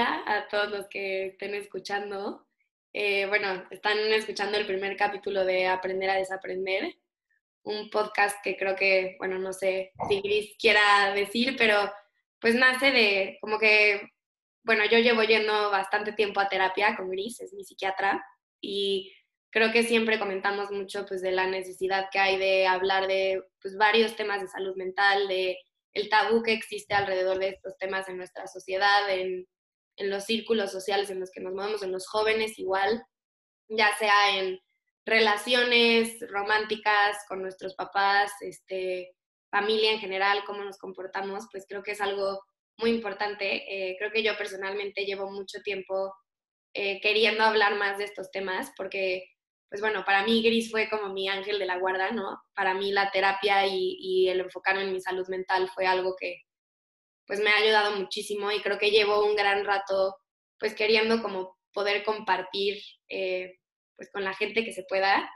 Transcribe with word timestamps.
Hola 0.00 0.22
a 0.24 0.48
todos 0.48 0.70
los 0.70 0.88
que 0.88 1.26
estén 1.26 1.54
escuchando. 1.54 2.46
Eh, 2.94 3.26
bueno, 3.26 3.66
están 3.70 3.98
escuchando 3.98 4.56
el 4.56 4.64
primer 4.64 4.96
capítulo 4.96 5.44
de 5.44 5.66
Aprender 5.66 6.08
a 6.08 6.14
Desaprender, 6.14 6.96
un 7.64 7.90
podcast 7.90 8.42
que 8.42 8.56
creo 8.56 8.74
que, 8.76 9.16
bueno, 9.18 9.38
no 9.38 9.52
sé 9.52 9.92
si 10.08 10.22
Gris 10.22 10.56
quiera 10.58 11.12
decir, 11.12 11.54
pero 11.58 11.92
pues 12.40 12.54
nace 12.54 12.92
de 12.92 13.36
como 13.42 13.58
que, 13.58 14.00
bueno, 14.62 14.86
yo 14.86 14.96
llevo 14.96 15.22
yendo 15.22 15.70
bastante 15.70 16.12
tiempo 16.12 16.40
a 16.40 16.48
terapia 16.48 16.96
con 16.96 17.10
Gris, 17.10 17.38
es 17.42 17.52
mi 17.52 17.62
psiquiatra, 17.62 18.24
y 18.58 19.14
creo 19.50 19.70
que 19.70 19.82
siempre 19.82 20.18
comentamos 20.18 20.70
mucho 20.70 21.04
pues 21.04 21.20
de 21.20 21.32
la 21.32 21.46
necesidad 21.46 22.08
que 22.10 22.20
hay 22.20 22.38
de 22.38 22.66
hablar 22.66 23.06
de 23.06 23.42
pues 23.60 23.76
varios 23.76 24.16
temas 24.16 24.40
de 24.40 24.48
salud 24.48 24.74
mental, 24.76 25.28
de 25.28 25.58
el 25.92 26.08
tabú 26.08 26.42
que 26.42 26.54
existe 26.54 26.94
alrededor 26.94 27.38
de 27.38 27.50
estos 27.50 27.76
temas 27.76 28.08
en 28.08 28.16
nuestra 28.16 28.46
sociedad, 28.46 29.10
en, 29.10 29.46
en 30.00 30.08
los 30.08 30.24
círculos 30.24 30.72
sociales 30.72 31.10
en 31.10 31.20
los 31.20 31.30
que 31.30 31.40
nos 31.40 31.52
movemos, 31.52 31.82
en 31.82 31.92
los 31.92 32.08
jóvenes 32.08 32.58
igual, 32.58 33.04
ya 33.68 33.94
sea 33.98 34.38
en 34.38 34.58
relaciones 35.04 36.18
románticas 36.30 37.18
con 37.28 37.42
nuestros 37.42 37.74
papás, 37.74 38.32
este, 38.40 39.14
familia 39.50 39.92
en 39.92 40.00
general, 40.00 40.42
cómo 40.46 40.64
nos 40.64 40.78
comportamos, 40.78 41.46
pues 41.52 41.66
creo 41.68 41.82
que 41.82 41.92
es 41.92 42.00
algo 42.00 42.40
muy 42.78 42.90
importante. 42.90 43.64
Eh, 43.68 43.96
creo 43.98 44.10
que 44.10 44.22
yo 44.22 44.36
personalmente 44.38 45.04
llevo 45.04 45.30
mucho 45.30 45.60
tiempo 45.62 46.14
eh, 46.72 47.00
queriendo 47.02 47.44
hablar 47.44 47.76
más 47.76 47.98
de 47.98 48.04
estos 48.04 48.30
temas 48.30 48.72
porque, 48.76 49.24
pues 49.68 49.82
bueno, 49.82 50.04
para 50.06 50.24
mí 50.24 50.42
Gris 50.42 50.70
fue 50.70 50.88
como 50.88 51.12
mi 51.12 51.28
ángel 51.28 51.58
de 51.58 51.66
la 51.66 51.78
guarda, 51.78 52.10
¿no? 52.10 52.40
Para 52.54 52.72
mí 52.72 52.90
la 52.90 53.10
terapia 53.10 53.66
y, 53.66 53.98
y 54.00 54.28
el 54.28 54.40
enfocarme 54.40 54.84
en 54.84 54.92
mi 54.92 55.00
salud 55.00 55.28
mental 55.28 55.68
fue 55.74 55.86
algo 55.86 56.16
que, 56.18 56.42
pues 57.30 57.38
me 57.38 57.50
ha 57.50 57.58
ayudado 57.58 57.94
muchísimo 57.94 58.50
y 58.50 58.60
creo 58.60 58.76
que 58.76 58.90
llevo 58.90 59.24
un 59.24 59.36
gran 59.36 59.64
rato, 59.64 60.16
pues 60.58 60.74
queriendo 60.74 61.22
como 61.22 61.56
poder 61.72 62.02
compartir, 62.02 62.82
eh, 63.08 63.56
pues 63.94 64.10
con 64.10 64.24
la 64.24 64.34
gente 64.34 64.64
que 64.64 64.72
se 64.72 64.82
pueda, 64.82 65.30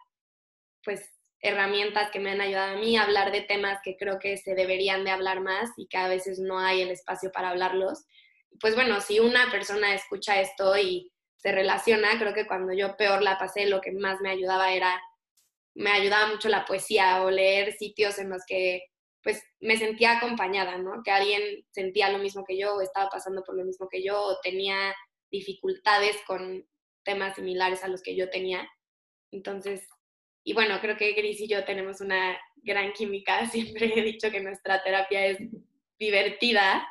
pues 0.82 1.08
herramientas 1.38 2.10
que 2.10 2.18
me 2.18 2.32
han 2.32 2.40
ayudado 2.40 2.76
a 2.76 2.80
mí 2.80 2.96
a 2.96 3.04
hablar 3.04 3.30
de 3.30 3.42
temas 3.42 3.78
que 3.84 3.96
creo 3.96 4.18
que 4.18 4.36
se 4.38 4.56
deberían 4.56 5.04
de 5.04 5.12
hablar 5.12 5.40
más 5.40 5.70
y 5.76 5.86
que 5.86 5.96
a 5.96 6.08
veces 6.08 6.40
no 6.40 6.58
hay 6.58 6.82
el 6.82 6.90
espacio 6.90 7.30
para 7.30 7.50
hablarlos. 7.50 8.04
Pues 8.58 8.74
bueno, 8.74 9.00
si 9.00 9.20
una 9.20 9.52
persona 9.52 9.94
escucha 9.94 10.40
esto 10.40 10.76
y 10.76 11.12
se 11.36 11.52
relaciona, 11.52 12.18
creo 12.18 12.34
que 12.34 12.48
cuando 12.48 12.72
yo 12.72 12.96
peor 12.96 13.22
la 13.22 13.38
pasé, 13.38 13.66
lo 13.66 13.80
que 13.80 13.92
más 13.92 14.20
me 14.20 14.30
ayudaba 14.30 14.72
era, 14.72 15.00
me 15.76 15.92
ayudaba 15.92 16.26
mucho 16.26 16.48
la 16.48 16.64
poesía 16.64 17.22
o 17.22 17.30
leer 17.30 17.70
sitios 17.70 18.18
en 18.18 18.30
los 18.30 18.42
que 18.48 18.82
pues 19.24 19.42
me 19.58 19.78
sentía 19.78 20.18
acompañada, 20.18 20.76
¿no? 20.76 21.02
Que 21.02 21.10
alguien 21.10 21.42
sentía 21.70 22.12
lo 22.12 22.18
mismo 22.18 22.44
que 22.44 22.58
yo 22.58 22.76
o 22.76 22.82
estaba 22.82 23.08
pasando 23.08 23.42
por 23.42 23.56
lo 23.56 23.64
mismo 23.64 23.88
que 23.88 24.04
yo 24.04 24.20
o 24.20 24.38
tenía 24.42 24.94
dificultades 25.30 26.16
con 26.26 26.64
temas 27.02 27.34
similares 27.34 27.82
a 27.82 27.88
los 27.88 28.02
que 28.02 28.14
yo 28.14 28.28
tenía. 28.28 28.68
Entonces, 29.32 29.88
y 30.44 30.52
bueno, 30.52 30.74
creo 30.82 30.98
que 30.98 31.14
Gris 31.14 31.40
y 31.40 31.48
yo 31.48 31.64
tenemos 31.64 32.02
una 32.02 32.36
gran 32.56 32.92
química. 32.92 33.46
Siempre 33.50 33.98
he 33.98 34.02
dicho 34.02 34.30
que 34.30 34.42
nuestra 34.42 34.82
terapia 34.82 35.26
es 35.26 35.38
divertida. 35.98 36.86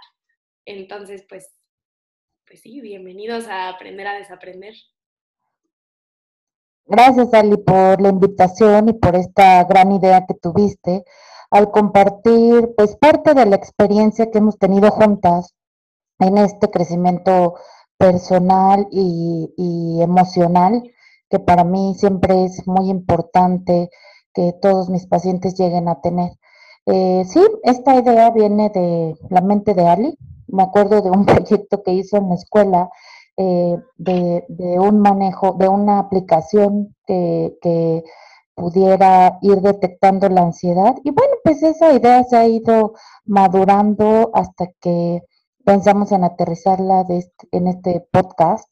Entonces, 0.65 1.23
pues, 1.29 1.51
pues 2.47 2.61
sí, 2.61 2.81
bienvenidos 2.81 3.47
a 3.47 3.69
aprender 3.69 4.07
a 4.07 4.17
desaprender. 4.17 4.73
Gracias, 6.85 7.31
Ali, 7.33 7.57
por 7.57 8.01
la 8.01 8.09
invitación 8.09 8.89
y 8.89 8.93
por 8.93 9.15
esta 9.15 9.63
gran 9.65 9.91
idea 9.91 10.25
que 10.27 10.33
tuviste 10.33 11.03
al 11.53 11.69
compartir, 11.69 12.73
pues, 12.75 12.95
parte 12.97 13.35
de 13.35 13.45
la 13.45 13.55
experiencia 13.55 14.31
que 14.31 14.39
hemos 14.39 14.57
tenido 14.57 14.89
juntas 14.89 15.53
en 16.19 16.39
este 16.39 16.71
crecimiento 16.71 17.53
personal 17.97 18.87
y, 18.91 19.99
emocional 20.01 20.83
que 21.29 21.39
para 21.39 21.63
mí 21.63 21.95
siempre 21.95 22.45
es 22.45 22.67
muy 22.67 22.89
importante 22.89 23.89
que 24.33 24.53
todos 24.61 24.89
mis 24.89 25.05
pacientes 25.05 25.55
lleguen 25.55 25.87
a 25.87 26.01
tener. 26.01 26.31
Eh, 26.87 27.23
sí, 27.27 27.41
esta 27.63 27.95
idea 27.95 28.31
viene 28.31 28.69
de 28.69 29.15
la 29.29 29.41
mente 29.41 29.75
de 29.75 29.87
Ali. 29.87 30.17
Me 30.47 30.63
acuerdo 30.63 31.01
de 31.01 31.11
un 31.11 31.25
proyecto 31.25 31.83
que 31.83 31.93
hizo 31.93 32.17
en 32.17 32.29
la 32.29 32.35
escuela 32.35 32.89
eh, 33.37 33.77
de, 33.97 34.43
un 34.79 34.99
manejo, 34.99 35.53
de 35.53 35.67
una 35.67 35.99
aplicación 35.99 36.95
que, 37.05 38.03
pudiera 38.55 39.37
ir 39.41 39.61
detectando 39.61 40.29
la 40.29 40.41
ansiedad. 40.41 40.95
Y 41.03 41.11
bueno, 41.11 41.33
pues 41.43 41.63
esa 41.63 41.93
idea 41.93 42.23
se 42.23 42.37
ha 42.37 42.47
ido 42.47 42.93
madurando 43.25 44.31
hasta 44.33 44.67
que 44.79 45.23
pensamos 45.65 46.11
en 46.11 46.23
aterrizarla 46.23 47.03
de 47.03 47.19
este, 47.19 47.47
en 47.51 47.67
este 47.67 48.07
podcast. 48.11 48.69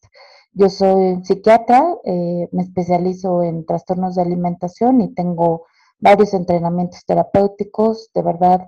Yo 0.54 0.70
soy 0.70 1.24
psiquiatra, 1.24 1.96
eh, 2.04 2.50
me 2.52 2.64
especializo 2.64 3.42
en 3.44 3.66
trastornos 3.66 4.16
de 4.16 4.24
alimentación 4.24 5.02
y 5.02 5.14
tengo 5.14 5.66
varios 6.00 6.34
entrenamientos 6.34 7.06
terapéuticos. 7.06 8.12
De 8.14 8.22
verdad, 8.22 8.68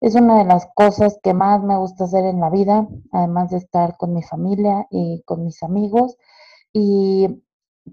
es 0.00 0.14
una 0.14 0.38
de 0.38 0.44
las 0.44 0.68
cosas 0.74 1.18
que 1.22 1.34
más 1.34 1.62
me 1.62 1.76
gusta 1.76 2.04
hacer 2.04 2.24
en 2.24 2.40
la 2.40 2.50
vida, 2.50 2.86
además 3.10 3.50
de 3.50 3.56
estar 3.58 3.96
con 3.96 4.12
mi 4.12 4.22
familia 4.22 4.86
y 4.90 5.22
con 5.24 5.44
mis 5.44 5.62
amigos. 5.62 6.16
Y 6.72 7.43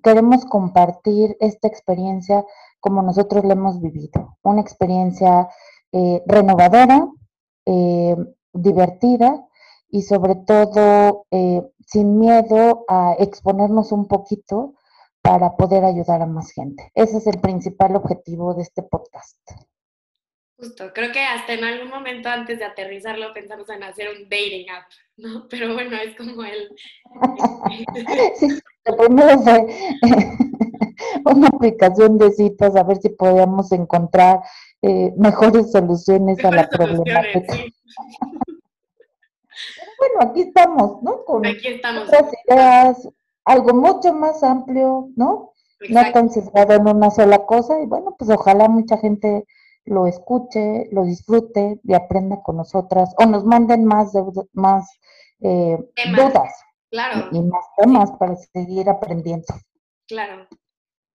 queremos 0.03 0.45
compartir 0.45 1.35
esta 1.39 1.67
experiencia 1.67 2.45
como 2.79 3.01
nosotros 3.01 3.45
la 3.45 3.53
hemos 3.53 3.81
vivido. 3.81 4.37
Una 4.43 4.61
experiencia 4.61 5.49
eh, 5.91 6.23
renovadora, 6.25 7.07
eh, 7.65 8.15
divertida 8.53 9.45
y 9.89 10.03
sobre 10.03 10.35
todo 10.35 11.25
eh, 11.31 11.61
sin 11.85 12.17
miedo 12.19 12.85
a 12.87 13.15
exponernos 13.19 13.91
un 13.91 14.07
poquito 14.07 14.75
para 15.21 15.55
poder 15.55 15.83
ayudar 15.83 16.21
a 16.21 16.25
más 16.25 16.51
gente. 16.51 16.91
Ese 16.95 17.17
es 17.17 17.27
el 17.27 17.39
principal 17.39 17.95
objetivo 17.95 18.53
de 18.55 18.63
este 18.63 18.81
podcast. 18.81 19.37
Justo, 20.61 20.91
creo 20.93 21.11
que 21.11 21.23
hasta 21.23 21.53
en 21.53 21.63
algún 21.63 21.89
momento 21.89 22.29
antes 22.29 22.59
de 22.59 22.65
aterrizarlo 22.65 23.33
pensamos 23.33 23.67
en 23.69 23.81
hacer 23.81 24.09
un 24.09 24.29
dating 24.29 24.69
app, 24.69 24.83
¿no? 25.17 25.47
Pero 25.49 25.73
bueno, 25.73 25.97
es 25.97 26.15
como 26.15 26.43
el... 26.43 26.69
sí, 28.35 28.47
primero 28.83 29.39
fue 29.39 29.65
una 31.25 31.47
aplicación 31.47 32.19
de 32.19 32.31
citas, 32.33 32.75
a 32.75 32.83
ver 32.83 32.97
si 32.97 33.09
podíamos 33.09 33.71
encontrar 33.71 34.41
eh, 34.83 35.11
mejores 35.17 35.71
soluciones 35.71 36.45
a 36.45 36.51
la 36.51 36.69
problemática. 36.69 37.55
bueno, 39.97 40.29
aquí 40.29 40.41
estamos, 40.41 41.01
¿no? 41.01 41.25
Con 41.25 41.43
aquí 41.43 41.69
estamos. 41.69 42.07
otras 42.07 42.31
ideas, 42.47 43.09
algo 43.45 43.73
mucho 43.73 44.13
más 44.13 44.43
amplio, 44.43 45.09
¿no? 45.15 45.53
No 45.89 46.11
tan 46.11 46.29
centrado 46.29 46.75
en 46.75 46.87
una 46.87 47.09
sola 47.09 47.47
cosa 47.47 47.81
y 47.81 47.87
bueno, 47.87 48.15
pues 48.15 48.29
ojalá 48.29 48.67
mucha 48.67 48.99
gente 48.99 49.43
lo 49.85 50.07
escuche, 50.07 50.87
lo 50.91 51.03
disfrute 51.03 51.79
y 51.83 51.93
aprenda 51.93 52.41
con 52.43 52.57
nosotras 52.57 53.13
o 53.17 53.25
nos 53.25 53.43
manden 53.45 53.85
más, 53.85 54.11
más 54.53 54.87
eh, 55.41 55.77
dudas 56.15 56.53
claro. 56.89 57.29
y, 57.31 57.41
más 57.41 57.65
temas 57.77 58.11
para 58.19 58.35
seguir 58.35 58.89
aprendiendo. 58.89 59.53
Claro. 60.07 60.47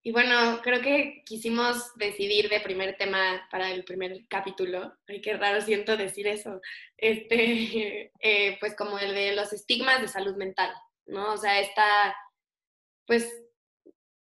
Y 0.03 0.12
bueno, 0.12 0.60
creo 0.62 0.81
que 0.82 1.22
quisimos 1.26 1.93
decidir 1.97 2.49
de 2.49 2.60
primer 2.60 2.97
tema 2.97 3.47
para 3.50 3.72
el 3.72 3.84
primer 3.84 4.26
capítulo. 4.28 4.93
Ay, 5.09 5.21
qué 5.21 5.37
raro 5.37 5.60
siento 5.60 5.97
decir 5.97 6.28
eso. 6.28 6.60
Este, 6.97 8.12
eh, 8.21 8.56
pues 8.60 8.76
como 8.76 8.99
el 8.99 9.15
de 9.15 9.34
los 9.34 9.53
estigmas 9.53 10.00
de 10.00 10.09
salud 10.09 10.37
mental, 10.37 10.71
¿no? 11.06 11.32
O 11.32 11.37
sea, 11.37 11.59
esta, 11.59 12.15
pues 13.06 13.45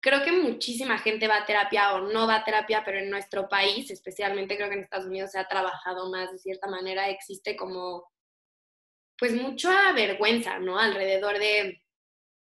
creo 0.04 0.22
que 0.22 0.34
muchísima 0.34 0.98
gente 0.98 1.30
va 1.30 1.38
a 1.38 1.46
terapia 1.46 1.94
o 1.94 2.02
no 2.02 2.28
va 2.28 2.36
a 2.36 2.44
terapia, 2.44 2.84
pero 2.84 3.00
en 3.00 3.10
nuestro 3.10 3.48
país, 3.48 3.90
especialmente 3.90 4.58
creo 4.58 4.68
que 4.68 4.76
en 4.76 4.84
Estados 4.84 5.06
Unidos 5.06 5.32
se 5.32 5.40
ha 5.40 5.48
trabajado 5.48 6.12
más 6.12 6.30
de 6.30 6.40
cierta 6.40 6.68
manera, 6.68 7.10
existe 7.10 7.56
como, 7.56 8.12
pues 9.18 9.34
mucha 9.34 9.94
vergüenza, 9.94 10.60
¿no? 10.60 10.78
Alrededor 10.78 11.40
de, 11.40 11.82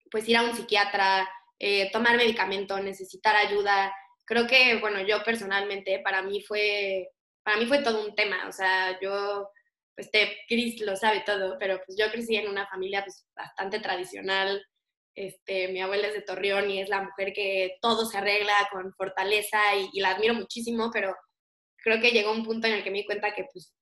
pues 0.09 0.27
ir 0.27 0.35
a 0.37 0.41
un 0.43 0.55
psiquiatra, 0.55 1.29
eh, 1.59 1.91
tomar 1.91 2.17
medicamento, 2.17 2.79
necesitar 2.79 3.35
ayuda. 3.35 3.93
Creo 4.25 4.47
que, 4.47 4.79
bueno, 4.79 5.01
yo 5.01 5.23
personalmente, 5.23 5.99
para 5.99 6.23
mí 6.23 6.41
fue, 6.41 7.09
para 7.43 7.57
mí 7.57 7.67
fue 7.67 7.83
todo 7.83 8.03
un 8.03 8.15
tema. 8.15 8.47
O 8.47 8.51
sea, 8.51 8.99
yo, 8.99 9.47
pues, 9.95 10.09
Chris 10.47 10.81
lo 10.81 10.95
sabe 10.95 11.21
todo, 11.23 11.57
pero 11.59 11.79
pues 11.85 11.95
yo 11.99 12.09
crecí 12.11 12.35
en 12.35 12.49
una 12.49 12.65
familia 12.65 13.03
pues, 13.03 13.27
bastante 13.35 13.79
tradicional. 13.79 14.65
Este, 15.15 15.67
mi 15.67 15.81
abuela 15.81 16.07
es 16.07 16.13
de 16.13 16.21
Torreón 16.21 16.69
y 16.71 16.81
es 16.81 16.89
la 16.89 17.03
mujer 17.03 17.33
que 17.33 17.77
todo 17.81 18.05
se 18.05 18.17
arregla 18.17 18.53
con 18.71 18.93
fortaleza 18.93 19.59
y, 19.75 19.99
la 19.99 20.11
admiro 20.11 20.33
muchísimo, 20.33 20.89
pero 20.91 21.15
creo 21.77 22.01
que 22.01 22.11
llegó 22.11 22.31
un 22.31 22.43
punto 22.43 22.67
en 22.67 22.73
el 22.73 22.83
que 22.83 22.91
me 22.91 22.99
di 22.99 23.05
cuenta 23.05 23.33
que, 23.33 23.45
pues, 23.51 23.73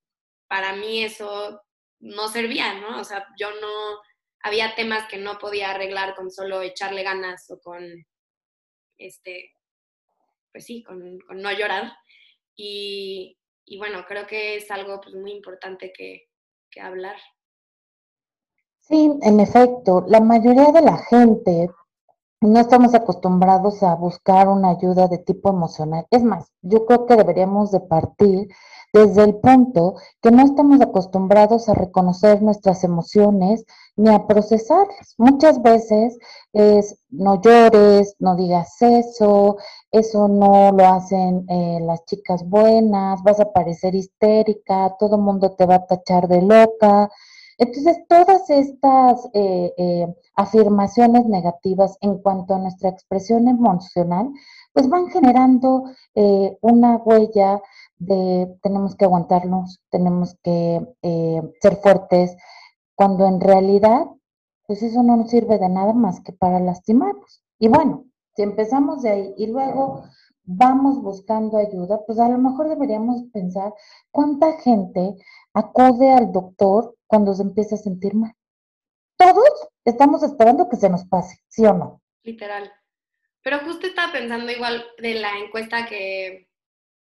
para 0.47 0.75
mí 0.75 1.03
eso 1.03 1.61
no 1.99 2.27
servía, 2.27 2.73
¿no? 2.73 2.99
O 2.99 3.03
sea, 3.03 3.25
yo 3.39 3.49
no, 3.61 4.01
había 4.43 4.75
temas 4.75 5.07
que 5.07 5.17
no 5.17 5.37
podía 5.37 5.71
arreglar 5.71 6.15
con 6.15 6.31
solo 6.31 6.61
echarle 6.61 7.03
ganas 7.03 7.49
o 7.49 7.59
con, 7.59 7.85
este, 8.97 9.53
pues 10.51 10.65
sí, 10.65 10.83
con, 10.83 11.19
no 11.29 11.51
llorar. 11.51 11.93
Y, 12.55 13.37
bueno, 13.77 14.05
creo 14.05 14.27
que 14.27 14.55
es 14.55 14.69
algo 14.71 14.99
pues, 15.01 15.15
muy 15.15 15.31
importante 15.31 15.93
que, 15.93 16.27
hablar. 16.79 17.17
Sí, 18.81 19.17
en 19.21 19.39
efecto, 19.39 20.03
la 20.07 20.19
mayoría 20.19 20.71
de 20.71 20.81
la 20.81 20.97
gente 20.97 21.69
no 22.41 22.59
estamos 22.59 22.93
acostumbrados 22.95 23.83
a 23.83 23.95
buscar 23.95 24.49
una 24.49 24.71
ayuda 24.71 25.07
de 25.07 25.19
tipo 25.19 25.49
emocional. 25.49 26.07
Es 26.11 26.23
más, 26.23 26.51
yo 26.61 26.85
creo 26.85 27.05
que 27.05 27.15
deberíamos 27.15 27.71
de 27.71 27.79
partir 27.81 28.49
desde 28.93 29.23
el 29.23 29.35
punto 29.35 29.95
que 30.21 30.31
no 30.31 30.43
estamos 30.43 30.81
acostumbrados 30.81 31.69
a 31.69 31.73
reconocer 31.75 32.41
nuestras 32.41 32.83
emociones 32.83 33.65
ni 33.95 34.09
a 34.13 34.27
procesarlas. 34.27 35.15
Muchas 35.17 35.61
veces 35.61 36.17
es 36.53 36.97
no 37.09 37.41
llores, 37.41 38.15
no 38.19 38.35
digas 38.35 38.81
eso, 38.81 39.57
eso 39.91 40.27
no 40.27 40.71
lo 40.71 40.85
hacen 40.85 41.45
eh, 41.49 41.79
las 41.81 42.03
chicas 42.05 42.47
buenas, 42.49 43.21
vas 43.23 43.39
a 43.39 43.51
parecer 43.53 43.95
histérica, 43.95 44.95
todo 44.99 45.15
el 45.17 45.21
mundo 45.21 45.55
te 45.55 45.65
va 45.65 45.75
a 45.75 45.85
tachar 45.85 46.27
de 46.27 46.41
loca. 46.41 47.09
Entonces, 47.57 47.97
todas 48.07 48.49
estas 48.49 49.25
eh, 49.33 49.73
eh, 49.77 50.07
afirmaciones 50.35 51.25
negativas 51.25 51.97
en 52.01 52.17
cuanto 52.19 52.55
a 52.55 52.59
nuestra 52.59 52.89
expresión 52.89 53.47
emocional, 53.47 54.29
pues 54.73 54.87
van 54.89 55.07
generando 55.09 55.83
una 56.61 56.95
huella 56.97 57.61
de 58.01 58.57
tenemos 58.63 58.95
que 58.95 59.05
aguantarnos, 59.05 59.79
tenemos 59.91 60.35
que 60.43 60.81
eh, 61.03 61.41
ser 61.61 61.75
fuertes, 61.77 62.35
cuando 62.95 63.27
en 63.27 63.39
realidad, 63.39 64.07
pues 64.65 64.81
eso 64.81 65.03
no 65.03 65.17
nos 65.17 65.29
sirve 65.29 65.59
de 65.59 65.69
nada 65.69 65.93
más 65.93 66.19
que 66.21 66.33
para 66.33 66.59
lastimarnos. 66.59 67.43
Y 67.59 67.67
bueno, 67.67 68.05
si 68.35 68.41
empezamos 68.41 69.03
de 69.03 69.11
ahí 69.11 69.33
y 69.37 69.47
luego 69.47 70.03
vamos 70.57 71.01
buscando 71.01 71.57
ayuda, 71.57 71.99
pues 72.05 72.19
a 72.19 72.29
lo 72.29 72.37
mejor 72.37 72.69
deberíamos 72.69 73.23
pensar 73.33 73.73
cuánta 74.09 74.59
gente 74.61 75.15
acude 75.53 76.11
al 76.11 76.31
doctor 76.31 76.95
cuando 77.07 77.33
se 77.33 77.43
empieza 77.43 77.75
a 77.75 77.79
sentir 77.79 78.15
mal. 78.15 78.33
Todos 79.17 79.69
estamos 79.85 80.23
esperando 80.23 80.67
que 80.69 80.77
se 80.77 80.89
nos 80.89 81.05
pase, 81.05 81.37
¿sí 81.47 81.65
o 81.65 81.73
no? 81.73 82.01
Literal. 82.23 82.71
Pero 83.43 83.59
justo 83.59 83.87
estaba 83.87 84.11
pensando 84.11 84.51
igual 84.51 84.85
de 84.99 85.15
la 85.15 85.37
encuesta 85.39 85.87
que 85.87 86.49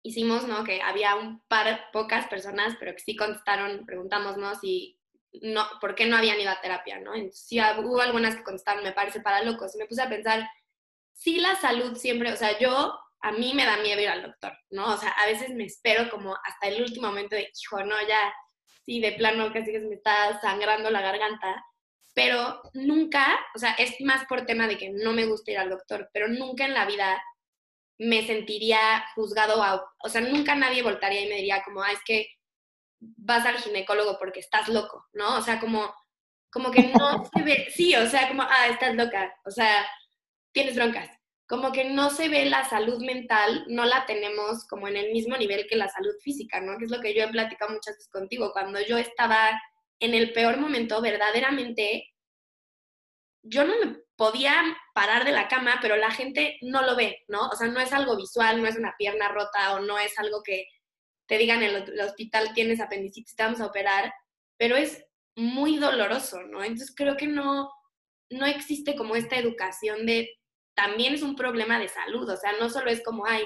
hicimos, 0.03 0.47
¿no? 0.47 0.65
Que 0.65 0.83
había 0.83 1.17
un 1.17 1.41
par, 1.49 1.91
pocas 1.93 2.27
personas, 2.29 2.77
pero 2.79 2.93
que 2.93 3.01
sí 3.01 3.17
contestaron, 3.17 3.87
preguntamos, 3.87 4.37
¿no? 4.37 4.55
Si, 4.57 4.99
no, 5.43 5.65
¿por 5.81 5.95
qué 5.95 6.07
no 6.07 6.17
habían 6.17 6.41
ido 6.41 6.51
a 6.51 6.61
terapia, 6.61 7.01
¿no? 7.01 7.15
Entonces, 7.15 7.47
sí, 7.47 7.59
hubo 7.61 8.01
algunas 8.01 8.37
que 8.37 8.43
contestaron, 8.43 8.85
me 8.85 8.93
parece 8.93 9.21
para 9.21 9.43
locos. 9.43 9.75
Y 9.75 9.79
me 9.79 9.87
puse 9.87 10.03
a 10.03 10.09
pensar, 10.09 10.49
sí 11.13 11.39
la 11.39 11.57
salud 11.57 11.97
siempre, 11.97 12.33
o 12.33 12.37
sea, 12.37 12.59
yo, 12.59 12.95
a 13.23 13.33
mí 13.33 13.55
me 13.55 13.65
da 13.65 13.77
miedo 13.79 14.01
ir 14.01 14.09
al 14.09 14.23
doctor, 14.23 14.53
¿no? 14.71 14.93
O 14.95 14.97
sea, 14.97 15.11
a 15.11 15.27
veces 15.27 15.51
me 15.51 15.65
espero 15.65 16.11
como 16.11 16.35
hasta 16.45 16.69
el 16.69 16.83
último 16.83 17.07
momento 17.07 17.37
de, 17.37 17.51
hijo, 17.63 17.83
no, 17.85 17.95
ya, 18.07 18.35
sí, 18.85 19.01
de 19.01 19.13
plano 19.13 19.53
casi 19.53 19.71
que 19.73 19.81
se 19.81 19.87
me 19.87 19.95
está 19.95 20.41
sangrando 20.41 20.91
la 20.91 21.01
garganta. 21.01 21.65
Pero 22.15 22.61
nunca, 22.75 23.27
o 23.55 23.59
sea, 23.59 23.73
es 23.73 23.99
más 24.01 24.27
por 24.27 24.45
tema 24.45 24.67
de 24.67 24.77
que 24.77 24.91
no 24.91 25.13
me 25.13 25.25
gusta 25.25 25.53
ir 25.53 25.59
al 25.59 25.71
doctor, 25.71 26.11
pero 26.13 26.29
nunca 26.29 26.67
en 26.67 26.75
la 26.75 26.85
vida 26.85 27.23
me 27.99 28.27
sentiría 28.27 29.05
juzgado, 29.15 29.63
a, 29.63 29.83
o 30.03 30.09
sea, 30.09 30.21
nunca 30.21 30.55
nadie 30.55 30.83
voltaría 30.83 31.23
y 31.23 31.29
me 31.29 31.37
diría 31.37 31.63
como, 31.63 31.83
ah, 31.83 31.93
es 31.93 32.01
que 32.05 32.27
vas 33.01 33.47
al 33.47 33.59
ginecólogo 33.59 34.19
porque 34.19 34.41
estás 34.41 34.69
loco, 34.69 35.07
¿no? 35.13 35.39
O 35.39 35.43
sea, 35.43 35.61
como, 35.61 35.95
como 36.51 36.71
que 36.71 36.89
no 36.89 37.25
se 37.33 37.43
ve, 37.43 37.69
sí, 37.71 37.95
o 37.95 38.07
sea, 38.09 38.29
como, 38.29 38.43
ah, 38.43 38.67
estás 38.69 38.95
loca, 38.95 39.35
o 39.45 39.51
sea, 39.51 39.87
tienes 40.53 40.75
broncas. 40.75 41.09
Como 41.53 41.71
que 41.71 41.85
no 41.85 42.09
se 42.09 42.31
ve 42.31 42.47
la 42.47 42.67
salud 42.67 43.05
mental, 43.05 43.67
no 43.69 43.85
la 43.85 44.07
tenemos 44.07 44.65
como 44.65 44.89
en 44.89 44.97
el 44.97 45.13
mismo 45.13 45.37
nivel 45.37 45.67
que 45.67 45.77
la 45.77 45.87
salud 45.87 46.15
física, 46.23 46.63
¿no? 46.63 46.79
Que 46.79 46.87
es 46.87 46.91
lo 46.91 46.99
que 46.99 47.15
yo 47.15 47.25
he 47.25 47.29
platicado 47.29 47.75
muchas 47.75 47.97
veces 47.97 48.09
contigo. 48.11 48.53
Cuando 48.55 48.81
yo 48.81 48.97
estaba 48.97 49.61
en 50.01 50.15
el 50.15 50.33
peor 50.33 50.57
momento, 50.57 51.03
verdaderamente, 51.03 52.09
yo 53.43 53.65
no 53.65 53.75
me 53.79 53.99
podía 54.17 54.55
parar 54.95 55.27
de 55.27 55.33
la 55.33 55.47
cama, 55.49 55.79
pero 55.83 55.97
la 55.97 56.11
gente 56.11 56.57
no 56.63 56.81
lo 56.81 56.97
ve, 56.97 57.23
¿no? 57.29 57.49
O 57.49 57.55
sea, 57.55 57.67
no 57.67 57.81
es 57.81 57.93
algo 57.93 58.17
visual, 58.17 58.63
no 58.63 58.67
es 58.67 58.77
una 58.77 58.95
pierna 58.97 59.29
rota 59.29 59.75
o 59.75 59.81
no 59.81 59.99
es 59.99 60.19
algo 60.19 60.43
que 60.43 60.65
te 61.27 61.37
digan 61.37 61.63
en 61.63 61.75
el, 61.75 62.01
hospital 62.01 62.55
tienes 62.55 62.81
apendicitis, 62.81 63.37
te 63.37 63.43
vamos 63.43 63.61
a 63.61 63.67
operar, 63.67 64.11
pero 64.57 64.75
es 64.75 65.05
muy 65.37 65.77
doloroso, 65.77 66.41
¿no? 66.45 66.65
Entonces 66.65 66.95
creo 66.97 67.19
que 67.19 67.27
no, 67.27 67.71
no 68.31 68.47
existe 68.47 68.97
como 68.97 69.17
esta 69.17 69.37
educación 69.37 70.07
de 70.07 70.31
también 70.83 71.15
es 71.15 71.23
un 71.23 71.37
problema 71.37 71.79
de 71.79 71.89
salud, 71.89 72.29
o 72.29 72.37
sea, 72.37 72.51
no 72.61 72.69
solo 72.69 72.91
es 72.91 73.05
como, 73.05 73.25
ay, 73.25 73.45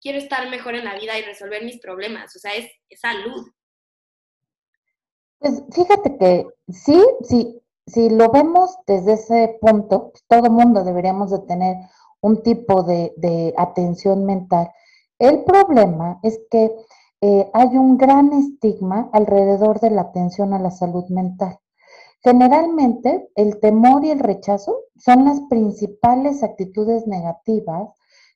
quiero 0.00 0.18
estar 0.18 0.48
mejor 0.50 0.74
en 0.74 0.84
la 0.84 0.94
vida 0.94 1.18
y 1.18 1.22
resolver 1.22 1.64
mis 1.64 1.80
problemas, 1.80 2.36
o 2.36 2.38
sea, 2.38 2.52
es, 2.54 2.70
salud. 3.00 3.46
Pues 5.38 5.62
fíjate 5.74 6.18
que 6.18 6.46
sí, 6.68 7.02
sí, 7.22 7.62
si 7.86 8.10
lo 8.10 8.30
vemos 8.30 8.76
desde 8.86 9.14
ese 9.14 9.58
punto, 9.60 10.10
pues, 10.10 10.24
todo 10.28 10.50
mundo 10.50 10.84
deberíamos 10.84 11.30
de 11.30 11.38
tener 11.46 11.76
un 12.20 12.42
tipo 12.42 12.82
de, 12.82 13.54
atención 13.56 14.26
mental. 14.26 14.70
El 15.18 15.44
problema 15.44 16.18
es 16.22 16.38
que 16.50 16.70
eh, 17.22 17.50
hay 17.54 17.68
un 17.68 17.96
gran 17.96 18.32
estigma 18.34 19.08
alrededor 19.14 19.80
de 19.80 19.90
la 19.90 20.02
atención 20.02 20.52
a 20.52 20.58
la 20.58 20.70
salud 20.70 21.06
mental. 21.08 21.58
Generalmente, 22.26 23.30
el 23.36 23.60
temor 23.60 24.04
y 24.04 24.10
el 24.10 24.18
rechazo 24.18 24.80
son 24.96 25.26
las 25.26 25.42
principales 25.42 26.42
actitudes 26.42 27.06
negativas 27.06 27.90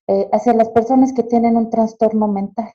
eh, 0.07 0.29
hacia 0.31 0.53
las 0.53 0.69
personas 0.69 1.13
que 1.13 1.25
tienen 1.25 1.57
un 1.57 1.71
trastorno 1.71 2.29
mental. 2.29 2.73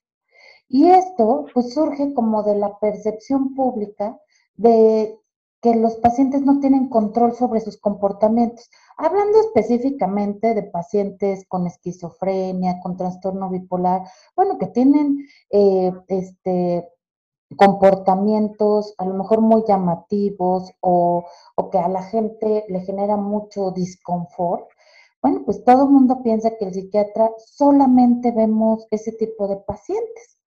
Y 0.67 0.89
esto 0.89 1.45
pues 1.53 1.73
surge 1.73 2.13
como 2.13 2.43
de 2.43 2.55
la 2.55 2.77
percepción 2.79 3.55
pública 3.55 4.19
de 4.57 5.17
que 5.61 5.75
los 5.75 5.95
pacientes 5.95 6.41
no 6.41 6.59
tienen 6.59 6.89
control 6.89 7.33
sobre 7.33 7.61
sus 7.61 7.77
comportamientos. 7.77 8.69
Hablando 8.97 9.39
específicamente 9.39 10.53
de 10.53 10.63
pacientes 10.63 11.45
con 11.47 11.65
esquizofrenia, 11.65 12.81
con 12.83 12.97
trastorno 12.97 13.49
bipolar, 13.49 14.01
bueno, 14.35 14.57
que 14.57 14.67
tienen 14.67 15.25
eh, 15.49 15.93
este, 16.09 16.89
comportamientos 17.55 18.93
a 18.97 19.05
lo 19.05 19.13
mejor 19.13 19.41
muy 19.41 19.63
llamativos 19.67 20.71
o, 20.81 21.25
o, 21.55 21.69
que 21.69 21.77
a 21.77 21.87
la 21.87 22.03
gente 22.03 22.65
le 22.69 22.81
genera 22.81 23.17
mucho 23.17 23.71
disconfort, 23.71 24.67
bueno, 25.21 25.41
pues 25.43 25.63
todo 25.63 25.85
el 25.85 25.89
mundo 25.89 26.21
piensa 26.21 26.55
que 26.57 26.65
el 26.65 26.73
psiquiatra 26.73 27.31
solamente 27.37 28.31
vemos 28.31 28.87
ese 28.91 29.11
tipo 29.11 29.47
de 29.47 29.57
pacientes. 29.57 30.37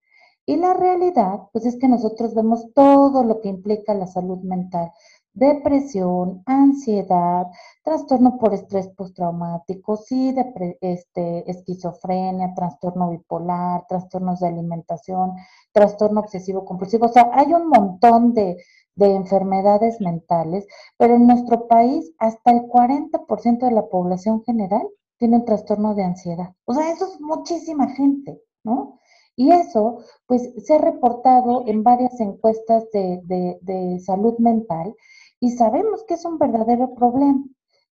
Y 0.47 0.57
la 0.57 0.73
realidad, 0.73 1.49
pues 1.53 1.67
es 1.67 1.77
que 1.79 1.89
nosotros 1.89 2.35
vemos 2.35 2.73
todo 2.75 3.23
lo 3.23 3.41
que 3.41 3.49
implica 3.49 3.93
la 3.93 4.07
salud 4.07 4.39
mental, 4.39 4.93
depresión, 5.39 6.43
ansiedad, 6.47 7.47
trastorno 7.83 8.39
por 8.39 8.55
estrés 8.55 8.89
postraumático, 8.89 9.97
sí, 9.97 10.35
este, 10.81 11.51
esquizofrenia, 11.51 12.55
trastorno 12.55 13.11
bipolar, 13.11 13.87
trastornos 13.89 14.41
de 14.41 14.49
alimentación, 14.49 15.33
trastorno 15.73 16.21
obsesivo 16.21 16.65
compulsivo. 16.65 17.07
O 17.07 17.13
sea, 17.13 17.31
hay 17.33 17.53
un 17.53 17.69
montón 17.69 18.35
de, 18.35 18.57
de 18.97 19.15
enfermedades 19.15 20.01
mentales, 20.01 20.67
pero 20.97 21.15
en 21.15 21.27
nuestro 21.27 21.69
país 21.69 22.13
hasta 22.19 22.51
el 22.51 22.63
40% 22.63 23.59
de 23.61 23.71
la 23.71 23.87
población 23.89 24.43
general 24.45 24.87
tiene 25.19 25.37
un 25.37 25.45
trastorno 25.45 25.95
de 25.95 26.05
ansiedad. 26.05 26.55
O 26.65 26.75
sea, 26.75 26.91
eso 26.91 27.07
es 27.07 27.21
muchísima 27.21 27.89
gente, 27.95 28.41
¿no? 28.65 28.99
Y 29.39 29.53
eso, 29.53 30.03
pues, 30.27 30.51
se 30.67 30.75
ha 30.75 30.79
reportado 30.79 31.63
en 31.69 31.85
varias 31.85 32.19
encuestas 32.19 32.91
de, 32.93 34.01
salud 34.05 34.37
mental 34.39 34.97
y 35.41 35.51
sabemos 35.53 36.05
que 36.05 36.15
es 36.15 36.25
un 36.25 36.39
verdadero 36.39 36.95
problema. 36.95 37.45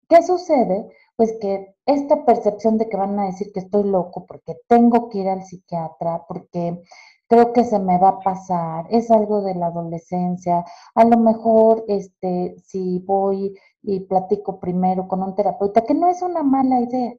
¿Qué 0.08 0.22
sucede? 0.22 0.88
Pues 1.16 1.34
que 1.40 1.74
esta 1.86 2.24
percepción 2.24 2.78
de 2.78 2.88
que 2.88 2.96
van 2.96 3.18
a 3.18 3.26
decir 3.26 3.52
que 3.52 3.60
estoy 3.60 3.84
loco 3.84 4.26
porque 4.26 4.56
tengo 4.68 5.08
que 5.08 5.18
ir 5.18 5.28
al 5.28 5.44
psiquiatra, 5.44 6.24
porque 6.28 6.82
creo 7.28 7.52
que 7.52 7.64
se 7.64 7.78
me 7.78 7.98
va 7.98 8.08
a 8.10 8.18
pasar, 8.20 8.86
es 8.90 9.10
algo 9.10 9.42
de 9.42 9.54
la 9.54 9.66
adolescencia, 9.66 10.64
a 10.94 11.04
lo 11.04 11.18
mejor 11.18 11.84
este, 11.88 12.56
si 12.64 13.00
voy 13.00 13.54
y 13.82 14.00
platico 14.00 14.60
primero 14.60 15.08
con 15.08 15.22
un 15.22 15.34
terapeuta, 15.34 15.84
que 15.84 15.94
no 15.94 16.08
es 16.08 16.22
una 16.22 16.42
mala 16.42 16.80
idea, 16.80 17.14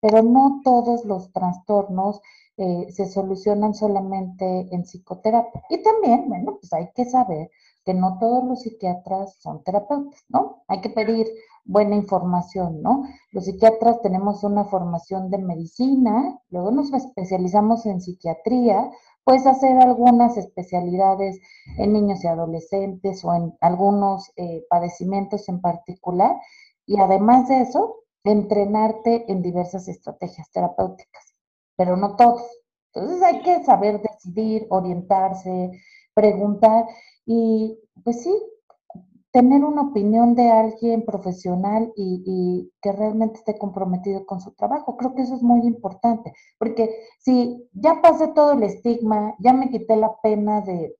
pero 0.00 0.22
no 0.22 0.60
todos 0.64 1.04
los 1.04 1.32
trastornos 1.32 2.20
eh, 2.56 2.86
se 2.90 3.06
solucionan 3.06 3.74
solamente 3.74 4.68
en 4.72 4.82
psicoterapia. 4.84 5.62
Y 5.70 5.82
también, 5.82 6.28
bueno, 6.28 6.58
pues 6.60 6.72
hay 6.72 6.90
que 6.94 7.04
saber 7.04 7.50
que 7.84 7.94
no 7.94 8.18
todos 8.18 8.44
los 8.44 8.62
psiquiatras 8.62 9.36
son 9.40 9.62
terapeutas, 9.64 10.24
¿no? 10.28 10.62
Hay 10.68 10.80
que 10.80 10.90
pedir 10.90 11.26
buena 11.64 11.96
información, 11.96 12.82
¿no? 12.82 13.04
Los 13.32 13.44
psiquiatras 13.44 14.00
tenemos 14.02 14.44
una 14.44 14.64
formación 14.64 15.30
de 15.30 15.38
medicina, 15.38 16.40
luego 16.50 16.70
nos 16.70 16.92
especializamos 16.92 17.86
en 17.86 18.00
psiquiatría, 18.00 18.90
puedes 19.24 19.46
hacer 19.46 19.78
algunas 19.78 20.36
especialidades 20.36 21.40
en 21.78 21.92
niños 21.92 22.24
y 22.24 22.28
adolescentes 22.28 23.24
o 23.24 23.34
en 23.34 23.54
algunos 23.60 24.30
eh, 24.36 24.64
padecimientos 24.68 25.48
en 25.48 25.60
particular, 25.60 26.36
y 26.86 26.98
además 26.98 27.48
de 27.48 27.60
eso, 27.62 27.96
entrenarte 28.24 29.30
en 29.30 29.42
diversas 29.42 29.88
estrategias 29.88 30.50
terapéuticas 30.50 31.32
pero 31.76 31.96
no 31.96 32.16
todos. 32.16 32.42
Entonces 32.94 33.22
hay 33.22 33.42
que 33.42 33.64
saber 33.64 34.00
decidir, 34.00 34.66
orientarse, 34.70 35.72
preguntar 36.14 36.84
y 37.26 37.78
pues 38.04 38.22
sí, 38.22 38.34
tener 39.32 39.64
una 39.64 39.82
opinión 39.82 40.34
de 40.34 40.50
alguien 40.50 41.04
profesional 41.04 41.92
y, 41.96 42.70
que 42.82 42.92
realmente 42.92 43.38
esté 43.38 43.58
comprometido 43.58 44.26
con 44.26 44.40
su 44.40 44.52
trabajo. 44.52 44.96
Creo 44.96 45.14
que 45.14 45.22
eso 45.22 45.34
es 45.34 45.42
muy 45.42 45.66
importante, 45.66 46.32
porque 46.58 46.94
si 47.18 47.68
ya 47.72 48.00
pasé 48.02 48.28
todo 48.28 48.52
el 48.52 48.62
estigma, 48.62 49.34
ya 49.38 49.52
me 49.54 49.70
quité 49.70 49.96
la 49.96 50.14
pena 50.22 50.60
de, 50.60 50.96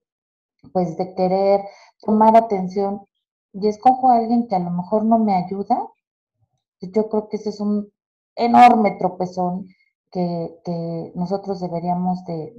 pues, 0.73 0.97
de 0.97 1.15
querer 1.15 1.61
tomar 2.01 2.37
atención 2.37 3.07
y 3.53 3.69
escojo 3.69 4.09
a 4.09 4.17
alguien 4.17 4.49
que 4.49 4.57
a 4.57 4.61
lo 4.61 4.71
mejor 4.71 5.05
no 5.05 5.19
me 5.19 5.35
ayuda, 5.35 5.87
yo 6.81 7.09
creo 7.09 7.29
que 7.29 7.37
ese 7.37 7.51
es 7.51 7.61
un 7.61 7.93
enorme 8.35 8.93
tropezón 8.99 9.67
que, 10.11 11.13
nosotros 11.15 11.61
deberíamos 11.61 12.25
de, 12.25 12.55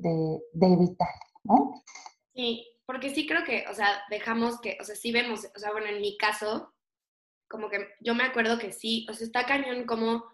de 0.53 0.67
evitar, 0.67 1.09
¿no? 1.43 1.81
Sí, 2.35 2.72
porque 2.85 3.09
sí 3.09 3.25
creo 3.25 3.43
que, 3.43 3.65
o 3.69 3.73
sea, 3.73 4.03
dejamos 4.09 4.59
que, 4.59 4.77
o 4.79 4.83
sea, 4.83 4.95
sí 4.95 5.11
vemos, 5.11 5.47
o 5.55 5.59
sea, 5.59 5.71
bueno, 5.71 5.87
en 5.87 6.01
mi 6.01 6.17
caso, 6.17 6.73
como 7.47 7.69
que 7.69 7.87
yo 7.99 8.15
me 8.15 8.23
acuerdo 8.23 8.57
que 8.57 8.71
sí, 8.71 9.05
o 9.09 9.13
sea, 9.13 9.25
está 9.25 9.45
cañón 9.45 9.85
como, 9.85 10.25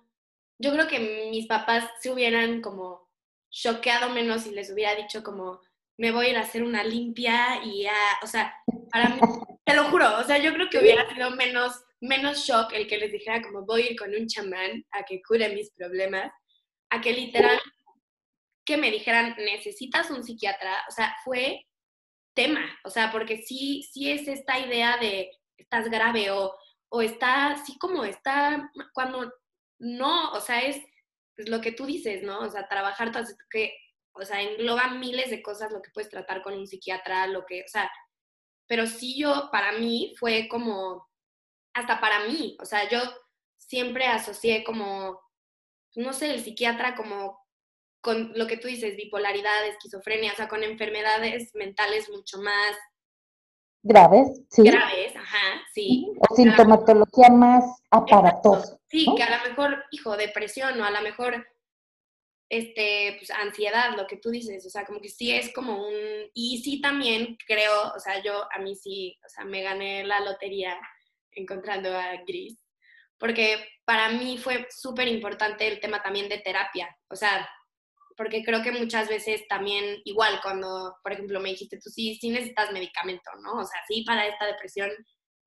yo 0.57 0.71
creo 0.71 0.87
que 0.87 1.29
mis 1.31 1.47
papás 1.47 1.89
se 1.99 2.11
hubieran 2.11 2.61
como 2.61 3.09
choqueado 3.51 4.09
menos 4.09 4.45
y 4.45 4.51
les 4.51 4.71
hubiera 4.71 4.95
dicho 4.95 5.23
como, 5.23 5.61
me 5.97 6.11
voy 6.11 6.27
a 6.27 6.29
ir 6.29 6.37
a 6.37 6.41
hacer 6.41 6.63
una 6.63 6.83
limpia 6.83 7.63
y 7.63 7.83
ya, 7.83 7.93
o 8.23 8.27
sea, 8.27 8.55
para 8.91 9.09
mí, 9.09 9.19
te 9.65 9.75
lo 9.75 9.85
juro, 9.85 10.17
o 10.17 10.23
sea, 10.23 10.37
yo 10.37 10.53
creo 10.53 10.69
que 10.69 10.79
hubiera 10.79 11.07
sido 11.13 11.31
menos, 11.31 11.83
menos 11.99 12.45
shock 12.45 12.73
el 12.73 12.87
que 12.87 12.97
les 12.97 13.11
dijera 13.11 13.41
como 13.41 13.65
voy 13.65 13.83
a 13.83 13.91
ir 13.91 13.99
con 13.99 14.13
un 14.15 14.27
chamán 14.27 14.85
a 14.91 15.03
que 15.03 15.21
cure 15.21 15.49
mis 15.49 15.71
problemas, 15.71 16.31
a 16.89 17.01
que 17.01 17.13
literal 17.13 17.59
que 18.65 18.77
me 18.77 18.91
dijeran, 18.91 19.35
necesitas 19.37 20.09
un 20.11 20.23
psiquiatra, 20.23 20.85
o 20.87 20.91
sea, 20.91 21.15
fue 21.23 21.65
tema, 22.39 22.61
o 22.85 22.89
sea, 22.89 23.11
porque 23.11 23.41
sí, 23.41 23.83
sí 23.91 24.09
es 24.09 24.25
esta 24.29 24.57
idea 24.57 24.95
de 24.95 25.29
estás 25.57 25.89
grave 25.89 26.31
o, 26.31 26.55
o 26.87 27.01
está 27.01 27.51
así 27.51 27.77
como 27.77 28.05
está 28.05 28.71
cuando 28.93 29.29
no, 29.77 30.31
o 30.31 30.39
sea, 30.39 30.61
es 30.61 30.81
lo 31.35 31.59
que 31.59 31.73
tú 31.73 31.85
dices, 31.85 32.23
¿no? 32.23 32.39
O 32.39 32.49
sea, 32.49 32.69
trabajar, 32.69 33.11
que, 33.49 33.73
o 34.13 34.23
sea, 34.23 34.41
engloba 34.41 34.87
miles 34.91 35.29
de 35.29 35.41
cosas 35.41 35.73
lo 35.73 35.81
que 35.81 35.91
puedes 35.93 36.09
tratar 36.09 36.41
con 36.41 36.53
un 36.53 36.65
psiquiatra, 36.65 37.27
lo 37.27 37.45
que, 37.45 37.61
o 37.63 37.67
sea, 37.67 37.91
pero 38.67 38.87
sí 38.87 39.19
yo, 39.19 39.49
para 39.51 39.73
mí 39.73 40.15
fue 40.17 40.47
como, 40.47 41.09
hasta 41.73 41.99
para 41.99 42.25
mí, 42.25 42.55
o 42.61 42.65
sea, 42.65 42.87
yo 42.87 43.01
siempre 43.57 44.07
asocié 44.07 44.63
como, 44.63 45.19
no 45.95 46.13
sé, 46.13 46.33
el 46.33 46.41
psiquiatra 46.41 46.95
como 46.95 47.38
con 48.01 48.31
lo 48.35 48.47
que 48.47 48.57
tú 48.57 48.67
dices, 48.67 48.95
bipolaridad, 48.95 49.67
esquizofrenia, 49.67 50.33
o 50.33 50.35
sea, 50.35 50.47
con 50.47 50.63
enfermedades 50.63 51.51
mentales 51.53 52.09
mucho 52.09 52.37
más 52.39 52.75
graves, 53.81 54.41
sí. 54.49 54.63
Graves, 54.63 55.15
ajá, 55.15 55.61
sí. 55.73 56.11
O 56.29 56.35
sintomatología 56.35 57.29
más 57.29 57.63
aparatosa. 57.89 58.77
Sí, 58.87 59.07
que 59.15 59.23
a 59.23 59.37
lo 59.37 59.49
mejor, 59.49 59.83
hijo, 59.91 60.17
depresión 60.17 60.79
o 60.79 60.85
a 60.85 60.91
lo 60.91 61.01
mejor 61.01 61.45
este, 62.49 63.15
pues, 63.19 63.29
ansiedad, 63.31 63.95
lo 63.95 64.07
que 64.07 64.17
tú 64.17 64.31
dices, 64.31 64.65
o 64.65 64.69
sea, 64.69 64.85
como 64.85 64.99
que 64.99 65.09
sí 65.09 65.31
es 65.31 65.53
como 65.53 65.87
un, 65.87 65.93
y 66.33 66.61
sí 66.63 66.81
también 66.81 67.37
creo, 67.47 67.93
o 67.95 67.99
sea, 67.99 68.23
yo 68.23 68.47
a 68.51 68.59
mí 68.59 68.75
sí, 68.75 69.17
o 69.25 69.29
sea, 69.29 69.45
me 69.45 69.61
gané 69.61 70.03
la 70.03 70.19
lotería 70.19 70.77
encontrando 71.31 71.95
a 71.95 72.15
Gris, 72.27 72.59
porque 73.19 73.63
para 73.85 74.09
mí 74.09 74.37
fue 74.37 74.65
súper 74.71 75.07
importante 75.07 75.67
el 75.67 75.79
tema 75.79 76.01
también 76.01 76.27
de 76.27 76.39
terapia, 76.39 76.97
o 77.09 77.15
sea, 77.15 77.47
porque 78.19 78.43
creo 78.43 78.61
que 78.61 78.73
muchas 78.73 79.07
veces 79.07 79.47
también, 79.47 80.01
igual 80.03 80.41
cuando, 80.43 80.93
por 81.01 81.13
ejemplo, 81.13 81.39
me 81.39 81.51
dijiste 81.51 81.79
tú, 81.81 81.89
sí, 81.89 82.17
sí 82.19 82.29
necesitas 82.29 82.73
medicamento, 82.73 83.31
¿no? 83.41 83.53
O 83.53 83.63
sea, 83.63 83.79
sí, 83.87 84.03
para 84.05 84.27
esta 84.27 84.45
depresión 84.45 84.89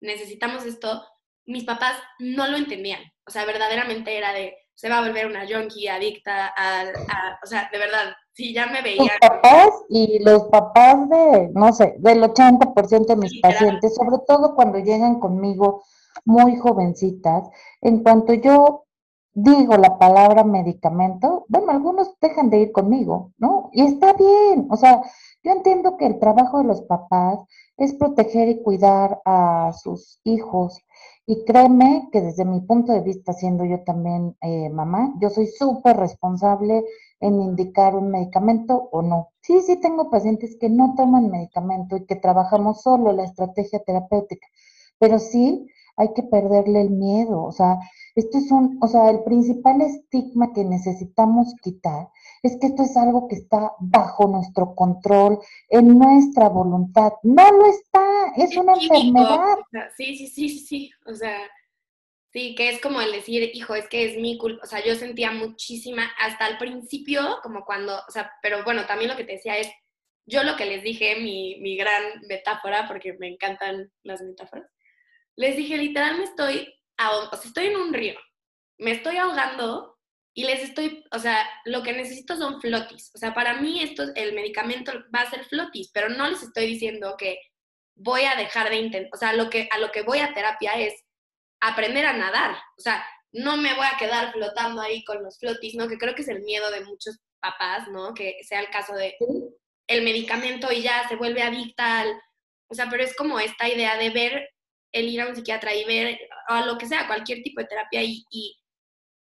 necesitamos 0.01 0.65
esto, 0.65 1.05
mis 1.45 1.65
papás 1.65 1.99
no 2.19 2.49
lo 2.49 2.57
entendían, 2.57 3.03
o 3.29 3.31
sea, 3.31 3.45
verdaderamente 3.45 4.17
era 4.17 4.33
de, 4.33 4.57
se 4.75 4.89
va 4.89 4.99
a 4.99 5.07
volver 5.07 5.27
una 5.27 5.47
junkie 5.47 5.87
adicta 5.87 6.47
al, 6.47 6.89
a, 7.11 7.39
o 7.45 7.47
sea, 7.47 7.69
de 7.71 7.79
verdad, 7.79 8.15
sí, 8.33 8.55
ya 8.55 8.67
me 8.69 8.81
veían. 8.81 9.07
Los 9.07 9.19
papás 9.21 9.71
y 9.91 10.19
los 10.21 10.45
papás 10.45 11.11
de, 11.11 11.51
no 11.53 11.75
sé, 11.75 11.97
del 11.99 12.23
80% 12.23 13.05
de 13.05 13.17
mis 13.17 13.39
pacientes, 13.43 13.95
sobre 13.95 14.17
todo 14.27 14.55
cuando 14.55 14.79
llegan 14.79 15.21
conmigo 15.21 15.85
muy 16.25 16.57
jovencitas, 16.57 17.51
en 17.83 18.03
cuanto 18.03 18.33
yo 18.33 18.87
digo 19.35 19.77
la 19.77 19.99
palabra 19.99 20.45
medicamento, 20.45 21.47
bueno, 21.49 21.73
algunos 21.73 22.15
dejan 22.21 22.51
de 22.51 22.61
ir 22.61 22.73
conmigo, 22.73 23.33
¿no? 23.39 23.71
Y 23.73 23.83
está 23.83 24.13
bien, 24.13 24.67
o 24.71 24.77
sea, 24.77 25.03
yo 25.43 25.53
entiendo 25.53 25.97
que 25.97 26.07
el 26.07 26.19
trabajo 26.19 26.59
de 26.59 26.65
los 26.65 26.83
papás 26.83 27.41
es 27.77 27.95
proteger 27.95 28.49
y 28.49 28.63
cuidar 28.63 29.21
a 29.25 29.73
sus 29.73 30.21
hijos. 30.25 30.81
Y 31.27 31.45
créeme 31.45 32.09
que 32.13 32.21
desde 32.21 32.45
mi 32.45 32.61
punto 32.61 32.93
de 32.93 33.01
vista, 33.01 33.33
siendo 33.33 33.65
yo 33.65 33.83
también 33.85 34.37
eh, 34.41 34.69
mamá, 34.71 35.15
yo 35.21 35.31
soy 35.31 35.47
súper 35.47 35.97
responsable 35.97 36.85
en 37.21 37.41
indicar 37.41 37.95
un 37.95 38.11
medicamento 38.11 38.89
o 38.93 39.03
no. 39.03 39.31
Sí, 39.41 39.61
sí 39.63 39.77
tengo 39.77 40.11
pacientes 40.11 40.57
que 40.61 40.69
no 40.69 40.95
toman 40.97 41.31
medicamento 41.31 41.97
y 41.97 42.07
que 42.07 42.17
trabajamos 42.17 42.83
solo 42.83 43.13
la 43.13 43.25
estrategia 43.25 43.81
terapéutica, 43.85 44.47
pero 44.99 45.19
sí 45.19 45.69
hay 45.97 46.13
que 46.15 46.23
perderle 46.23 46.83
el 46.83 46.91
miedo, 46.91 47.43
o 47.45 47.53
sea, 47.53 47.79
esto 48.15 48.39
es 48.39 48.51
un, 48.51 48.79
o 48.83 48.89
sea, 48.89 49.11
el 49.11 49.25
principal 49.25 49.81
estigma 49.81 50.53
que 50.53 50.65
necesitamos 50.65 51.55
quitar 51.63 52.09
es 52.43 52.59
que 52.61 52.67
esto 52.67 52.83
es 52.83 52.97
algo 52.97 53.29
que 53.29 53.37
está 53.37 53.73
bajo 53.79 54.27
nuestro 54.29 54.75
control, 54.75 55.39
en 55.69 55.97
nuestra 55.97 56.49
voluntad. 56.49 57.13
No 57.23 57.51
lo 57.53 57.67
está, 57.67 58.33
es, 58.37 58.57
una 58.57 58.75
enfermedad. 58.75 59.57
Sí, 59.97 60.17
sí, 60.17 60.27
sí, 60.27 60.49
sí, 60.49 60.91
o 61.07 61.15
sea, 61.15 61.39
sí, 62.33 62.55
que 62.55 62.69
es 62.69 62.81
como 62.81 63.01
el 63.01 63.13
decir, 63.13 63.51
hijo, 63.55 63.75
es 63.75 63.89
que 63.89 64.05
es 64.05 64.21
mi 64.21 64.37
culpa, 64.39 64.65
o 64.65 64.67
sea, 64.67 64.85
yo 64.85 64.95
sentía 64.95 65.31
muchísima, 65.31 66.11
hasta 66.19 66.49
el 66.49 66.59
principio, 66.59 67.39
como 67.43 67.65
cuando, 67.65 67.95
o 67.97 68.11
sea, 68.11 68.31
pero 68.43 68.65
bueno, 68.65 68.87
también 68.87 69.11
lo 69.11 69.17
que 69.17 69.25
te 69.25 69.33
decía 69.33 69.57
es, 69.57 69.71
yo 70.27 70.43
lo 70.43 70.57
que 70.57 70.67
les 70.67 70.83
dije, 70.83 71.17
mi, 71.21 71.57
mi 71.61 71.77
gran 71.77 72.03
metáfora, 72.29 72.87
porque 72.89 73.15
me 73.19 73.29
encantan 73.29 73.91
las 74.03 74.21
metáforas, 74.23 74.69
les 75.37 75.57
dije, 75.57 75.77
literal, 75.77 76.19
me 76.19 76.25
estoy 76.25 76.73
o 77.11 77.37
sea, 77.37 77.49
estoy 77.49 77.67
en 77.67 77.77
un 77.77 77.93
río, 77.93 78.15
me 78.79 78.93
estoy 78.93 79.17
ahogando 79.17 79.99
y 80.35 80.45
les 80.45 80.63
estoy, 80.63 81.05
o 81.13 81.19
sea, 81.19 81.47
lo 81.65 81.83
que 81.83 81.93
necesito 81.93 82.37
son 82.37 82.61
flotis. 82.61 83.11
O 83.15 83.19
sea, 83.19 83.35
para 83.35 83.61
mí 83.61 83.83
esto, 83.83 84.05
el 84.15 84.35
medicamento 84.35 84.93
va 85.15 85.21
a 85.21 85.31
ser 85.31 85.45
flotis, 85.45 85.91
pero 85.93 86.09
no 86.09 86.29
les 86.29 86.43
estoy 86.43 86.67
diciendo 86.67 87.17
que 87.19 87.39
voy 87.95 88.23
a 88.23 88.37
dejar 88.37 88.71
de 88.71 88.77
intentar, 88.77 89.11
o 89.13 89.17
sea, 89.17 89.33
lo 89.35 89.51
que, 89.51 89.69
a 89.71 89.79
lo 89.79 89.91
que 89.91 90.03
voy 90.03 90.21
a 90.21 90.33
terapia 90.33 90.73
es 90.75 90.95
aprender 91.61 92.07
a 92.07 92.15
nadar. 92.15 92.57
O 92.79 92.81
sea, 92.81 93.05
no 93.33 93.57
me 93.57 93.75
voy 93.75 93.87
a 93.87 93.99
quedar 93.99 94.33
flotando 94.33 94.81
ahí 94.81 95.05
con 95.05 95.23
los 95.23 95.39
flotis, 95.39 95.75
¿no? 95.75 95.89
Que 95.89 95.99
creo 95.99 96.15
que 96.15 96.23
es 96.23 96.29
el 96.29 96.43
miedo 96.43 96.71
de 96.71 96.85
muchos 96.85 97.19
papás, 97.41 97.89
¿no? 97.89 98.15
Que 98.15 98.39
sea 98.43 98.61
el 98.61 98.71
caso 98.71 98.95
de 98.95 99.17
el 99.89 100.03
medicamento 100.03 100.73
y 100.73 100.81
ya 100.81 101.07
se 101.09 101.17
vuelve 101.17 101.43
adicta 101.43 102.01
al, 102.01 102.21
o 102.71 102.75
sea, 102.75 102.89
pero 102.89 103.03
es 103.03 103.15
como 103.17 103.39
esta 103.39 103.69
idea 103.69 103.99
de 103.99 104.11
ver 104.11 104.49
el 104.93 105.09
ir 105.09 105.21
a 105.21 105.29
un 105.29 105.35
psiquiatra 105.35 105.75
y 105.75 105.85
ver 105.85 106.19
a 106.49 106.67
lo 106.67 106.79
que 106.79 106.87
sea, 106.87 107.07
cualquier 107.07 107.43
tipo 107.43 107.61
de 107.61 107.67
terapia 107.67 108.03
y, 108.03 108.57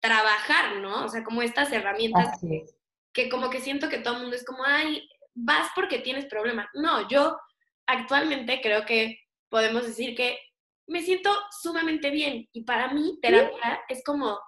trabajar, 0.02 0.78
¿no? 0.78 1.04
O 1.04 1.10
sea, 1.10 1.26
como 1.26 1.42
estas 1.42 1.74
herramientas 1.74 2.40
que 3.12 3.28
como 3.28 3.50
que 3.50 3.60
siento 3.60 3.90
que 3.90 3.98
todo 3.98 4.14
el 4.16 4.22
mundo 4.22 4.38
es 4.38 4.46
como, 4.46 4.64
ay, 4.66 5.06
vas 5.34 5.70
porque 5.76 6.00
tienes 6.00 6.26
problemas. 6.26 6.68
No, 6.74 7.10
yo 7.10 7.38
actualmente 7.86 8.62
creo 8.62 8.86
que 8.86 9.20
podemos 9.50 9.86
decir 9.86 10.16
que 10.16 10.40
me 10.88 11.02
siento 11.02 11.32
sumamente 11.62 12.12
bien 12.12 12.48
y 12.54 12.64
para 12.64 12.94
mí 12.94 13.20
terapia 13.22 13.82
es 13.90 14.04
como 14.06 14.40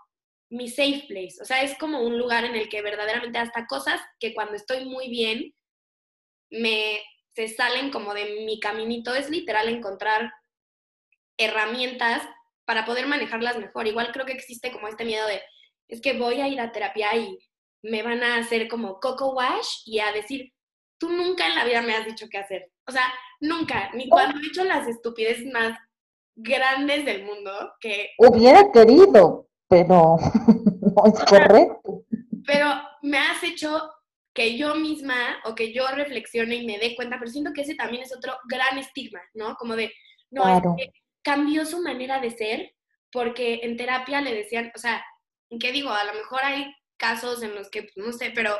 mi 0.50 0.70
safe 0.70 1.06
place, 1.08 1.42
o 1.42 1.46
sea, 1.46 1.64
es 1.64 1.78
como 1.78 2.02
un 2.02 2.18
lugar 2.18 2.44
en 2.46 2.56
el 2.56 2.68
que 2.68 2.82
verdaderamente 2.82 3.38
hasta 3.38 3.68
cosas 3.68 4.02
que 4.20 4.34
cuando 4.34 4.56
estoy 4.56 4.86
muy 4.86 5.10
bien 5.10 5.54
me 6.50 7.00
se 7.34 7.48
salen 7.48 7.92
como 7.92 8.14
de 8.14 8.44
mi 8.46 8.60
caminito, 8.60 9.16
es 9.16 9.30
literal 9.30 9.70
encontrar 9.70 10.34
herramientas 11.44 12.24
para 12.66 12.86
poder 12.86 13.08
manejarlas 13.08 13.58
mejor. 13.58 13.88
Igual 13.88 14.12
creo 14.12 14.26
que 14.26 14.34
existe 14.34 14.72
como 14.72 14.88
este 14.88 15.06
miedo 15.06 15.28
de, 15.28 15.42
es 15.88 16.02
que 16.02 16.18
voy 16.18 16.42
a 16.42 16.48
ir 16.48 16.60
a 16.60 16.72
terapia 16.72 17.16
y 17.16 17.38
me 17.84 18.04
van 18.04 18.24
a 18.24 18.38
hacer 18.38 18.68
como 18.68 19.00
coco 19.00 19.34
wash 19.34 19.82
y 19.86 20.00
a 20.00 20.12
decir, 20.12 20.54
tú 20.98 21.10
nunca 21.10 21.48
en 21.48 21.56
la 21.56 21.66
vida 21.66 21.82
me 21.82 21.96
has 21.96 22.06
dicho 22.06 22.28
qué 22.30 22.38
hacer. 22.38 22.72
O 22.88 22.92
sea, 22.92 23.12
nunca, 23.40 23.92
ni 23.94 24.08
cuando 24.08 24.40
he 24.40 24.48
hecho 24.48 24.64
las 24.64 24.88
estupideces 24.88 25.52
más 25.52 25.78
grandes 26.36 27.06
del 27.06 27.26
mundo 27.26 27.74
que... 27.80 28.12
Hubiera 28.18 28.72
querido, 28.72 29.50
pero 29.68 30.18
no 30.96 31.04
es 31.06 31.20
correcto. 31.26 32.06
Pero 32.46 32.68
me 33.02 33.18
has 33.18 33.44
hecho 33.44 33.82
que 34.34 34.58
yo 34.58 34.76
misma 34.76 35.42
o 35.44 35.56
que 35.56 35.74
yo 35.74 35.88
reflexione 35.88 36.56
y 36.56 36.66
me 36.66 36.80
dé 36.80 36.96
cuenta, 36.96 37.18
pero 37.20 37.30
siento 37.30 37.52
que 37.54 37.62
ese 37.62 37.76
también 37.76 38.04
es 38.04 38.16
otro 38.16 38.34
gran 38.48 38.78
estigma, 38.78 39.20
¿no? 39.34 39.56
Como 39.56 39.76
de, 39.76 39.92
no, 40.30 40.44
claro 40.44 40.76
cambió 41.24 41.66
su 41.66 41.82
manera 41.82 42.20
de 42.20 42.32
ser 42.32 42.74
porque 43.12 43.62
en 43.64 43.78
terapia 43.78 44.22
le 44.22 44.34
decían, 44.34 44.72
o 44.76 44.80
sea, 44.80 45.04
¿qué 45.60 45.72
digo? 45.72 45.90
A 45.90 46.04
lo 46.06 46.14
mejor 46.14 46.40
hay 46.44 46.74
casos 46.98 47.44
en 47.44 47.56
los 47.56 47.70
que, 47.70 47.84
pues, 47.84 47.98
no 47.98 48.14
sé, 48.14 48.32
pero 48.34 48.56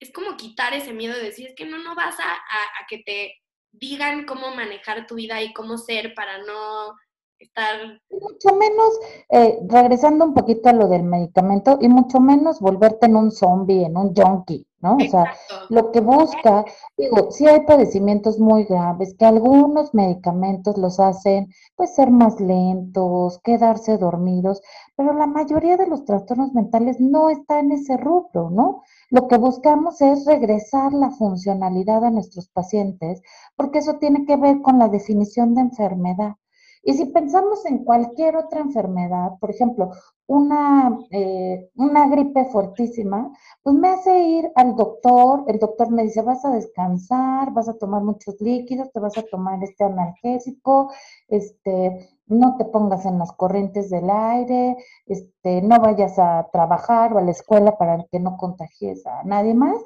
es 0.00 0.12
como 0.12 0.36
quitar 0.36 0.72
ese 0.74 0.92
miedo 0.92 1.14
de 1.14 1.22
decir, 1.22 1.48
es 1.48 1.54
que 1.54 1.66
no, 1.66 1.78
no 1.78 1.94
vas 1.94 2.18
a, 2.18 2.32
a, 2.32 2.86
que 2.88 2.98
te 3.04 3.34
digan 3.72 4.24
cómo 4.26 4.54
manejar 4.54 5.06
tu 5.06 5.16
vida 5.16 5.40
y 5.42 5.52
cómo 5.52 5.78
ser 5.78 6.14
para 6.14 6.38
no 6.38 6.94
estar... 7.38 8.00
Mucho 8.10 8.56
menos, 8.56 8.98
eh, 9.30 9.58
regresando 9.68 10.24
un 10.24 10.34
poquito 10.34 10.68
a 10.68 10.72
lo 10.72 10.88
del 10.88 11.02
medicamento, 11.02 11.78
y 11.80 11.88
mucho 11.88 12.20
menos 12.20 12.60
volverte 12.60 13.06
en 13.06 13.16
un 13.16 13.30
zombie, 13.30 13.84
en 13.84 13.96
un 13.96 14.14
junkie, 14.14 14.66
¿no? 14.82 14.96
O 14.96 15.10
sea, 15.10 15.32
lo 15.70 15.90
que 15.92 16.00
busca, 16.00 16.64
digo, 16.96 17.30
sí 17.30 17.46
hay 17.46 17.60
padecimientos 17.60 18.38
muy 18.38 18.64
graves, 18.64 19.14
que 19.18 19.24
algunos 19.24 19.94
medicamentos 19.94 20.76
los 20.76 21.00
hacen, 21.00 21.48
pues, 21.76 21.94
ser 21.94 22.10
más 22.10 22.40
lentos, 22.40 23.40
quedarse 23.42 23.96
dormidos, 23.96 24.60
pero 24.96 25.12
la 25.14 25.26
mayoría 25.26 25.76
de 25.76 25.86
los 25.86 26.04
trastornos 26.04 26.52
mentales 26.52 27.00
no 27.00 27.30
está 27.30 27.60
en 27.60 27.72
ese 27.72 27.96
rubro, 27.96 28.50
¿no? 28.50 28.82
Lo 29.10 29.28
que 29.28 29.38
buscamos 29.38 30.00
es 30.00 30.26
regresar 30.26 30.92
la 30.92 31.10
funcionalidad 31.10 32.04
a 32.04 32.10
nuestros 32.10 32.48
pacientes, 32.48 33.22
porque 33.56 33.78
eso 33.78 33.98
tiene 33.98 34.26
que 34.26 34.36
ver 34.36 34.60
con 34.62 34.78
la 34.78 34.88
definición 34.88 35.54
de 35.54 35.62
enfermedad. 35.62 36.36
Y 36.84 36.94
si 36.94 37.06
pensamos 37.06 37.64
en 37.66 37.84
cualquier 37.84 38.36
otra 38.36 38.60
enfermedad, 38.60 39.38
por 39.40 39.50
ejemplo, 39.50 39.90
una, 40.26 40.98
eh, 41.10 41.70
una 41.76 42.08
gripe 42.08 42.44
fuertísima, 42.46 43.30
pues 43.62 43.76
me 43.76 43.88
hace 43.88 44.18
ir 44.18 44.50
al 44.56 44.74
doctor, 44.74 45.44
el 45.46 45.58
doctor 45.58 45.90
me 45.90 46.02
dice, 46.02 46.22
vas 46.22 46.44
a 46.44 46.50
descansar, 46.50 47.52
vas 47.52 47.68
a 47.68 47.78
tomar 47.78 48.02
muchos 48.02 48.40
líquidos, 48.40 48.90
te 48.92 49.00
vas 49.00 49.16
a 49.16 49.22
tomar 49.22 49.62
este 49.62 49.84
analgésico, 49.84 50.90
este, 51.28 52.08
no 52.26 52.56
te 52.56 52.64
pongas 52.64 53.04
en 53.06 53.18
las 53.18 53.32
corrientes 53.32 53.90
del 53.90 54.10
aire, 54.10 54.76
este, 55.06 55.62
no 55.62 55.78
vayas 55.78 56.18
a 56.18 56.48
trabajar 56.52 57.12
o 57.12 57.18
a 57.18 57.22
la 57.22 57.30
escuela 57.30 57.76
para 57.78 58.04
que 58.10 58.18
no 58.18 58.36
contagies 58.36 59.06
a 59.06 59.22
nadie 59.24 59.54
más, 59.54 59.76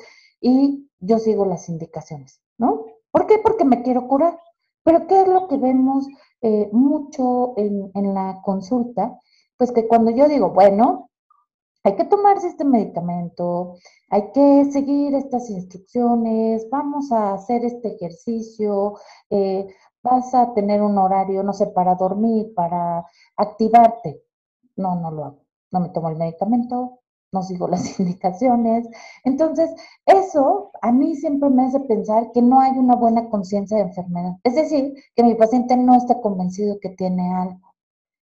y 0.41 0.89
yo 1.01 1.19
sigo 1.19 1.45
las 1.45 1.69
indicaciones, 1.69 2.41
¿no? 2.59 2.85
¿Por 3.11 3.27
qué? 3.27 3.39
Porque 3.39 3.65
me 3.65 3.83
quiero 3.83 4.09
curar. 4.09 4.39
Pero 4.87 5.07
¿qué 5.09 5.23
es 5.23 5.27
lo 5.29 5.49
que 5.49 5.57
vemos 5.57 6.07
eh, 6.43 6.69
mucho 6.73 7.55
en, 7.57 7.91
en 7.95 8.15
la 8.15 8.41
consulta? 8.45 9.19
Pues 9.57 9.73
que 9.73 9.89
cuando 9.89 10.13
yo 10.13 10.29
digo, 10.29 10.51
bueno, 10.51 11.11
hay 11.83 11.97
que 11.97 12.05
tomarse 12.05 12.47
este 12.47 12.65
medicamento, 12.65 13.75
hay 14.11 14.31
que 14.33 14.67
seguir 14.71 15.13
estas 15.17 15.51
instrucciones, 15.51 16.69
vamos 16.71 17.11
a 17.11 17.35
hacer 17.35 17.65
este 17.65 17.97
ejercicio, 17.97 18.95
eh, 19.31 19.67
vas 20.05 20.33
a 20.35 20.55
tener 20.55 20.81
un 20.83 20.97
horario, 20.99 21.43
no 21.43 21.53
sé, 21.53 21.67
para 21.67 21.97
dormir, 21.97 22.55
para 22.55 23.05
activarte. 23.37 24.23
No, 24.77 24.95
no 25.01 25.11
lo 25.11 25.25
hago. 25.25 25.45
No 25.73 25.81
me 25.81 25.89
tomo 25.89 26.11
el 26.11 26.17
medicamento, 26.17 27.01
no 27.37 27.43
sigo 27.43 27.69
las 27.69 27.85
indicaciones. 28.01 28.89
Entonces, 29.25 29.71
eso 30.07 30.71
a 30.81 30.91
mí 30.91 31.15
siempre 31.17 31.51
me 31.51 31.65
hace 31.67 31.81
pensar 31.81 32.33
que 32.33 32.43
no 32.43 32.61
hay 32.61 32.73
una 32.79 32.97
buena 32.97 33.29
conciencia 33.29 33.77
de 33.77 33.85
enfermedad. 33.85 34.37
Es 34.43 34.55
decir, 34.55 34.95
que 35.15 35.23
mi 35.23 35.35
paciente 35.35 35.77
no 35.77 35.95
está 35.95 36.21
convencido 36.21 36.79
que 36.81 36.91
tiene 36.91 37.35
algo. 37.35 37.61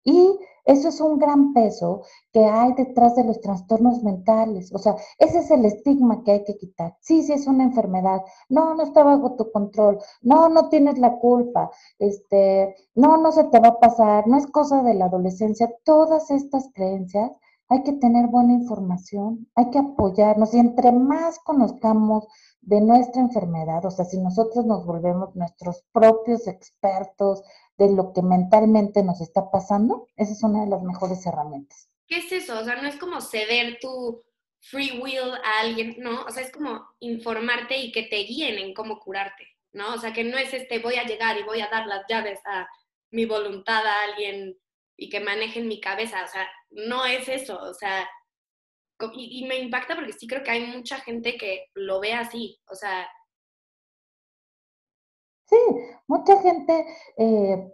Y 0.03 0.39
eso 0.65 0.89
es 0.89 0.99
un 1.01 1.19
gran 1.19 1.53
peso 1.53 2.01
que 2.31 2.45
hay 2.45 2.73
detrás 2.73 3.15
de 3.15 3.23
los 3.23 3.41
trastornos 3.41 4.03
mentales. 4.03 4.71
O 4.73 4.79
sea, 4.79 4.95
ese 5.19 5.39
es 5.39 5.51
el 5.51 5.65
estigma 5.65 6.23
que 6.23 6.31
hay 6.31 6.43
que 6.43 6.57
quitar. 6.57 6.95
Sí, 7.01 7.23
sí 7.23 7.33
es 7.33 7.47
una 7.47 7.63
enfermedad. 7.63 8.21
No, 8.49 8.73
no 8.75 8.83
está 8.83 9.03
bajo 9.03 9.35
tu 9.35 9.51
control. 9.51 9.99
No, 10.21 10.49
no 10.49 10.69
tienes 10.69 10.97
la 10.97 11.17
culpa. 11.19 11.71
Este, 11.99 12.75
no, 12.95 13.17
no 13.17 13.31
se 13.31 13.45
te 13.45 13.59
va 13.59 13.69
a 13.69 13.79
pasar. 13.79 14.27
No 14.27 14.37
es 14.37 14.47
cosa 14.47 14.83
de 14.83 14.95
la 14.95 15.05
adolescencia. 15.05 15.71
Todas 15.83 16.31
estas 16.31 16.69
creencias 16.73 17.31
hay 17.69 17.83
que 17.83 17.93
tener 17.93 18.27
buena 18.27 18.53
información, 18.53 19.49
hay 19.55 19.69
que 19.71 19.79
apoyarnos 19.79 20.53
y 20.53 20.59
entre 20.59 20.91
más 20.91 21.39
conozcamos 21.39 22.27
de 22.61 22.81
nuestra 22.81 23.21
enfermedad, 23.21 23.85
o 23.85 23.91
sea, 23.91 24.05
si 24.05 24.17
nosotros 24.19 24.65
nos 24.65 24.85
volvemos 24.85 25.35
nuestros 25.35 25.83
propios 25.91 26.47
expertos 26.47 27.43
de 27.77 27.93
lo 27.93 28.13
que 28.13 28.21
mentalmente 28.21 29.03
nos 29.03 29.21
está 29.21 29.51
pasando, 29.51 30.07
esa 30.15 30.31
es 30.31 30.43
una 30.43 30.63
de 30.63 30.69
las 30.69 30.81
mejores 30.81 31.25
herramientas. 31.25 31.89
¿Qué 32.07 32.17
es 32.17 32.31
eso? 32.31 32.59
O 32.59 32.63
sea, 32.63 32.81
no 32.81 32.87
es 32.87 32.97
como 32.97 33.21
ceder 33.21 33.77
tu 33.79 34.23
free 34.59 34.99
will 34.99 35.33
a 35.43 35.61
alguien, 35.61 35.95
no, 35.99 36.23
o 36.23 36.31
sea, 36.31 36.43
es 36.43 36.51
como 36.51 36.87
informarte 36.99 37.77
y 37.77 37.91
que 37.91 38.03
te 38.03 38.17
guíen 38.17 38.57
en 38.57 38.73
cómo 38.73 38.99
curarte, 38.99 39.47
¿no? 39.73 39.93
O 39.93 39.97
sea, 39.97 40.13
que 40.13 40.23
no 40.23 40.37
es 40.37 40.53
este 40.53 40.79
voy 40.79 40.95
a 40.95 41.05
llegar 41.05 41.37
y 41.37 41.43
voy 41.43 41.61
a 41.61 41.69
dar 41.69 41.85
las 41.85 42.05
llaves 42.07 42.39
a 42.45 42.67
mi 43.11 43.25
voluntad 43.25 43.85
a 43.85 44.03
alguien 44.09 44.57
y 44.97 45.09
que 45.09 45.19
manejen 45.19 45.67
mi 45.67 45.79
cabeza, 45.79 46.23
o 46.23 46.27
sea, 46.27 46.47
no 46.71 47.05
es 47.05 47.27
eso, 47.27 47.57
o 47.57 47.73
sea, 47.73 48.07
y, 49.13 49.45
me 49.47 49.59
impacta 49.59 49.95
porque 49.95 50.13
sí 50.13 50.27
creo 50.27 50.43
que 50.43 50.51
hay 50.51 50.65
mucha 50.67 50.97
gente 50.97 51.37
que 51.37 51.65
lo 51.73 51.99
ve 51.99 52.13
así, 52.13 52.59
o 52.69 52.75
sea... 52.75 53.07
Sí, 55.47 55.57
mucha 56.07 56.41
gente 56.41 56.85
eh, 57.17 57.71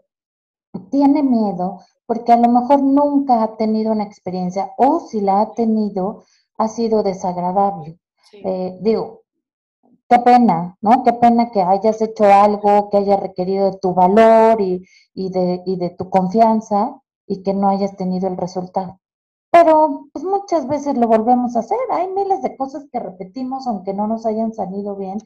tiene 0.90 1.24
miedo 1.24 1.80
porque 2.06 2.34
a 2.34 2.38
lo 2.38 2.50
mejor 2.50 2.84
nunca 2.84 3.44
ha 3.44 3.56
tenido 3.56 3.94
una 3.94 4.04
experiencia 4.04 4.72
o 4.78 5.00
si 5.00 5.22
la 5.22 5.42
ha 5.42 5.54
tenido 5.54 6.26
ha 6.58 6.68
sido 6.68 7.02
desagradable. 7.02 7.98
Eh, 8.34 8.78
digo, 8.82 9.24
qué 10.10 10.20
pena, 10.20 10.78
¿no? 10.82 11.04
Qué 11.04 11.14
pena 11.14 11.50
que 11.52 11.62
hayas 11.62 12.02
hecho 12.02 12.26
algo 12.26 12.90
que 12.90 12.98
haya 12.98 13.18
requerido 13.18 13.72
de 13.72 13.78
tu 13.80 13.94
valor 13.94 14.62
y, 14.62 14.86
de, 15.16 15.62
y 15.66 15.78
de 15.78 15.90
tu 15.92 16.10
confianza 16.10 17.01
y 17.32 17.44
que 17.44 17.54
no 17.54 17.70
hayas 17.70 17.96
tenido 17.96 18.28
el 18.28 18.36
resultado. 18.36 19.00
Pero 19.52 20.10
pues 20.12 20.26
muchas 20.26 20.68
veces 20.68 20.98
lo 20.98 21.08
volvemos 21.08 21.56
a 21.56 21.60
hacer. 21.60 21.78
Hay 21.92 22.10
miles 22.10 22.42
de 22.42 22.58
cosas 22.58 22.86
que 22.92 23.00
repetimos 23.00 23.68
aunque 23.68 23.94
no 23.94 24.06
nos 24.06 24.26
hayan 24.26 24.54
salido 24.54 24.98
bien. 24.98 25.18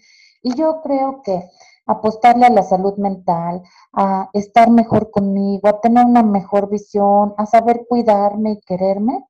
Y 0.43 0.53
yo 0.53 0.81
creo 0.83 1.23
que 1.23 1.49
apostarle 1.87 2.45
a 2.45 2.51
la 2.51 2.61
salud 2.61 2.95
mental, 2.97 3.63
a 3.93 4.29
estar 4.33 4.69
mejor 4.69 5.09
conmigo, 5.09 5.67
a 5.67 5.81
tener 5.81 6.05
una 6.05 6.21
mejor 6.21 6.69
visión, 6.69 7.33
a 7.37 7.47
saber 7.47 7.87
cuidarme 7.89 8.51
y 8.51 8.59
quererme, 8.61 9.25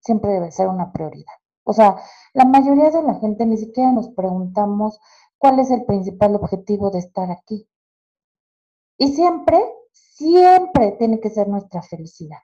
siempre 0.00 0.32
debe 0.32 0.50
ser 0.50 0.66
una 0.66 0.90
prioridad. 0.92 1.34
O 1.62 1.72
sea, 1.72 1.98
la 2.32 2.44
mayoría 2.44 2.90
de 2.90 3.02
la 3.02 3.14
gente 3.14 3.46
ni 3.46 3.58
siquiera 3.58 3.92
nos 3.92 4.08
preguntamos 4.10 4.98
cuál 5.38 5.60
es 5.60 5.70
el 5.70 5.84
principal 5.84 6.34
objetivo 6.34 6.90
de 6.90 6.98
estar 6.98 7.30
aquí. 7.30 7.68
Y 8.96 9.14
siempre 9.14 9.62
siempre 10.14 10.92
tiene 10.98 11.20
que 11.20 11.30
ser 11.30 11.48
nuestra 11.48 11.82
felicidad. 11.82 12.38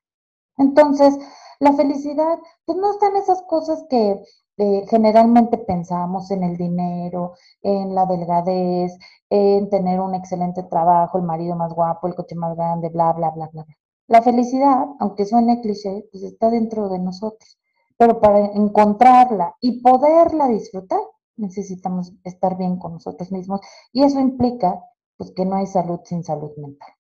Entonces, 0.59 1.19
la 1.61 1.73
felicidad, 1.73 2.38
pues 2.64 2.79
no 2.79 2.93
están 2.93 3.17
esas 3.17 3.43
cosas 3.43 3.85
que 3.88 4.23
eh, 4.57 4.85
generalmente 4.88 5.59
pensamos 5.59 6.31
en 6.31 6.45
el 6.45 6.57
dinero, 6.57 7.35
en 7.62 7.95
la 7.95 8.07
delgadez, 8.07 8.97
en 9.31 9.69
tener 9.71 10.01
un 10.01 10.14
excelente 10.14 10.62
trabajo, 10.64 11.19
el 11.19 11.25
marido 11.25 11.57
más 11.57 11.73
guapo, 11.73 12.07
el 12.07 12.14
coche 12.14 12.37
más 12.37 12.57
grande, 12.57 12.88
bla, 12.88 13.12
bla, 13.12 13.31
bla, 13.31 13.49
bla. 13.53 13.67
La 14.07 14.23
felicidad, 14.23 14.87
aunque 15.01 15.25
suene 15.27 15.61
cliché, 15.61 16.09
pues 16.12 16.23
está 16.25 16.51
dentro 16.51 16.88
de 16.88 16.99
nosotros. 16.99 17.59
Pero 17.97 18.21
para 18.21 18.47
encontrarla 18.47 19.57
y 19.61 19.81
poderla 19.81 20.49
disfrutar, 20.49 21.01
necesitamos 21.37 22.12
estar 22.25 22.57
bien 22.57 22.79
con 22.79 22.93
nosotros 22.95 23.33
mismos. 23.33 23.61
Y 23.93 24.05
eso 24.05 24.21
implica, 24.21 24.81
pues, 25.17 25.33
que 25.33 25.45
no 25.45 25.57
hay 25.57 25.67
salud 25.67 26.01
sin 26.05 26.23
salud 26.25 26.53
mental. 26.57 26.93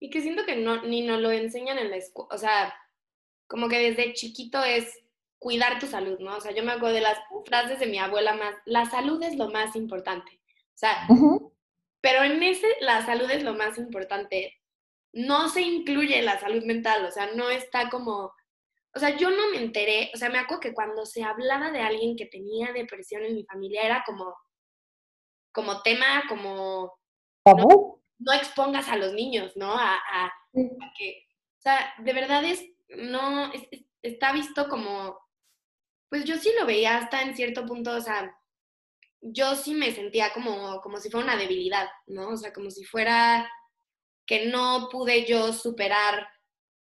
Y 0.00 0.10
que 0.10 0.20
siento 0.20 0.44
que 0.44 0.56
no, 0.56 0.82
ni 0.82 1.02
nos 1.02 1.20
lo 1.20 1.30
enseñan 1.30 1.78
en 1.78 1.90
la 1.90 1.96
escuela, 1.96 2.28
o 2.32 2.38
sea, 2.38 2.74
como 3.48 3.68
que 3.68 3.78
desde 3.78 4.12
chiquito 4.12 4.62
es 4.62 5.02
cuidar 5.38 5.78
tu 5.78 5.86
salud, 5.86 6.18
¿no? 6.18 6.36
O 6.36 6.40
sea, 6.40 6.52
yo 6.52 6.62
me 6.62 6.72
acuerdo 6.72 6.94
de 6.94 7.00
las 7.00 7.18
frases 7.46 7.78
de 7.80 7.86
mi 7.86 7.98
abuela 7.98 8.34
más, 8.34 8.54
la 8.64 8.86
salud 8.86 9.22
es 9.22 9.36
lo 9.36 9.50
más 9.50 9.76
importante. 9.76 10.40
O 10.74 10.78
sea, 10.78 11.08
pero 12.00 12.22
en 12.22 12.42
ese, 12.42 12.68
la 12.80 13.04
salud 13.04 13.30
es 13.30 13.42
lo 13.42 13.54
más 13.54 13.78
importante, 13.78 14.60
no 15.12 15.48
se 15.48 15.62
incluye 15.62 16.22
la 16.22 16.38
salud 16.38 16.64
mental, 16.64 17.04
o 17.04 17.10
sea, 17.10 17.32
no 17.34 17.50
está 17.50 17.90
como, 17.90 18.32
o 18.94 18.98
sea, 18.98 19.16
yo 19.16 19.30
no 19.30 19.50
me 19.50 19.58
enteré, 19.58 20.10
o 20.14 20.16
sea, 20.16 20.28
me 20.28 20.38
acuerdo 20.38 20.60
que 20.60 20.74
cuando 20.74 21.06
se 21.06 21.22
hablaba 21.22 21.70
de 21.70 21.80
alguien 21.80 22.16
que 22.16 22.26
tenía 22.26 22.72
depresión 22.72 23.24
en 23.24 23.34
mi 23.34 23.44
familia 23.44 23.82
era 23.82 24.04
como, 24.06 24.36
como 25.52 25.82
tema, 25.82 26.24
como 26.28 26.98
no 27.44 28.00
expongas 28.26 28.88
a 28.88 28.96
los 28.96 29.12
niños, 29.12 29.56
¿no? 29.56 29.72
A, 29.72 30.32
que, 30.96 31.26
o 31.58 31.60
sea, 31.60 31.94
de 31.98 32.12
verdad 32.12 32.44
es, 32.44 32.64
no, 32.88 33.52
está 34.02 34.32
visto 34.32 34.68
como, 34.68 35.18
pues 36.08 36.24
yo 36.24 36.36
sí 36.36 36.50
lo 36.58 36.66
veía 36.66 36.98
hasta 36.98 37.22
en 37.22 37.36
cierto 37.36 37.66
punto, 37.66 37.94
o 37.94 38.00
sea, 38.00 38.34
yo 39.20 39.54
sí 39.56 39.74
me 39.74 39.92
sentía 39.92 40.32
como, 40.32 40.80
como 40.80 40.98
si 40.98 41.10
fuera 41.10 41.26
una 41.26 41.36
debilidad, 41.36 41.88
¿no? 42.06 42.30
O 42.30 42.36
sea, 42.36 42.52
como 42.52 42.70
si 42.70 42.84
fuera 42.84 43.50
que 44.26 44.46
no 44.46 44.88
pude 44.90 45.24
yo 45.26 45.52
superar 45.52 46.28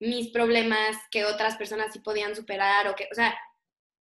mis 0.00 0.28
problemas 0.30 0.96
que 1.10 1.24
otras 1.24 1.56
personas 1.56 1.92
sí 1.92 2.00
podían 2.00 2.34
superar 2.36 2.88
o 2.88 2.94
que, 2.94 3.08
o 3.10 3.14
sea, 3.14 3.36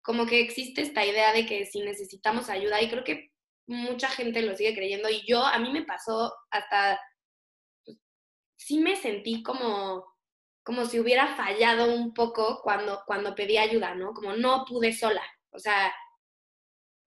como 0.02 0.26
que 0.26 0.42
existe 0.42 0.82
esta 0.82 1.06
idea 1.06 1.32
de 1.34 1.46
que 1.46 1.66
si 1.66 1.82
necesitamos 1.82 2.50
ayuda 2.50 2.82
y 2.82 2.90
creo 2.90 3.04
que 3.04 3.32
mucha 3.68 4.10
gente 4.10 4.42
lo 4.42 4.56
sigue 4.56 4.76
creyendo 4.76 5.10
y 5.10 5.26
yo, 5.26 5.44
a 5.46 5.60
mí 5.60 5.72
me 5.72 5.84
pasó 5.84 6.34
hasta 6.50 7.00
sí 8.66 8.80
me 8.80 8.96
sentí 8.96 9.42
como, 9.44 10.06
como 10.64 10.86
si 10.86 11.00
hubiera 11.00 11.36
fallado 11.36 11.96
un 11.96 12.14
poco 12.14 12.62
cuando, 12.64 13.02
cuando 13.08 13.34
pedí 13.36 13.58
ayuda, 13.58 13.96
¿no? 13.96 14.14
Como 14.14 14.34
no 14.34 14.66
pude 14.68 14.94
sola. 14.94 15.24
O 15.52 15.60
sea, 15.60 15.92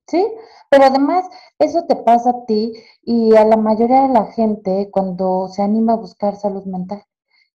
¿sí? 0.08 0.26
Pero 0.70 0.84
además, 0.84 1.26
eso 1.58 1.86
te 1.86 1.96
pasa 1.96 2.30
a 2.30 2.44
ti 2.46 2.72
y 3.02 3.36
a 3.36 3.44
la 3.44 3.56
mayoría 3.56 4.02
de 4.02 4.14
la 4.14 4.26
gente 4.32 4.90
cuando 4.90 5.48
se 5.48 5.62
anima 5.62 5.94
a 5.94 5.96
buscar 5.96 6.36
salud 6.36 6.64
mental, 6.64 7.04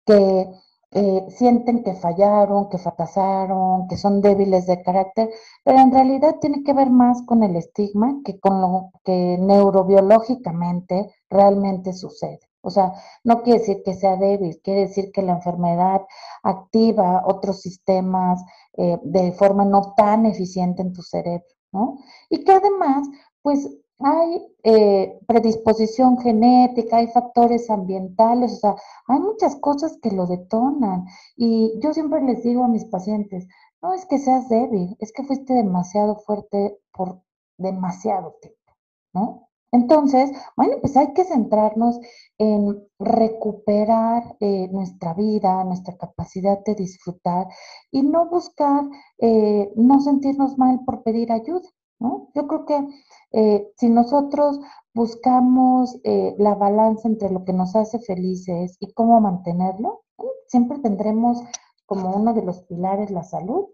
que 0.06 0.46
eh, 0.92 1.26
sienten 1.30 1.82
que 1.84 1.94
fallaron, 1.94 2.68
que 2.70 2.78
fracasaron, 2.78 3.88
que 3.88 3.96
son 3.96 4.20
débiles 4.22 4.66
de 4.66 4.82
carácter, 4.82 5.28
pero 5.64 5.78
en 5.80 5.92
realidad 5.92 6.36
tiene 6.40 6.62
que 6.64 6.72
ver 6.72 6.90
más 6.90 7.22
con 7.26 7.42
el 7.42 7.56
estigma 7.56 8.20
que 8.24 8.38
con 8.40 8.60
lo 8.60 8.90
que 9.04 9.36
neurobiológicamente 9.38 11.12
realmente 11.28 11.92
sucede. 11.92 12.47
O 12.68 12.70
sea, 12.70 12.92
no 13.24 13.42
quiere 13.42 13.60
decir 13.60 13.82
que 13.84 13.94
sea 13.94 14.16
débil, 14.16 14.60
quiere 14.62 14.82
decir 14.82 15.10
que 15.12 15.22
la 15.22 15.32
enfermedad 15.34 16.02
activa 16.42 17.22
otros 17.26 17.60
sistemas 17.62 18.42
eh, 18.76 18.98
de 19.02 19.32
forma 19.32 19.64
no 19.64 19.94
tan 19.96 20.26
eficiente 20.26 20.82
en 20.82 20.92
tu 20.92 21.02
cerebro. 21.02 21.46
¿no? 21.72 21.98
Y 22.30 22.44
que 22.44 22.52
además, 22.52 23.08
pues 23.42 23.68
hay 24.00 24.46
eh, 24.62 25.18
predisposición 25.26 26.18
genética, 26.18 26.98
hay 26.98 27.08
factores 27.08 27.68
ambientales, 27.70 28.52
o 28.54 28.56
sea, 28.56 28.76
hay 29.08 29.18
muchas 29.18 29.56
cosas 29.56 29.98
que 30.00 30.10
lo 30.10 30.26
detonan. 30.26 31.06
Y 31.36 31.78
yo 31.82 31.92
siempre 31.92 32.22
les 32.22 32.42
digo 32.42 32.64
a 32.64 32.68
mis 32.68 32.84
pacientes, 32.84 33.46
no 33.82 33.92
es 33.94 34.06
que 34.06 34.18
seas 34.18 34.48
débil, 34.48 34.96
es 35.00 35.12
que 35.12 35.24
fuiste 35.24 35.54
demasiado 35.54 36.16
fuerte 36.16 36.78
por 36.92 37.22
demasiado 37.58 38.36
tiempo, 38.40 38.72
¿no? 39.12 39.47
Entonces, 39.70 40.30
bueno, 40.56 40.76
pues 40.80 40.96
hay 40.96 41.12
que 41.12 41.24
centrarnos 41.24 42.00
en 42.38 42.82
recuperar 42.98 44.36
eh, 44.40 44.68
nuestra 44.72 45.12
vida, 45.14 45.62
nuestra 45.64 45.96
capacidad 45.96 46.58
de 46.64 46.74
disfrutar 46.74 47.48
y 47.90 48.02
no 48.02 48.26
buscar, 48.30 48.84
eh, 49.18 49.70
no 49.76 50.00
sentirnos 50.00 50.56
mal 50.56 50.80
por 50.86 51.02
pedir 51.02 51.32
ayuda, 51.32 51.68
¿no? 51.98 52.30
Yo 52.34 52.46
creo 52.46 52.64
que 52.64 52.88
eh, 53.32 53.70
si 53.76 53.90
nosotros 53.90 54.58
buscamos 54.94 56.00
la 56.02 56.54
balanza 56.56 57.06
entre 57.06 57.30
lo 57.30 57.44
que 57.44 57.52
nos 57.52 57.76
hace 57.76 58.00
felices 58.00 58.76
y 58.80 58.92
cómo 58.94 59.20
mantenerlo, 59.20 60.02
siempre 60.48 60.78
tendremos 60.78 61.40
como 61.86 62.16
uno 62.16 62.34
de 62.34 62.42
los 62.42 62.62
pilares 62.62 63.10
la 63.10 63.22
salud 63.22 63.66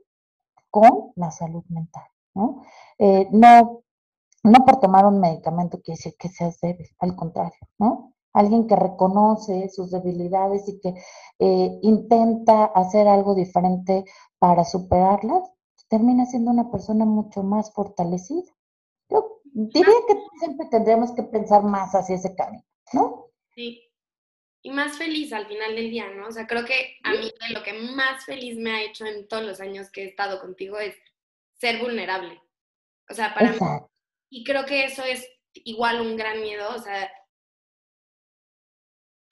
con 0.71 1.13
la 1.17 1.31
salud 1.31 1.65
mental, 1.69 2.05
¿no? 2.35 2.63
no 3.31 3.84
no 4.45 4.65
por 4.67 4.79
tomar 4.79 5.07
un 5.07 5.21
medicamento 5.21 5.81
quiere 5.81 5.97
decir 5.97 6.15
que 6.19 6.29
seas 6.29 6.61
débil, 6.61 6.89
al 6.99 7.17
contrario, 7.17 7.59
¿no? 7.79 8.15
Alguien 8.35 8.67
que 8.67 8.77
reconoce 8.77 9.71
sus 9.71 9.91
debilidades 9.91 10.69
y 10.69 10.81
que 10.81 10.95
eh, 11.39 11.79
intenta 11.83 12.67
hacer 12.67 13.09
algo 13.09 13.35
diferente 13.35 14.05
para 14.39 14.65
superarlas, 14.65 15.51
termina 15.89 16.27
siendo 16.27 16.51
una 16.51 16.71
persona 16.71 17.05
mucho 17.05 17.43
más 17.43 17.73
fortalecida. 17.73 18.53
Yo 19.09 19.41
diría 19.53 19.95
que 20.09 20.17
siempre 20.39 20.67
tendremos 20.71 21.13
que 21.13 21.23
pensar 21.23 21.63
más 21.63 21.95
hacia 21.95 22.17
ese 22.17 22.35
camino, 22.35 22.65
¿no? 22.93 23.31
Sí. 23.55 23.81
Y 24.63 24.71
más 24.71 24.99
feliz 24.99 25.33
al 25.33 25.47
final 25.47 25.75
del 25.75 25.91
día, 25.91 26.11
¿no? 26.11 26.27
O 26.29 26.33
sea, 26.33 26.47
creo 26.47 26.65
que 26.65 26.97
a 27.05 27.13
mí 27.13 27.31
lo 27.51 27.63
que 27.63 27.73
más 27.95 28.25
feliz 28.25 28.59
me 28.59 28.73
ha 28.73 28.83
hecho 28.83 29.07
en 29.07 29.29
todos 29.29 29.45
los 29.45 29.61
años 29.61 29.91
que 29.91 30.03
he 30.03 30.07
estado 30.07 30.41
contigo 30.41 30.79
es 30.79 30.97
ser 31.55 31.81
vulnerable. 31.81 32.43
O 33.09 33.15
sea, 33.15 33.35
para 33.35 33.53
mí 33.53 33.59
y 34.35 34.43
creo 34.43 34.67
que 34.67 34.85
eso 34.85 35.05
es 35.05 35.25
igual 35.53 36.01
un 36.01 36.17
gran 36.17 36.43
miedo, 36.43 36.69
o 36.75 36.79
sea, 36.81 37.09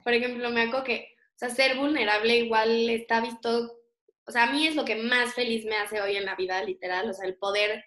por 0.01 0.13
ejemplo, 0.13 0.49
me 0.49 0.61
acuerdo 0.61 0.85
que, 0.85 1.13
o 1.35 1.39
sea, 1.39 1.49
ser 1.49 1.75
vulnerable 1.75 2.37
igual 2.37 2.89
está 2.89 3.19
visto, 3.19 3.81
o 4.25 4.31
sea, 4.31 4.43
a 4.43 4.53
mí 4.53 4.65
es 4.65 4.75
lo 4.77 4.85
que 4.85 4.95
más 4.95 5.33
feliz 5.33 5.65
me 5.65 5.75
hace 5.75 5.99
hoy 5.99 6.15
en 6.15 6.23
la 6.23 6.35
vida, 6.35 6.63
literal, 6.63 7.09
o 7.09 7.13
sea, 7.13 7.27
el 7.27 7.35
poder 7.35 7.83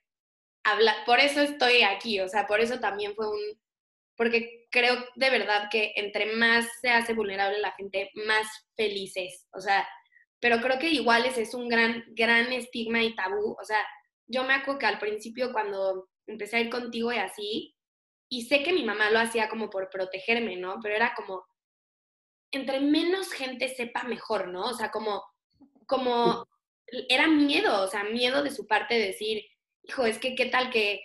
hablar, 0.63 0.95
por 1.07 1.19
eso 1.19 1.41
estoy 1.41 1.81
aquí, 1.85 2.21
o 2.21 2.29
sea, 2.29 2.47
por 2.47 2.61
eso 2.61 2.81
también 2.81 3.15
fue 3.15 3.31
un, 3.31 3.41
porque 4.15 4.67
creo 4.71 5.03
de 5.15 5.31
verdad 5.31 5.69
que 5.71 5.95
entre 5.97 6.37
más 6.37 6.69
se 6.83 6.91
hace 6.91 7.15
vulnerable 7.15 7.61
la 7.61 7.73
gente, 7.73 8.11
más 8.27 8.47
feliz 8.77 9.13
es, 9.17 9.47
o 9.55 9.61
sea, 9.63 9.89
pero 10.39 10.61
creo 10.61 10.79
que 10.79 10.91
igual 10.91 11.25
ese 11.25 11.43
es 11.43 11.55
un 11.55 11.71
gran, 11.71 12.05
gran 12.09 12.53
estigma 12.53 13.03
y 13.03 13.15
tabú, 13.15 13.57
o 13.59 13.65
sea, 13.65 13.83
yo 14.27 14.45
me 14.45 14.53
acuerdo 14.53 14.81
que 14.81 14.87
al 14.87 14.99
principio 14.99 15.51
cuando 15.51 16.11
empecé 16.27 16.57
a 16.57 16.61
ir 16.61 16.71
contigo 16.71 17.13
y 17.13 17.17
así, 17.19 17.77
y 18.29 18.43
sé 18.47 18.63
que 18.63 18.73
mi 18.73 18.85
mamá 18.85 19.11
lo 19.11 19.19
hacía 19.19 19.49
como 19.49 19.71
por 19.71 19.89
protegerme, 19.89 20.57
¿no? 20.57 20.79
Pero 20.83 20.97
era 20.97 21.15
como, 21.15 21.45
entre 22.51 22.81
menos 22.81 23.33
gente 23.33 23.69
sepa 23.69 24.03
mejor, 24.05 24.49
¿no? 24.49 24.65
O 24.65 24.75
sea, 24.75 24.91
como, 24.91 25.23
como, 25.87 26.47
era 27.09 27.29
miedo, 27.29 27.83
o 27.83 27.89
sea, 27.89 28.05
miedo 28.05 28.43
de 28.43 28.51
su 28.51 28.67
parte 28.67 28.95
de 28.95 29.07
decir, 29.09 29.45
hijo, 29.83 30.05
es 30.05 30.19
que 30.19 30.35
qué 30.35 30.47
tal 30.47 30.71
que, 30.71 31.01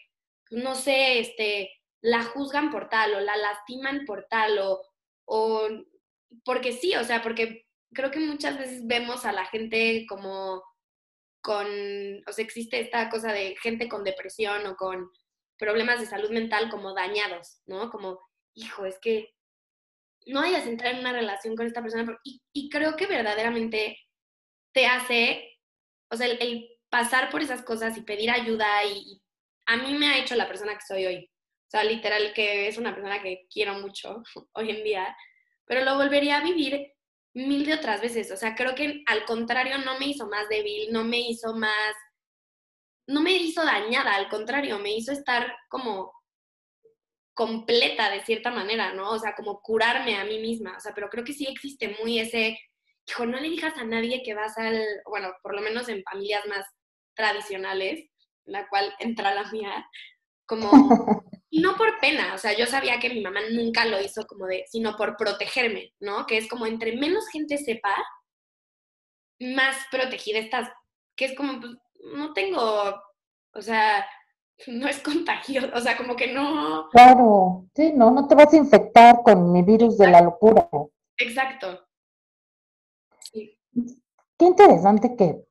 no 0.50 0.76
sé, 0.76 1.20
este, 1.20 1.72
la 2.02 2.24
juzgan 2.24 2.72
por 2.72 2.90
tal 2.90 3.14
o 3.14 3.20
la 3.20 3.36
lastiman 3.38 4.06
por 4.06 4.28
tal 4.30 4.60
o, 4.60 4.82
o, 5.26 5.68
porque 6.44 6.74
sí, 6.74 6.96
o 6.96 7.04
sea, 7.04 7.22
porque 7.22 7.68
creo 7.94 8.12
que 8.12 8.20
muchas 8.20 8.58
veces 8.58 8.88
vemos 8.88 9.26
a 9.26 9.32
la 9.32 9.46
gente 9.46 10.06
como 10.08 10.64
con, 11.42 11.68
o 12.28 12.32
sea, 12.32 12.46
existe 12.46 12.80
esta 12.80 13.10
cosa 13.10 13.34
de 13.34 13.56
gente 13.62 13.88
con 13.90 14.04
depresión 14.04 14.66
o 14.68 14.76
con 14.76 15.10
problemas 15.58 16.00
de 16.00 16.06
salud 16.06 16.32
mental 16.32 16.70
como 16.70 16.94
dañados, 16.94 17.62
¿no? 17.66 17.90
Como, 17.90 18.20
hijo, 18.54 18.86
es 18.86 19.00
que 19.00 19.34
no 20.26 20.42
vayas 20.42 20.66
a 20.66 20.70
entrar 20.70 20.94
en 20.94 21.00
una 21.00 21.14
relación 21.14 21.56
con 21.56 21.66
esta 21.66 21.82
persona. 21.82 22.18
Y, 22.24 22.42
y 22.54 22.70
creo 22.70 22.96
que 22.96 23.08
verdaderamente 23.08 23.98
te 24.74 24.86
hace, 24.86 25.60
o 26.10 26.16
sea, 26.16 26.28
el, 26.28 26.68
pasar 26.92 27.30
por 27.32 27.42
esas 27.42 27.64
cosas 27.64 27.98
y 27.98 28.02
pedir 28.02 28.30
ayuda 28.30 28.86
y, 28.86 29.20
a 29.68 29.78
mí 29.78 29.94
me 29.94 30.08
ha 30.08 30.18
hecho 30.18 30.36
la 30.36 30.48
persona 30.48 30.74
que 30.74 30.86
soy 30.86 31.06
hoy. 31.06 31.32
O 31.68 31.70
sea, 31.70 31.84
literal 31.84 32.34
que 32.34 32.68
es 32.68 32.78
una 32.78 32.94
persona 32.94 33.22
que 33.22 33.48
quiero 33.50 33.76
mucho 33.76 34.22
hoy 34.54 34.70
en 34.70 34.84
día, 34.84 35.16
pero 35.66 35.86
lo 35.86 35.96
volvería 35.96 36.38
a 36.38 36.44
vivir 36.44 36.92
mil 37.34 37.65
de 37.65 37.74
otras 37.74 38.02
veces. 38.02 38.32
O 38.32 38.38
sea, 38.38 38.56
creo 38.56 38.76
que 38.76 39.04
al 39.08 39.26
contrario 39.26 39.78
no 39.80 40.00
me 40.00 40.08
hizo 40.08 40.28
más 40.28 40.48
débil, 40.50 40.91
no 40.91 41.04
me 41.04 41.20
hizo 41.20 41.56
más, 41.56 41.96
no 43.08 43.22
me 43.22 43.34
hizo 43.34 43.63
dañada, 43.63 44.15
al 44.15 44.30
contrario, 44.30 44.80
me 44.80 44.96
hizo 44.96 45.12
estar 45.12 45.56
como 45.70 46.13
completa 47.34 48.10
de 48.10 48.24
cierta 48.24 48.52
manera, 48.52 48.94
¿no? 48.94 49.12
O 49.12 49.20
sea, 49.20 49.34
como 49.36 49.62
curarme 49.62 50.17
a 50.17 50.26
mí 50.26 50.39
misma. 50.39 50.76
O 50.78 50.80
sea, 50.80 50.94
pero 50.94 51.10
creo 51.10 51.24
que 51.24 51.34
sí 51.34 51.48
existe 51.48 51.96
muy 52.02 52.20
ese, 52.20 52.60
hijo, 53.08 53.26
no 53.26 53.39
le 53.39 53.50
digas 53.50 53.76
a 53.78 53.84
nadie 53.84 54.22
que 54.24 54.34
vas 54.34 54.58
al, 54.58 54.84
bueno, 55.06 55.30
por 55.41 55.56
lo 55.56 55.62
menos 55.62 55.89
en 55.89 56.04
familias 56.04 56.46
más 56.48 56.65
tradicionales, 57.15 58.10
la 58.46 58.67
cual 58.67 58.94
entra 59.00 59.34
la 59.34 59.50
mía, 59.52 59.86
como 60.46 60.70
no 61.52 61.76
por 61.76 62.00
pena, 62.00 62.34
o 62.34 62.38
sea, 62.38 62.58
yo 62.58 62.66
sabía 62.66 63.00
que 63.00 63.10
mi 63.10 63.22
mamá 63.22 63.42
nunca 63.52 63.86
lo 63.86 64.00
hizo 64.00 64.26
como 64.26 64.48
de, 64.48 64.66
sino 64.68 64.96
por 64.96 65.18
protegerme, 65.18 65.94
¿no? 66.00 66.26
Que 66.26 66.38
es 66.38 66.48
como 66.48 66.66
entre 66.66 66.96
menos 66.96 67.28
gente 67.28 67.58
sepa, 67.58 67.94
más 69.40 69.76
protegida 69.92 70.40
estás. 70.40 70.70
Que 71.16 71.26
es 71.26 71.36
como, 71.36 71.60
pues, 71.60 71.74
no 72.14 72.34
tengo, 72.34 72.62
o 73.54 73.62
sea, 73.62 74.06
no 74.68 74.88
es 74.88 75.00
contagio, 75.00 75.70
o 75.74 75.80
sea, 75.82 75.98
como 75.98 76.16
que 76.16 76.34
no. 76.34 76.90
Claro, 76.92 77.66
sí, 77.76 77.92
no, 77.94 78.12
no 78.12 78.28
te 78.28 78.36
vas 78.36 78.54
a 78.54 78.58
infectar 78.58 79.22
con 79.24 79.52
mi 79.52 79.62
virus 79.62 79.98
de 79.98 80.08
la 80.08 80.22
locura. 80.22 80.70
Exacto. 81.18 81.86
Sí. 83.20 83.58
Qué 84.38 84.46
interesante 84.46 85.16
que, 85.16 85.46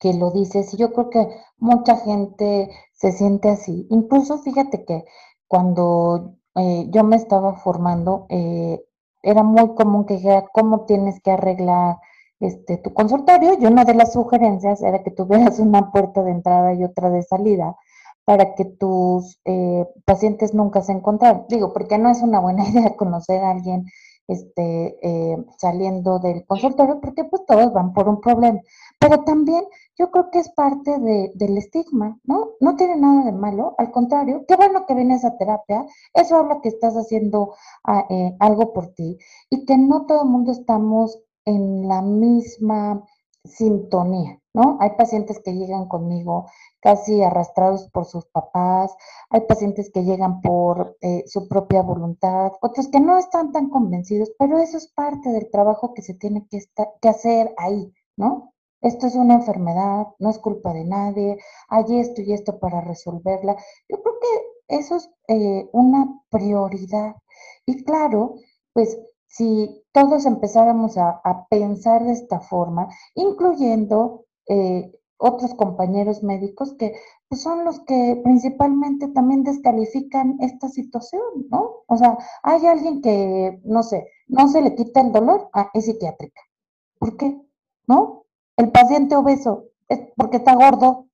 que 0.00 0.14
lo 0.14 0.30
dices, 0.32 0.74
y 0.74 0.78
yo 0.78 0.92
creo 0.92 1.10
que 1.10 1.28
mucha 1.58 1.96
gente 1.96 2.70
se 2.94 3.12
siente 3.12 3.50
así. 3.50 3.86
Incluso 3.90 4.38
fíjate 4.38 4.84
que 4.84 5.04
cuando 5.46 6.36
eh, 6.56 6.86
yo 6.90 7.04
me 7.04 7.16
estaba 7.16 7.54
formando, 7.56 8.26
eh, 8.30 8.82
era 9.22 9.42
muy 9.42 9.74
común 9.74 10.06
que 10.06 10.14
dijera 10.14 10.46
cómo 10.52 10.86
tienes 10.86 11.20
que 11.22 11.30
arreglar 11.32 11.98
este, 12.40 12.78
tu 12.78 12.94
consultorio 12.94 13.54
y 13.60 13.66
una 13.66 13.84
de 13.84 13.94
las 13.94 14.14
sugerencias 14.14 14.82
era 14.82 15.02
que 15.02 15.10
tuvieras 15.10 15.58
una 15.58 15.92
puerta 15.92 16.22
de 16.22 16.30
entrada 16.32 16.72
y 16.74 16.84
otra 16.84 17.10
de 17.10 17.22
salida 17.22 17.76
para 18.24 18.54
que 18.54 18.64
tus 18.64 19.40
eh, 19.44 19.86
pacientes 20.06 20.54
nunca 20.54 20.82
se 20.82 20.92
encontraran. 20.92 21.44
Digo, 21.48 21.72
porque 21.72 21.98
no 21.98 22.10
es 22.10 22.22
una 22.22 22.40
buena 22.40 22.64
idea 22.68 22.96
conocer 22.96 23.42
a 23.42 23.50
alguien 23.50 23.86
este, 24.30 24.98
eh, 25.02 25.36
saliendo 25.58 26.18
del 26.20 26.46
consultorio, 26.46 27.00
porque 27.00 27.24
pues 27.24 27.44
todos 27.46 27.72
van 27.72 27.92
por 27.92 28.08
un 28.08 28.20
problema. 28.20 28.60
Pero 28.98 29.24
también 29.24 29.64
yo 29.98 30.10
creo 30.10 30.30
que 30.30 30.38
es 30.38 30.48
parte 30.50 30.98
de, 30.98 31.32
del 31.34 31.58
estigma, 31.58 32.18
¿no? 32.24 32.50
No 32.60 32.76
tiene 32.76 32.96
nada 32.96 33.24
de 33.24 33.32
malo, 33.32 33.74
al 33.78 33.90
contrario, 33.90 34.44
qué 34.46 34.56
bueno 34.56 34.86
que 34.86 34.94
vienes 34.94 35.24
a 35.24 35.36
terapia, 35.36 35.84
eso 36.14 36.36
habla 36.36 36.60
que 36.62 36.68
estás 36.68 36.94
haciendo 36.94 37.54
ah, 37.84 38.06
eh, 38.08 38.36
algo 38.38 38.72
por 38.72 38.94
ti 38.94 39.18
y 39.50 39.64
que 39.64 39.76
no 39.76 40.06
todo 40.06 40.22
el 40.22 40.28
mundo 40.28 40.52
estamos 40.52 41.18
en 41.44 41.88
la 41.88 42.02
misma 42.02 43.02
sintonía, 43.44 44.40
¿no? 44.54 44.78
Hay 44.80 44.90
pacientes 44.96 45.40
que 45.44 45.54
llegan 45.54 45.88
conmigo 45.88 46.46
casi 46.80 47.22
arrastrados 47.22 47.88
por 47.90 48.04
sus 48.06 48.26
papás, 48.26 48.94
hay 49.30 49.42
pacientes 49.42 49.90
que 49.92 50.04
llegan 50.04 50.40
por 50.40 50.96
eh, 51.00 51.24
su 51.26 51.48
propia 51.48 51.82
voluntad, 51.82 52.52
otros 52.60 52.88
que 52.88 53.00
no 53.00 53.18
están 53.18 53.52
tan 53.52 53.70
convencidos, 53.70 54.32
pero 54.38 54.58
eso 54.58 54.76
es 54.76 54.88
parte 54.92 55.30
del 55.30 55.50
trabajo 55.50 55.94
que 55.94 56.02
se 56.02 56.14
tiene 56.14 56.46
que, 56.48 56.58
estar, 56.58 56.88
que 57.00 57.08
hacer 57.08 57.54
ahí, 57.58 57.92
¿no? 58.16 58.52
esto 58.82 59.06
es 59.06 59.14
una 59.14 59.34
enfermedad, 59.34 60.06
no 60.18 60.30
es 60.30 60.38
culpa 60.38 60.72
de 60.72 60.84
nadie, 60.84 61.38
hay 61.68 62.00
esto 62.00 62.22
y 62.22 62.32
esto 62.32 62.58
para 62.58 62.80
resolverla. 62.80 63.56
Yo 63.88 64.02
creo 64.02 64.14
que 64.20 64.76
eso 64.78 64.96
es 64.96 65.10
eh, 65.28 65.68
una 65.72 66.22
prioridad. 66.30 67.16
Y 67.66 67.84
claro, 67.84 68.36
pues 68.72 68.98
si 69.30 69.84
todos 69.92 70.26
empezáramos 70.26 70.98
a, 70.98 71.46
pensar 71.48 72.04
de 72.04 72.12
esta 72.12 72.40
forma, 72.40 72.88
incluyendo 73.14 74.26
eh, 74.48 74.92
otros 75.18 75.54
compañeros 75.54 76.22
médicos 76.24 76.74
que 76.74 76.94
pues, 77.28 77.42
son 77.42 77.64
los 77.64 77.80
que 77.80 78.20
principalmente 78.24 79.06
también 79.08 79.44
descalifican 79.44 80.36
esta 80.40 80.68
situación, 80.68 81.22
¿no? 81.48 81.84
O 81.86 81.96
sea, 81.96 82.18
hay 82.42 82.66
alguien 82.66 83.00
que, 83.02 83.60
no 83.64 83.84
sé, 83.84 84.08
no 84.26 84.48
se 84.48 84.62
le 84.62 84.74
quita 84.74 85.00
el 85.00 85.12
dolor, 85.12 85.48
ah, 85.52 85.70
es 85.74 85.84
psiquiátrica. 85.84 86.40
¿Por 86.98 87.16
qué? 87.16 87.40
¿No? 87.86 88.24
El 88.56 88.72
paciente 88.72 89.14
obeso 89.14 89.66
es 89.88 90.00
porque 90.16 90.38
está 90.38 90.54
gordo, 90.56 91.06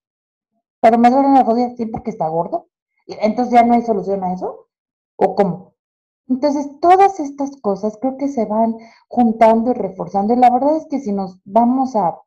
pero 0.81 0.99
me 0.99 1.11
duele 1.11 1.29
la 1.31 1.43
rodilla, 1.43 1.77
sí, 1.77 1.87
porque 1.87 2.11
está 2.11 2.29
gordo. 2.29 2.69
Entonces 3.07 3.53
ya 3.53 3.63
no 3.63 3.75
hay 3.75 3.83
solución 3.83 4.25
a 4.25 4.33
eso. 4.33 4.69
¿O 5.17 5.35
cómo? 5.35 5.76
Entonces, 6.29 6.69
todas 6.81 7.21
estas 7.21 7.61
cosas 7.61 7.99
creo 8.01 8.17
que 8.17 8.29
se 8.29 8.45
van 8.47 8.77
juntando 9.09 9.71
y 9.71 9.75
reforzando. 9.75 10.35
Y 10.35 10.37
la 10.37 10.51
verdad 10.51 10.77
es 10.77 10.87
que 10.87 10.99
si 10.99 11.13
nos 11.13 11.39
vamos 11.45 11.95
a, 11.97 12.19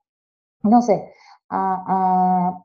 no 0.63 0.81
sé, 0.81 1.11
a, 1.49 2.63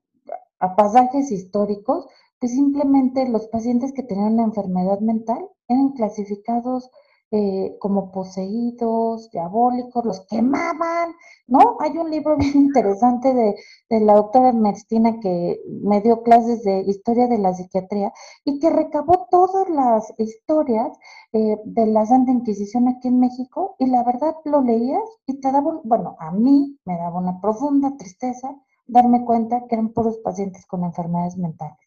pasajes 0.77 1.31
históricos, 1.31 2.07
que 2.41 2.49
simplemente 2.49 3.29
los 3.29 3.49
pacientes 3.49 3.93
que 3.93 4.03
tenían 4.03 4.35
una 4.35 4.45
enfermedad 4.45 5.01
mental 5.01 5.49
eran 5.69 5.91
clasificados 5.93 6.91
eh, 7.31 7.77
como 7.81 8.13
poseídos, 8.13 9.31
diabólicos, 9.31 10.05
los 10.05 10.27
quemaban, 10.27 11.15
¿no? 11.47 11.77
Hay 11.81 11.97
un 11.99 12.11
libro 12.11 12.37
bien 12.39 12.55
interesante 12.55 13.35
de, 13.35 13.55
la 14.01 14.15
doctora 14.15 14.51
Ernestina 14.51 15.21
que 15.21 15.61
me 15.67 16.01
dio 16.01 16.23
clases 16.23 16.63
de 16.65 16.81
historia 16.81 17.27
de 17.29 17.39
la 17.39 17.55
psiquiatría 17.55 18.13
y 18.45 18.59
que 18.59 18.71
recabó 18.71 19.27
todas 19.31 19.69
las 19.69 20.13
historias 20.19 20.97
eh, 21.33 21.57
de 21.65 21.87
la 21.87 22.07
Santa 22.07 22.33
Inquisición 22.33 22.89
aquí 22.89 23.09
en 23.09 23.21
México 23.21 23.77
y 23.79 23.87
la 23.87 24.03
verdad 24.05 24.35
lo 24.45 24.63
leías 24.63 25.03
y 25.27 25.41
te 25.41 25.53
daba, 25.53 25.81
bueno, 25.85 26.17
a 26.19 26.31
mí 26.33 26.79
me 26.85 26.97
daba 26.97 27.21
una 27.21 27.41
profunda 27.41 27.97
tristeza 27.97 28.55
darme 28.87 29.25
cuenta 29.25 29.67
que 29.67 29.75
eran 29.75 29.91
puros 29.91 30.19
pacientes 30.19 30.67
con 30.67 30.85
enfermedades 30.85 31.37
mentales. 31.37 31.84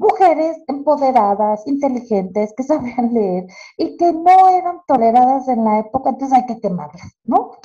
Mujeres 0.00 0.56
empoderadas, 0.66 1.66
inteligentes, 1.66 2.54
que 2.56 2.62
sabían 2.70 3.12
leer 3.12 3.44
y 3.76 3.98
que 3.98 4.14
no 4.14 4.48
eran 4.48 4.80
toleradas 4.88 5.46
en 5.48 5.62
la 5.62 5.80
época, 5.80 6.08
entonces 6.08 6.38
hay 6.38 6.46
que 6.46 6.58
quemarlas, 6.58 7.18
¿no? 7.24 7.58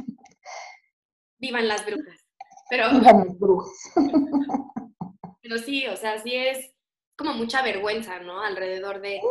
Vivan 1.38 1.70
las 1.70 1.86
brujas. 1.86 2.26
Pero, 2.70 2.90
Vivan 2.92 3.20
las 3.20 3.40
brujas. 3.40 3.94
Pero 5.42 5.58
sí, 5.60 5.88
o 5.88 5.96
sea, 5.96 6.20
sí 6.22 6.36
es 6.36 6.76
como 7.18 7.34
mucha 7.36 7.62
vergüenza, 7.62 8.20
¿no? 8.20 8.42
Alrededor 8.42 9.00
de... 9.00 9.22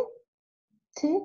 Sí, 0.95 1.21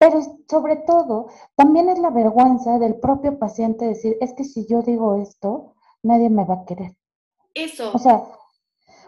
pero 0.00 0.20
sobre 0.48 0.76
todo, 0.76 1.28
también 1.54 1.90
es 1.90 1.98
la 1.98 2.10
vergüenza 2.10 2.78
del 2.78 2.98
propio 2.98 3.38
paciente 3.38 3.84
decir, 3.84 4.16
es 4.20 4.32
que 4.32 4.44
si 4.44 4.66
yo 4.66 4.82
digo 4.82 5.14
esto, 5.16 5.74
nadie 6.02 6.30
me 6.30 6.44
va 6.44 6.54
a 6.54 6.64
querer. 6.64 6.96
Eso. 7.54 7.92
O 7.92 7.98
sea, 7.98 8.24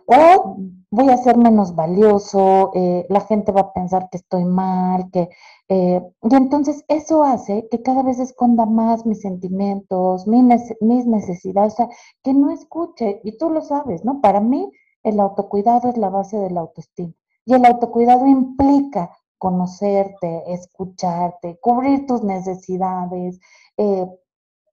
o 0.07 0.57
voy 0.91 1.09
a 1.09 1.17
ser 1.17 1.39
menos 1.39 1.75
valioso, 1.75 2.71
eh, 2.75 3.07
la 3.09 3.21
gente 3.23 3.51
va 3.51 3.63
a 3.63 3.73
pensar 3.73 4.09
que 4.11 4.19
estoy 4.19 4.45
mal, 4.45 5.11
que... 5.11 5.31
Eh, 5.69 6.03
y 6.23 6.35
entonces 6.35 6.85
eso 6.89 7.23
hace 7.25 7.67
que 7.71 7.83
cada 7.83 8.03
vez 8.03 8.19
esconda 8.19 8.67
más 8.67 9.07
mis 9.07 9.23
sentimientos, 9.23 10.27
mis, 10.27 10.45
mis 10.81 11.07
necesidades, 11.07 11.73
o 11.75 11.77
sea, 11.77 11.89
que 12.23 12.35
no 12.35 12.51
escuche, 12.51 13.21
y 13.25 13.39
tú 13.39 13.49
lo 13.49 13.63
sabes, 13.63 14.05
¿no? 14.05 14.21
Para 14.21 14.41
mí 14.41 14.71
el 15.03 15.19
autocuidado 15.19 15.89
es 15.89 15.97
la 15.97 16.11
base 16.11 16.37
del 16.37 16.59
autoestima. 16.59 17.15
Y 17.47 17.55
el 17.55 17.65
autocuidado 17.65 18.27
implica 18.27 19.11
conocerte, 19.39 20.53
escucharte, 20.53 21.59
cubrir 21.61 22.07
tus 22.07 22.23
necesidades, 22.23 23.41
eh, 23.79 24.07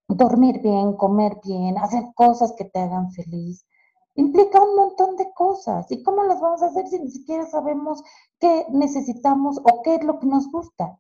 dormir 0.08 0.62
bien, 0.62 0.94
comer 0.94 1.38
bien, 1.44 1.78
hacer 1.78 2.04
cosas 2.14 2.54
que 2.58 2.66
te 2.66 2.80
hagan 2.80 3.12
feliz 3.12 3.66
implica 4.16 4.62
un 4.62 4.76
montón 4.76 5.16
de 5.16 5.32
cosas. 5.34 5.92
¿Y 5.92 6.04
cómo 6.04 6.24
las 6.24 6.40
vamos 6.40 6.62
a 6.62 6.68
hacer 6.68 6.88
si 6.88 7.00
ni 7.00 7.10
siquiera 7.10 7.46
sabemos 7.46 8.04
qué 8.40 8.66
necesitamos 8.70 9.58
o 9.64 9.82
qué 9.84 9.96
es 9.96 10.04
lo 10.04 10.20
que 10.20 10.28
nos 10.28 10.52
gusta? 10.52 11.00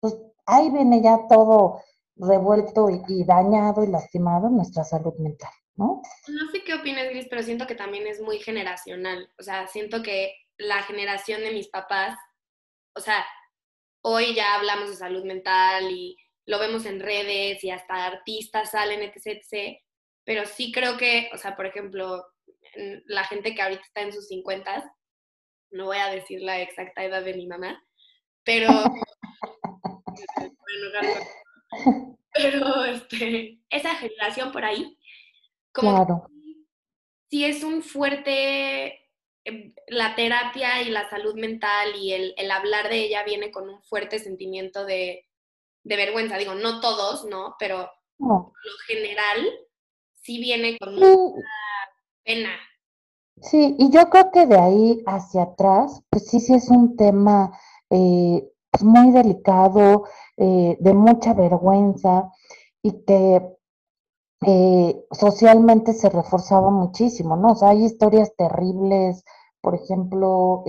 Pues 0.00 0.16
ahí 0.46 0.70
viene 0.70 1.02
ya 1.02 1.26
todo 1.28 1.80
revuelto 2.16 2.88
y, 2.90 3.24
dañado 3.24 3.84
y 3.84 3.88
lastimado 3.88 4.48
en 4.48 4.56
nuestra 4.56 4.84
salud 4.84 5.14
mental, 5.18 5.52
¿no? 5.76 6.02
No 6.26 6.50
sé 6.50 6.64
qué 6.64 6.74
opinas, 6.74 7.08
Gris, 7.10 7.26
pero 7.30 7.42
siento 7.42 7.66
que 7.66 7.74
también 7.74 8.06
es 8.06 8.20
muy 8.20 8.38
generacional. 8.38 9.30
O 9.38 9.42
sea, 9.42 9.66
siento 9.68 10.02
que 10.02 10.32
la 10.56 10.82
generación 10.82 11.42
de 11.42 11.52
mis 11.52 11.68
papás, 11.68 12.18
o 12.94 13.00
sea, 13.00 13.24
hoy 14.02 14.34
ya 14.34 14.56
hablamos 14.56 14.90
de 14.90 14.96
salud 14.96 15.24
mental 15.24 15.90
y 15.90 16.16
lo 16.46 16.58
vemos 16.58 16.86
en 16.86 17.00
redes 17.00 17.62
y 17.62 17.70
hasta 17.70 18.06
artistas 18.06 18.70
salen, 18.70 19.02
etc., 19.02 19.26
etc., 19.26 19.78
pero 20.24 20.44
sí 20.44 20.72
creo 20.72 20.98
que, 20.98 21.30
o 21.32 21.38
sea, 21.38 21.56
por 21.56 21.64
ejemplo, 21.64 22.22
la 23.06 23.24
gente 23.24 23.54
que 23.54 23.62
ahorita 23.62 23.82
está 23.82 24.02
en 24.02 24.12
sus 24.12 24.28
50, 24.28 24.92
no 25.70 25.86
voy 25.86 25.98
a 25.98 26.10
decir 26.10 26.40
la 26.40 26.60
exacta 26.60 27.04
edad 27.04 27.24
de 27.24 27.34
mi 27.34 27.46
mamá, 27.46 27.82
pero 28.44 28.68
pero 32.32 32.84
este, 32.84 33.60
esa 33.70 33.94
generación 33.96 34.52
por 34.52 34.64
ahí, 34.64 34.98
como 35.72 35.94
claro. 35.94 36.30
sí 37.30 37.44
es 37.44 37.62
un 37.62 37.82
fuerte, 37.82 39.00
em, 39.44 39.74
la 39.88 40.14
terapia 40.14 40.82
y 40.82 40.90
la 40.90 41.08
salud 41.10 41.34
mental 41.34 41.96
y 41.96 42.12
el, 42.12 42.34
el 42.36 42.50
hablar 42.50 42.88
de 42.88 43.04
ella 43.04 43.24
viene 43.24 43.50
con 43.50 43.68
un 43.68 43.82
fuerte 43.82 44.18
sentimiento 44.18 44.84
de, 44.84 45.26
de 45.84 45.96
vergüenza. 45.96 46.38
Digo, 46.38 46.54
no 46.54 46.80
todos, 46.80 47.24
¿no? 47.24 47.56
Pero 47.58 47.90
lo 48.18 48.54
general 48.86 49.48
sí 50.14 50.38
viene 50.38 50.76
con 50.78 50.94
mucha 50.96 51.44
pena. 52.24 52.50
Sí, 53.42 53.76
y 53.78 53.90
yo 53.90 54.08
creo 54.10 54.30
que 54.30 54.46
de 54.46 54.58
ahí 54.58 55.02
hacia 55.06 55.42
atrás, 55.44 56.02
pues 56.10 56.26
sí, 56.26 56.40
sí 56.40 56.54
es 56.54 56.68
un 56.70 56.96
tema 56.96 57.52
eh, 57.90 58.48
pues 58.70 58.84
muy 58.84 59.10
delicado, 59.12 60.04
eh, 60.36 60.76
de 60.80 60.94
mucha 60.94 61.34
vergüenza 61.34 62.30
y 62.82 63.04
que 63.04 63.56
eh, 64.46 65.04
socialmente 65.12 65.92
se 65.94 66.10
reforzaba 66.10 66.70
muchísimo, 66.70 67.36
¿no? 67.36 67.52
O 67.52 67.54
sea, 67.56 67.70
hay 67.70 67.84
historias 67.84 68.34
terribles, 68.36 69.24
por 69.60 69.74
ejemplo, 69.74 70.64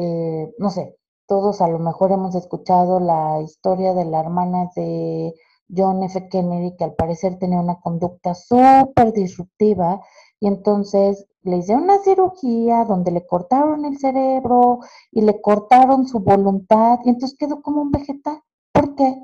no 0.57 0.69
sé, 0.71 0.97
todos 1.27 1.61
a 1.61 1.67
lo 1.67 1.79
mejor 1.79 2.11
hemos 2.11 2.35
escuchado 2.35 2.99
la 2.99 3.41
historia 3.41 3.93
de 3.93 4.05
la 4.05 4.19
hermana 4.19 4.69
de 4.75 5.33
John 5.75 6.03
F. 6.03 6.27
Kennedy, 6.29 6.75
que 6.75 6.85
al 6.85 6.95
parecer 6.95 7.37
tenía 7.37 7.59
una 7.59 7.79
conducta 7.79 8.33
súper 8.33 9.13
disruptiva 9.13 10.01
y 10.39 10.47
entonces 10.47 11.28
le 11.43 11.57
hicieron 11.57 11.83
una 11.83 11.99
cirugía 11.99 12.85
donde 12.85 13.11
le 13.11 13.25
cortaron 13.25 13.85
el 13.85 13.97
cerebro 13.97 14.79
y 15.11 15.21
le 15.21 15.41
cortaron 15.41 16.07
su 16.07 16.19
voluntad 16.19 16.99
y 17.05 17.09
entonces 17.09 17.37
quedó 17.37 17.61
como 17.61 17.81
un 17.81 17.91
vegetal. 17.91 18.41
¿Por 18.73 18.95
qué? 18.95 19.21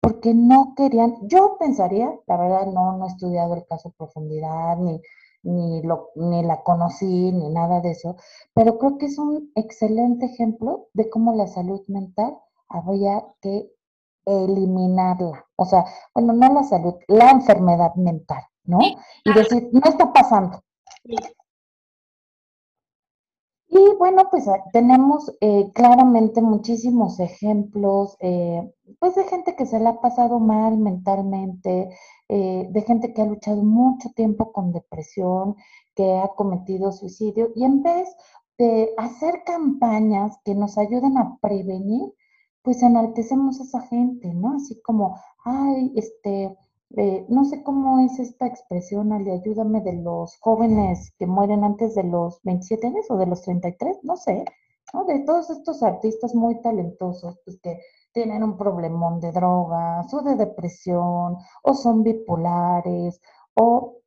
Porque 0.00 0.32
no 0.34 0.74
querían, 0.76 1.16
yo 1.22 1.56
pensaría, 1.58 2.12
la 2.26 2.36
verdad 2.36 2.66
no, 2.66 2.96
no 2.96 3.04
he 3.06 3.08
estudiado 3.08 3.54
el 3.54 3.66
caso 3.66 3.88
a 3.88 3.92
profundidad, 3.92 4.76
ni, 4.78 5.00
ni, 5.42 5.82
lo, 5.82 6.10
ni 6.14 6.42
la 6.42 6.62
conocí, 6.62 7.32
ni 7.32 7.48
nada 7.50 7.80
de 7.80 7.90
eso, 7.92 8.16
pero 8.54 8.78
creo 8.78 8.98
que 8.98 9.06
es 9.06 9.18
un 9.18 9.50
excelente 9.54 10.26
ejemplo 10.26 10.88
de 10.94 11.10
cómo 11.10 11.34
la 11.34 11.46
salud 11.46 11.82
mental 11.88 12.38
había 12.68 13.24
que 13.40 13.70
eliminarla. 14.24 15.46
O 15.56 15.64
sea, 15.64 15.84
bueno, 16.14 16.32
no 16.32 16.52
la 16.52 16.62
salud, 16.64 16.94
la 17.08 17.30
enfermedad 17.30 17.94
mental, 17.94 18.42
¿no? 18.64 18.78
Y 19.24 19.32
decir, 19.32 19.70
no 19.72 19.80
está 19.84 20.12
pasando. 20.12 20.62
Y 23.70 23.78
bueno, 23.98 24.28
pues 24.30 24.48
ah, 24.48 24.64
tenemos 24.72 25.30
eh, 25.40 25.70
claramente 25.74 26.40
muchísimos 26.40 27.20
ejemplos, 27.20 28.16
eh, 28.20 28.72
pues 28.98 29.14
de 29.14 29.24
gente 29.24 29.56
que 29.56 29.66
se 29.66 29.78
le 29.78 29.88
ha 29.88 30.00
pasado 30.00 30.40
mal 30.40 30.78
mentalmente, 30.78 31.90
eh, 32.28 32.66
de 32.70 32.82
gente 32.82 33.12
que 33.12 33.22
ha 33.22 33.26
luchado 33.26 33.62
mucho 33.62 34.08
tiempo 34.16 34.52
con 34.52 34.72
depresión, 34.72 35.56
que 35.94 36.16
ha 36.18 36.28
cometido 36.28 36.92
suicidio, 36.92 37.50
y 37.54 37.64
en 37.64 37.82
vez 37.82 38.08
de 38.58 38.90
hacer 38.96 39.42
campañas 39.44 40.38
que 40.44 40.54
nos 40.54 40.78
ayuden 40.78 41.18
a 41.18 41.38
prevenir, 41.40 42.12
pues 42.62 42.82
enaltecemos 42.82 43.60
a 43.60 43.64
esa 43.64 43.80
gente, 43.82 44.32
¿no? 44.34 44.54
Así 44.56 44.80
como, 44.82 45.16
ay, 45.44 45.92
este, 45.96 46.56
eh, 46.96 47.26
no 47.28 47.44
sé 47.44 47.62
cómo 47.62 48.00
es 48.00 48.18
esta 48.18 48.46
expresión, 48.46 49.12
Ale, 49.12 49.32
ayúdame, 49.32 49.80
de 49.82 49.94
los 49.94 50.36
jóvenes 50.40 51.12
que 51.18 51.26
mueren 51.26 51.64
antes 51.64 51.94
de 51.94 52.04
los 52.04 52.40
27 52.42 52.86
años 52.86 53.06
o 53.10 53.16
de 53.16 53.26
los 53.26 53.42
33, 53.42 53.98
no 54.04 54.16
sé, 54.16 54.44
¿no? 54.94 55.04
De 55.04 55.20
todos 55.20 55.50
estos 55.50 55.82
artistas 55.82 56.34
muy 56.34 56.60
talentosos, 56.62 57.38
pues 57.44 57.58
que 57.62 57.78
tienen 58.12 58.42
un 58.42 58.56
problemón 58.56 59.20
de 59.20 59.32
drogas 59.32 60.12
o 60.14 60.22
de 60.22 60.36
depresión 60.36 61.36
o 61.62 61.74
son 61.74 62.02
bipolares 62.02 63.20
o 63.54 63.98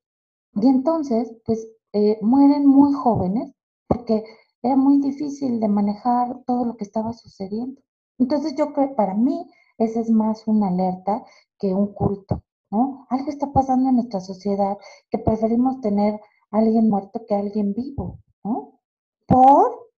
Y 0.56 0.68
entonces, 0.68 1.34
pues 1.46 1.68
eh, 1.94 2.18
mueren 2.22 2.66
muy 2.68 2.94
jóvenes 2.94 3.54
porque 3.88 4.24
era 4.62 4.76
muy 4.76 5.00
difícil 5.02 5.60
de 5.60 5.68
manejar 5.68 6.42
todo 6.46 6.66
lo 6.66 6.78
que 6.78 6.86
estaba 6.86 7.14
sucediendo. 7.14 7.82
Entonces 8.20 8.56
yo 8.58 8.74
creo, 8.74 8.96
para 8.96 9.14
mí, 9.16 9.50
esa 9.78 10.00
es 10.02 10.10
más 10.10 10.48
una 10.48 10.68
alerta 10.70 11.24
que 11.60 11.74
un 11.74 11.94
culto, 11.94 12.44
¿no? 12.72 13.06
Algo 13.10 13.30
está 13.30 13.52
pasando 13.52 13.90
en 13.90 13.96
nuestra 13.96 14.22
sociedad 14.22 14.78
que 15.10 15.20
preferimos 15.20 15.82
tener 15.82 16.16
a 16.52 16.58
alguien 16.58 16.90
muerto 16.90 17.26
que 17.28 17.36
a 17.36 17.40
alguien 17.40 17.74
vivo, 17.74 18.20
¿no? 18.44 18.82
Por 19.28 19.92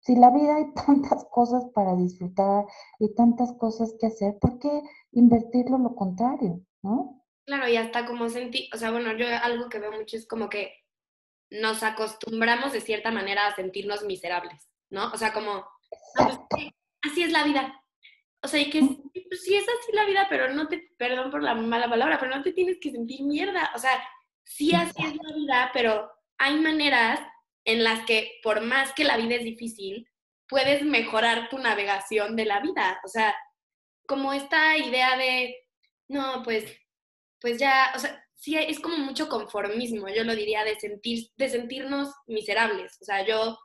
si 0.00 0.14
la 0.14 0.30
vida 0.30 0.56
hay 0.56 0.72
tantas 0.86 1.26
cosas 1.30 1.64
para 1.74 1.96
disfrutar 1.96 2.64
y 2.98 3.14
tantas 3.14 3.52
cosas 3.54 3.94
que 4.00 4.06
hacer, 4.06 4.38
¿por 4.38 4.58
qué 4.58 4.82
invertirlo 5.12 5.78
lo 5.78 5.94
contrario, 5.94 6.60
no? 6.82 7.24
Claro, 7.44 7.68
y 7.68 7.76
hasta 7.76 8.06
como 8.06 8.28
sentí, 8.28 8.68
o 8.74 8.76
sea, 8.76 8.90
bueno, 8.90 9.16
yo 9.16 9.26
algo 9.42 9.68
que 9.68 9.78
veo 9.78 9.92
mucho 9.92 10.16
es 10.16 10.26
como 10.26 10.48
que 10.48 10.72
nos 11.50 11.82
acostumbramos 11.82 12.72
de 12.72 12.80
cierta 12.80 13.12
manera 13.12 13.46
a 13.46 13.54
sentirnos 13.54 14.04
miserables, 14.04 14.68
¿no? 14.90 15.12
O 15.12 15.16
sea, 15.16 15.32
como, 15.32 15.64
pues, 16.16 16.38
así 17.02 17.22
es 17.22 17.32
la 17.32 17.44
vida. 17.44 17.80
O 18.46 18.48
sea, 18.48 18.60
y 18.60 18.70
que 18.70 18.80
pues, 18.80 19.42
sí 19.42 19.56
es 19.56 19.64
así 19.64 19.92
la 19.92 20.04
vida, 20.04 20.28
pero 20.30 20.54
no 20.54 20.68
te, 20.68 20.88
perdón 20.96 21.32
por 21.32 21.42
la 21.42 21.56
mala 21.56 21.90
palabra, 21.90 22.16
pero 22.20 22.36
no 22.36 22.44
te 22.44 22.52
tienes 22.52 22.78
que 22.80 22.92
sentir 22.92 23.24
mierda. 23.24 23.72
O 23.74 23.78
sea, 23.80 24.08
sí 24.44 24.72
así 24.72 25.02
es 25.04 25.16
la 25.16 25.36
vida, 25.36 25.70
pero 25.74 26.08
hay 26.38 26.56
maneras 26.60 27.18
en 27.64 27.82
las 27.82 28.06
que 28.06 28.38
por 28.44 28.60
más 28.60 28.92
que 28.92 29.02
la 29.02 29.16
vida 29.16 29.34
es 29.34 29.42
difícil, 29.42 30.08
puedes 30.48 30.84
mejorar 30.84 31.48
tu 31.48 31.58
navegación 31.58 32.36
de 32.36 32.44
la 32.44 32.60
vida. 32.60 33.00
O 33.04 33.08
sea, 33.08 33.34
como 34.06 34.32
esta 34.32 34.76
idea 34.76 35.16
de, 35.16 35.56
no, 36.06 36.44
pues, 36.44 36.72
pues 37.40 37.58
ya, 37.58 37.92
o 37.96 37.98
sea, 37.98 38.24
sí 38.36 38.56
es 38.56 38.78
como 38.78 38.98
mucho 38.98 39.28
conformismo, 39.28 40.08
yo 40.08 40.22
lo 40.22 40.36
diría, 40.36 40.62
de, 40.62 40.78
sentir, 40.78 41.30
de 41.36 41.48
sentirnos 41.48 42.14
miserables. 42.28 42.96
O 43.02 43.04
sea, 43.04 43.26
yo, 43.26 43.58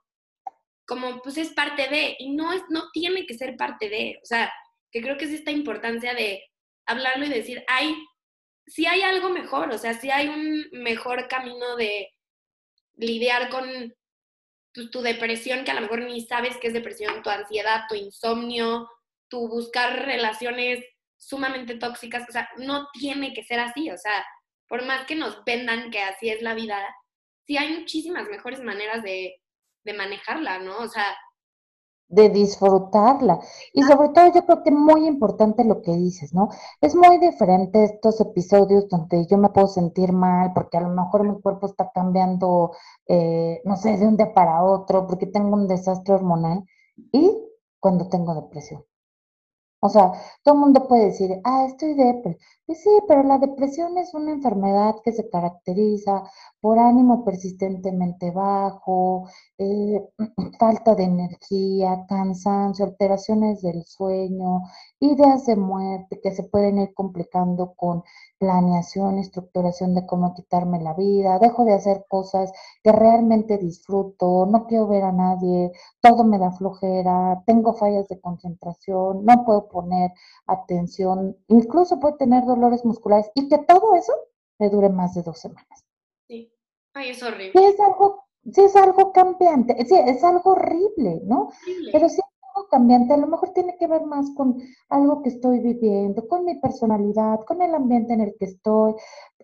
como, 0.87 1.21
pues 1.21 1.37
es 1.37 1.53
parte 1.53 1.87
de, 1.87 2.15
y 2.17 2.31
no, 2.33 2.51
es, 2.51 2.63
no 2.69 2.89
tiene 2.91 3.27
que 3.27 3.35
ser 3.35 3.55
parte 3.57 3.87
de, 3.87 4.17
o 4.23 4.25
sea, 4.25 4.51
que 4.91 5.01
creo 5.01 5.17
que 5.17 5.25
es 5.25 5.31
esta 5.31 5.51
importancia 5.51 6.13
de 6.13 6.43
hablarlo 6.85 7.25
y 7.25 7.29
decir, 7.29 7.63
hay, 7.67 7.95
si 8.67 8.85
hay 8.85 9.01
algo 9.01 9.29
mejor, 9.29 9.71
o 9.71 9.77
sea, 9.77 9.93
si 9.93 10.11
hay 10.11 10.27
un 10.27 10.67
mejor 10.71 11.27
camino 11.27 11.75
de 11.75 12.09
lidiar 12.95 13.49
con 13.49 13.95
tu, 14.73 14.89
tu, 14.89 15.01
depresión, 15.01 15.63
que 15.63 15.71
a 15.71 15.75
lo 15.75 15.81
mejor 15.81 16.01
ni 16.01 16.21
sabes 16.21 16.57
qué 16.57 16.67
es 16.67 16.73
depresión, 16.73 17.23
tu 17.23 17.29
ansiedad, 17.29 17.85
tu 17.87 17.95
insomnio, 17.95 18.89
tu 19.29 19.47
buscar 19.47 20.05
relaciones 20.05 20.83
sumamente 21.17 21.75
tóxicas, 21.75 22.27
o 22.27 22.31
sea, 22.31 22.49
no 22.57 22.87
tiene 22.93 23.33
que 23.33 23.43
ser 23.43 23.59
así, 23.59 23.89
o 23.89 23.97
sea, 23.97 24.25
por 24.67 24.83
más 24.85 25.05
que 25.05 25.15
nos 25.15 25.43
vendan 25.45 25.91
que 25.91 26.01
así 26.01 26.29
es 26.29 26.41
la 26.41 26.53
vida, 26.53 26.83
sí 27.45 27.57
hay 27.57 27.77
muchísimas 27.77 28.27
mejores 28.27 28.61
maneras 28.61 29.03
de, 29.03 29.39
de 29.83 29.93
manejarla, 29.93 30.59
¿no? 30.59 30.77
O 30.79 30.87
sea... 30.87 31.17
De 32.11 32.29
disfrutarla. 32.29 33.39
Y 33.73 33.83
sobre 33.83 34.09
todo 34.09 34.27
yo 34.33 34.45
creo 34.45 34.63
que 34.63 34.69
es 34.69 34.75
muy 34.75 35.07
importante 35.07 35.63
lo 35.63 35.81
que 35.81 35.93
dices, 35.93 36.33
¿no? 36.33 36.49
Es 36.81 36.95
muy 36.95 37.17
diferente 37.19 37.83
estos 37.83 38.19
episodios 38.21 38.87
donde 38.89 39.25
yo 39.27 39.37
me 39.37 39.49
puedo 39.49 39.67
sentir 39.67 40.11
mal 40.13 40.51
porque 40.53 40.77
a 40.77 40.81
lo 40.81 40.89
mejor 40.89 41.23
mi 41.23 41.39
cuerpo 41.41 41.67
está 41.67 41.89
cambiando, 41.93 42.71
eh, 43.07 43.61
no 43.65 43.77
sé, 43.77 43.97
de 43.97 44.07
un 44.07 44.17
día 44.17 44.33
para 44.33 44.63
otro, 44.63 45.07
porque 45.07 45.25
tengo 45.27 45.55
un 45.55 45.67
desastre 45.67 46.13
hormonal, 46.15 46.65
y 47.11 47.31
cuando 47.79 48.09
tengo 48.09 48.35
depresión. 48.35 48.83
O 49.81 49.89
sea, 49.89 50.11
todo 50.43 50.55
el 50.55 50.61
mundo 50.61 50.87
puede 50.87 51.07
decir, 51.07 51.31
ah, 51.43 51.65
estoy 51.67 51.95
depre. 51.95 52.37
Sí, 52.73 52.89
pero 53.07 53.23
la 53.23 53.37
depresión 53.37 53.97
es 53.97 54.13
una 54.13 54.31
enfermedad 54.31 54.95
que 55.03 55.11
se 55.11 55.29
caracteriza 55.29 56.23
por 56.61 56.79
ánimo 56.79 57.25
persistentemente 57.25 58.31
bajo, 58.31 59.27
eh, 59.57 60.07
falta 60.59 60.95
de 60.95 61.03
energía, 61.03 62.05
cansancio, 62.07 62.85
alteraciones 62.85 63.61
del 63.61 63.83
sueño, 63.85 64.61
ideas 64.99 65.45
de 65.47 65.55
muerte 65.57 66.19
que 66.21 66.31
se 66.31 66.43
pueden 66.43 66.77
ir 66.77 66.93
complicando 66.93 67.73
con 67.75 68.03
planeación, 68.39 69.19
estructuración 69.19 69.93
de 69.95 70.05
cómo 70.05 70.33
quitarme 70.33 70.81
la 70.81 70.93
vida, 70.93 71.39
dejo 71.39 71.65
de 71.65 71.73
hacer 71.73 72.05
cosas 72.09 72.51
que 72.83 72.91
realmente 72.91 73.57
disfruto, 73.57 74.45
no 74.47 74.65
quiero 74.67 74.87
ver 74.87 75.03
a 75.03 75.11
nadie, 75.11 75.71
todo 76.01 76.23
me 76.23 76.39
da 76.39 76.51
flojera, 76.51 77.43
tengo 77.45 77.73
fallas 77.73 78.07
de 78.07 78.19
concentración, 78.19 79.25
no 79.25 79.45
puedo 79.45 79.67
poner 79.71 80.11
atención, 80.47 81.37
incluso 81.47 81.99
puedo 81.99 82.15
tener 82.15 82.45
dolores 82.45 82.85
musculares 82.85 83.31
y 83.35 83.47
que 83.47 83.57
todo 83.59 83.95
eso 83.95 84.13
me 84.59 84.69
dure 84.69 84.89
más 84.89 85.13
de 85.15 85.23
dos 85.23 85.39
semanas. 85.39 85.85
Sí, 86.27 86.53
ay, 86.93 87.09
es 87.09 87.23
horrible. 87.23 87.51
Sí, 87.55 87.63
es 87.65 87.79
algo, 87.79 88.25
sí 88.51 88.61
es 88.61 88.75
algo 88.75 89.11
cambiante, 89.11 89.85
sí, 89.85 89.95
es 89.95 90.23
algo 90.23 90.51
horrible, 90.51 91.21
¿no? 91.23 91.49
Pero 91.91 92.09
sí 92.09 92.19
es 92.19 92.49
algo 92.55 92.67
cambiante, 92.69 93.13
a 93.13 93.17
lo 93.17 93.27
mejor 93.27 93.49
tiene 93.49 93.77
que 93.77 93.87
ver 93.87 94.03
más 94.03 94.29
con 94.35 94.61
algo 94.89 95.21
que 95.21 95.29
estoy 95.29 95.59
viviendo, 95.59 96.27
con 96.27 96.45
mi 96.45 96.59
personalidad, 96.59 97.39
con 97.41 97.61
el 97.61 97.73
ambiente 97.73 98.13
en 98.13 98.21
el 98.21 98.35
que 98.37 98.45
estoy, 98.45 98.93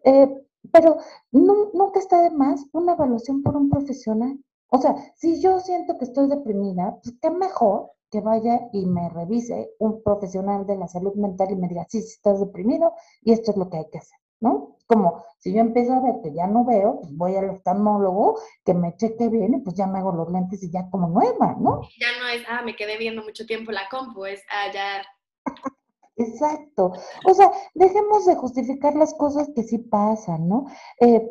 eh, 0.03 0.29
pero 0.71 0.97
nunca 1.31 1.99
está 1.99 2.21
de 2.21 2.31
más 2.31 2.65
una 2.73 2.93
evaluación 2.93 3.41
por 3.41 3.55
un 3.55 3.69
profesional. 3.69 4.37
O 4.69 4.79
sea, 4.81 4.95
si 5.15 5.41
yo 5.41 5.59
siento 5.59 5.97
que 5.97 6.05
estoy 6.05 6.27
deprimida, 6.27 6.99
pues 7.01 7.15
qué 7.21 7.31
mejor 7.31 7.91
que 8.09 8.21
vaya 8.21 8.69
y 8.73 8.85
me 8.85 9.09
revise 9.09 9.71
un 9.79 10.01
profesional 10.03 10.65
de 10.65 10.77
la 10.77 10.87
salud 10.87 11.13
mental 11.15 11.49
y 11.51 11.55
me 11.55 11.67
diga, 11.67 11.85
sí, 11.89 12.01
sí 12.01 12.13
estás 12.15 12.39
deprimido 12.39 12.93
y 13.21 13.33
esto 13.33 13.51
es 13.51 13.57
lo 13.57 13.69
que 13.69 13.77
hay 13.77 13.89
que 13.91 13.99
hacer, 13.99 14.17
¿no? 14.39 14.77
Como 14.87 15.23
si 15.39 15.53
yo 15.53 15.59
empiezo 15.59 15.93
a 15.93 16.01
ver 16.01 16.15
que 16.23 16.33
ya 16.33 16.47
no 16.47 16.65
veo, 16.65 17.01
pues 17.01 17.15
voy 17.15 17.35
al 17.35 17.49
oftalmólogo, 17.49 18.39
que 18.63 18.73
me 18.73 18.95
cheque 18.95 19.29
bien 19.29 19.55
y 19.55 19.57
pues 19.59 19.75
ya 19.75 19.87
me 19.87 19.99
hago 19.99 20.11
los 20.11 20.31
lentes 20.31 20.63
y 20.63 20.71
ya 20.71 20.89
como 20.89 21.09
nueva, 21.09 21.55
¿no? 21.59 21.81
Ya 21.99 22.07
no 22.19 22.27
es, 22.29 22.43
ah, 22.47 22.61
me 22.63 22.75
quedé 22.75 22.97
viendo 22.97 23.23
mucho 23.23 23.45
tiempo 23.45 23.71
la 23.71 23.89
compu, 23.89 24.25
es, 24.25 24.41
ah, 24.49 24.71
ya... 24.73 25.03
Exacto. 26.17 26.93
O 27.25 27.33
sea, 27.35 27.51
dejemos 27.75 28.25
de 28.25 28.35
justificar 28.35 28.95
las 28.95 29.13
cosas 29.13 29.49
que 29.55 29.63
sí 29.63 29.77
pasan, 29.77 30.49
¿no? 30.49 30.65
Eh, 30.99 31.29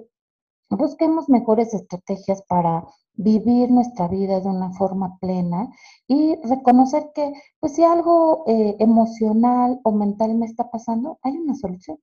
busquemos 0.70 1.28
mejores 1.28 1.74
estrategias 1.74 2.42
para 2.42 2.84
vivir 3.14 3.70
nuestra 3.70 4.08
vida 4.08 4.40
de 4.40 4.48
una 4.48 4.72
forma 4.72 5.18
plena 5.20 5.68
y 6.06 6.36
reconocer 6.42 7.10
que, 7.14 7.32
pues 7.60 7.74
si 7.74 7.84
algo 7.84 8.44
eh, 8.46 8.76
emocional 8.78 9.80
o 9.84 9.92
mental 9.92 10.34
me 10.34 10.46
está 10.46 10.70
pasando, 10.70 11.18
hay 11.22 11.36
una 11.36 11.54
solución. 11.54 11.98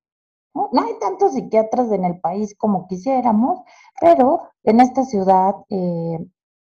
¿no? 0.56 0.69
hay 0.73 0.93
tantos 0.99 1.34
psiquiatras 1.34 1.91
en 1.91 2.06
el 2.06 2.19
país 2.19 2.56
como 2.58 2.88
quisiéramos, 2.88 3.62
pero 3.99 4.41
en 4.63 4.82
esta 4.82 5.04
ciudad 5.04 5.56
eh, 5.69 6.19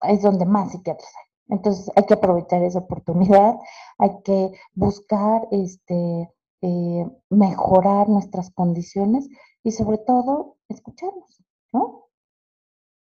es 0.01 0.21
donde 0.21 0.45
más 0.45 0.71
psiquiatras 0.71 1.09
hay. 1.15 1.55
Entonces 1.55 1.91
hay 1.95 2.03
que 2.05 2.13
aprovechar 2.13 2.61
esa 2.63 2.79
oportunidad, 2.79 3.57
hay 3.97 4.21
que 4.23 4.51
buscar 4.75 5.47
este, 5.51 6.29
eh, 6.61 7.05
mejorar 7.29 8.07
nuestras 8.09 8.51
condiciones 8.51 9.27
y 9.63 9.71
sobre 9.71 9.97
todo 9.97 10.57
escucharnos, 10.67 11.38
¿no? 11.71 12.09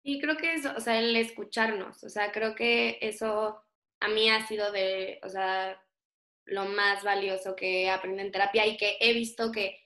Y 0.02 0.20
creo 0.20 0.36
que 0.36 0.54
eso, 0.54 0.72
o 0.76 0.80
sea, 0.80 0.98
el 0.98 1.14
escucharnos, 1.16 2.02
o 2.02 2.08
sea, 2.08 2.32
creo 2.32 2.54
que 2.54 2.98
eso 3.02 3.62
a 4.00 4.08
mí 4.08 4.30
ha 4.30 4.46
sido 4.46 4.72
de, 4.72 5.20
o 5.22 5.28
sea, 5.28 5.80
lo 6.44 6.64
más 6.64 7.02
valioso 7.04 7.54
que 7.54 7.90
aprendí 7.90 8.22
en 8.22 8.32
terapia 8.32 8.66
y 8.66 8.76
que 8.76 8.96
he 9.00 9.12
visto 9.12 9.52
que 9.52 9.78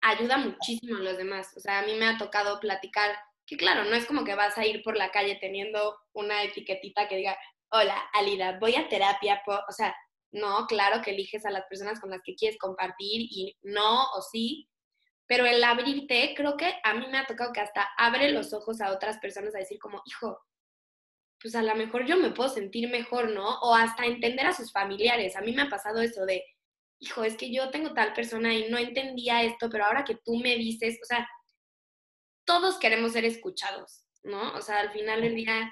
ayuda 0.00 0.38
muchísimo 0.38 0.96
a 0.96 1.00
los 1.02 1.16
demás. 1.16 1.52
O 1.56 1.60
sea, 1.60 1.80
a 1.80 1.82
mí 1.82 1.94
me 1.94 2.06
ha 2.06 2.18
tocado 2.18 2.60
platicar, 2.60 3.16
que 3.46 3.56
claro, 3.56 3.84
no 3.84 3.94
es 3.94 4.06
como 4.06 4.24
que 4.24 4.34
vas 4.34 4.56
a 4.56 4.66
ir 4.66 4.82
por 4.82 4.96
la 4.96 5.10
calle 5.10 5.36
teniendo 5.40 5.98
una 6.12 6.42
etiquetita 6.44 7.08
que 7.08 7.16
diga, 7.16 7.36
hola, 7.70 7.98
Alida, 8.14 8.58
voy 8.58 8.74
a 8.76 8.88
terapia, 8.88 9.42
o 9.46 9.72
sea, 9.72 9.94
no, 10.30 10.66
claro 10.66 11.02
que 11.02 11.10
eliges 11.10 11.44
a 11.46 11.50
las 11.50 11.64
personas 11.66 12.00
con 12.00 12.10
las 12.10 12.20
que 12.22 12.34
quieres 12.34 12.58
compartir 12.58 13.22
y 13.30 13.56
no 13.62 14.04
o 14.12 14.22
sí, 14.22 14.68
pero 15.28 15.44
el 15.44 15.62
abrirte, 15.62 16.32
creo 16.34 16.56
que 16.56 16.74
a 16.82 16.94
mí 16.94 17.06
me 17.06 17.18
ha 17.18 17.26
tocado 17.26 17.52
que 17.52 17.60
hasta 17.60 17.86
abre 17.98 18.30
los 18.30 18.54
ojos 18.54 18.80
a 18.80 18.90
otras 18.90 19.18
personas 19.18 19.54
a 19.54 19.58
decir 19.58 19.78
como, 19.78 20.02
hijo, 20.06 20.40
pues 21.40 21.54
a 21.54 21.62
lo 21.62 21.74
mejor 21.76 22.06
yo 22.06 22.16
me 22.16 22.30
puedo 22.30 22.48
sentir 22.48 22.90
mejor, 22.90 23.30
¿no? 23.30 23.60
O 23.60 23.74
hasta 23.74 24.06
entender 24.06 24.46
a 24.46 24.54
sus 24.54 24.72
familiares. 24.72 25.36
A 25.36 25.42
mí 25.42 25.52
me 25.52 25.62
ha 25.62 25.68
pasado 25.68 26.00
eso 26.00 26.24
de, 26.24 26.42
hijo, 26.98 27.24
es 27.24 27.36
que 27.36 27.52
yo 27.52 27.70
tengo 27.70 27.92
tal 27.92 28.14
persona 28.14 28.54
y 28.54 28.70
no 28.70 28.78
entendía 28.78 29.42
esto, 29.42 29.68
pero 29.70 29.84
ahora 29.84 30.02
que 30.02 30.16
tú 30.16 30.36
me 30.38 30.56
dices, 30.56 30.98
o 31.02 31.04
sea, 31.04 31.28
todos 32.46 32.78
queremos 32.78 33.12
ser 33.12 33.26
escuchados, 33.26 34.06
¿no? 34.22 34.54
O 34.54 34.62
sea, 34.62 34.80
al 34.80 34.92
final 34.92 35.20
del 35.20 35.34
día, 35.34 35.70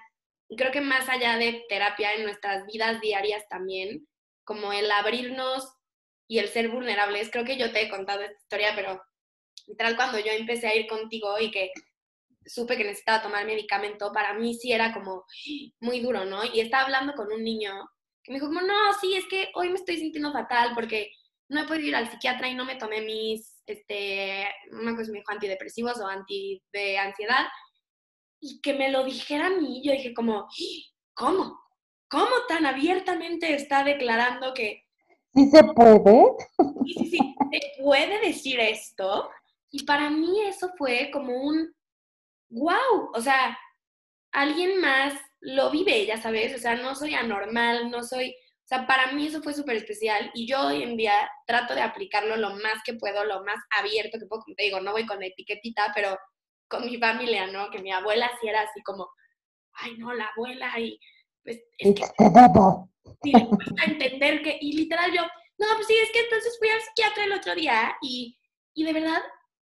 creo 0.55 0.70
que 0.70 0.83
más 0.83 1.09
allá 1.09 1.39
de 1.39 1.64
terapia 1.70 2.12
en 2.12 2.24
nuestras 2.24 2.66
vidas 2.66 3.01
diarias 3.01 3.49
también, 3.49 4.07
como 4.45 4.74
el 4.74 4.91
abrirnos 4.91 5.66
y 6.28 6.41
el 6.41 6.49
ser 6.49 6.68
vulnerables, 6.68 7.31
creo 7.31 7.47
que 7.47 7.57
yo 7.57 7.72
te 7.72 7.83
he 7.83 7.89
contado 7.89 8.20
esta 8.20 8.39
historia, 8.39 8.72
pero 8.76 9.03
literal 9.67 9.97
cuando 9.97 10.19
yo 10.19 10.33
empecé 10.33 10.69
a 10.69 10.77
ir 10.77 10.87
contigo 10.87 11.39
y 11.41 11.51
que 11.51 11.73
supe 12.45 12.77
que 12.77 12.85
necesitaba 12.85 13.23
tomar 13.23 13.45
medicamento, 13.45 14.13
para 14.13 14.35
mí 14.35 14.55
sí 14.55 14.73
era 14.73 14.93
como 14.93 15.25
muy 15.81 16.01
duro, 16.01 16.25
¿no? 16.25 16.45
Y 16.45 16.61
estaba 16.61 16.85
hablando 16.85 17.15
con 17.15 17.33
un 17.33 17.43
niño 17.43 17.73
que 18.23 18.33
me 18.33 18.39
dijo 18.39 18.47
como, 18.47 18.61
no, 18.61 18.75
sí, 19.01 19.15
es 19.15 19.27
que 19.27 19.51
hoy 19.55 19.69
me 19.69 19.77
estoy 19.77 19.99
sintiendo 19.99 20.33
fatal 20.33 20.73
porque 20.75 21.11
no 21.49 21.61
he 21.61 21.67
podido 21.67 21.89
ir 21.89 21.97
al 21.97 22.11
psiquiatra 22.11 22.49
y 22.49 22.55
no 22.55 22.65
me 22.65 22.77
tomé 22.77 23.01
mis 23.03 23.57
este, 23.67 24.47
me 24.71 24.93
dijo 24.93 25.31
antidepresivos 25.31 26.01
o 26.01 26.07
anti 26.07 26.63
de 26.73 26.99
ansiedad, 26.99 27.47
y 28.41 28.61
que 28.61 28.75
me 28.75 28.91
lo 28.91 29.05
dijera 29.05 29.47
a 29.47 29.51
mí, 29.51 29.83
yo 29.85 29.93
dije 29.93 30.15
como, 30.15 30.47
¿cómo? 31.15 31.59
¿Cómo 32.09 32.31
tan 32.49 32.67
abiertamente 32.67 33.55
está 33.55 33.83
declarando 33.83 34.55
que... 34.55 34.85
Sí 35.35 35.51
se 35.51 35.65
puede. 35.65 36.27
Sí, 36.85 36.95
sí, 36.95 37.11
sí, 37.11 37.35
se 37.53 37.83
puede 37.83 38.21
decir 38.21 38.61
esto. 38.61 39.29
Y 39.71 39.85
para 39.85 40.11
mí 40.11 40.43
eso 40.43 40.73
fue 40.79 41.11
como 41.12 41.35
un, 41.43 41.75
wow, 42.51 43.11
o 43.14 43.21
sea, 43.21 43.59
alguien 44.33 44.81
más 44.81 45.14
lo 45.41 45.71
vive, 45.71 46.07
ya 46.07 46.21
sabes, 46.21 46.55
o 46.55 46.59
sea, 46.59 46.77
no 46.77 46.95
soy 46.95 47.14
anormal, 47.14 47.91
no 47.91 48.03
soy, 48.03 48.31
o 48.31 48.69
sea, 48.69 48.87
para 48.87 49.12
mí 49.12 49.27
eso 49.27 49.43
fue 49.43 49.55
súper 49.55 49.77
especial 49.77 50.31
y 50.35 50.47
yo 50.47 50.61
hoy 50.67 50.83
en 50.83 50.97
día 50.97 51.31
trato 51.47 51.75
de 51.75 51.83
aplicarlo 51.83 52.37
lo 52.37 52.51
más 52.51 52.83
que 52.85 52.95
puedo, 52.95 53.25
lo 53.25 53.45
más 53.45 53.59
abierto 53.79 54.19
que 54.19 54.27
puedo, 54.27 54.43
como 54.43 54.57
te 54.57 54.64
digo, 54.64 54.81
no 54.81 54.93
voy 54.93 55.07
con 55.07 55.23
etiquetita, 55.23 55.93
pero 55.95 56.19
con 56.69 56.85
mi 56.85 56.99
familia, 56.99 57.47
¿no? 57.47 57.71
Que 57.71 57.79
mi 57.79 57.93
abuela 57.93 58.31
sí 58.41 58.49
era 58.49 58.62
así 58.62 58.83
como, 58.83 59.09
ay, 59.73 59.97
no, 59.99 60.12
la 60.12 60.27
abuela, 60.27 60.79
y 60.81 60.99
pues 61.43 61.61
es 61.79 61.95
que... 61.95 62.03
Sí, 63.23 63.33
cuesta 63.33 63.85
entender 63.85 64.43
que, 64.43 64.59
y 64.61 64.77
literal 64.77 65.12
yo, 65.12 65.23
no, 65.59 65.67
pues 65.77 65.87
sí, 65.87 65.95
es 66.03 66.11
que 66.11 66.21
entonces 66.21 66.57
fui 66.59 66.69
al 66.69 66.81
psiquiatra 66.81 67.25
el 67.25 67.33
otro 67.33 67.55
día 67.55 67.97
y, 68.03 68.37
y 68.75 68.85
de 68.85 68.93
verdad, 68.93 69.23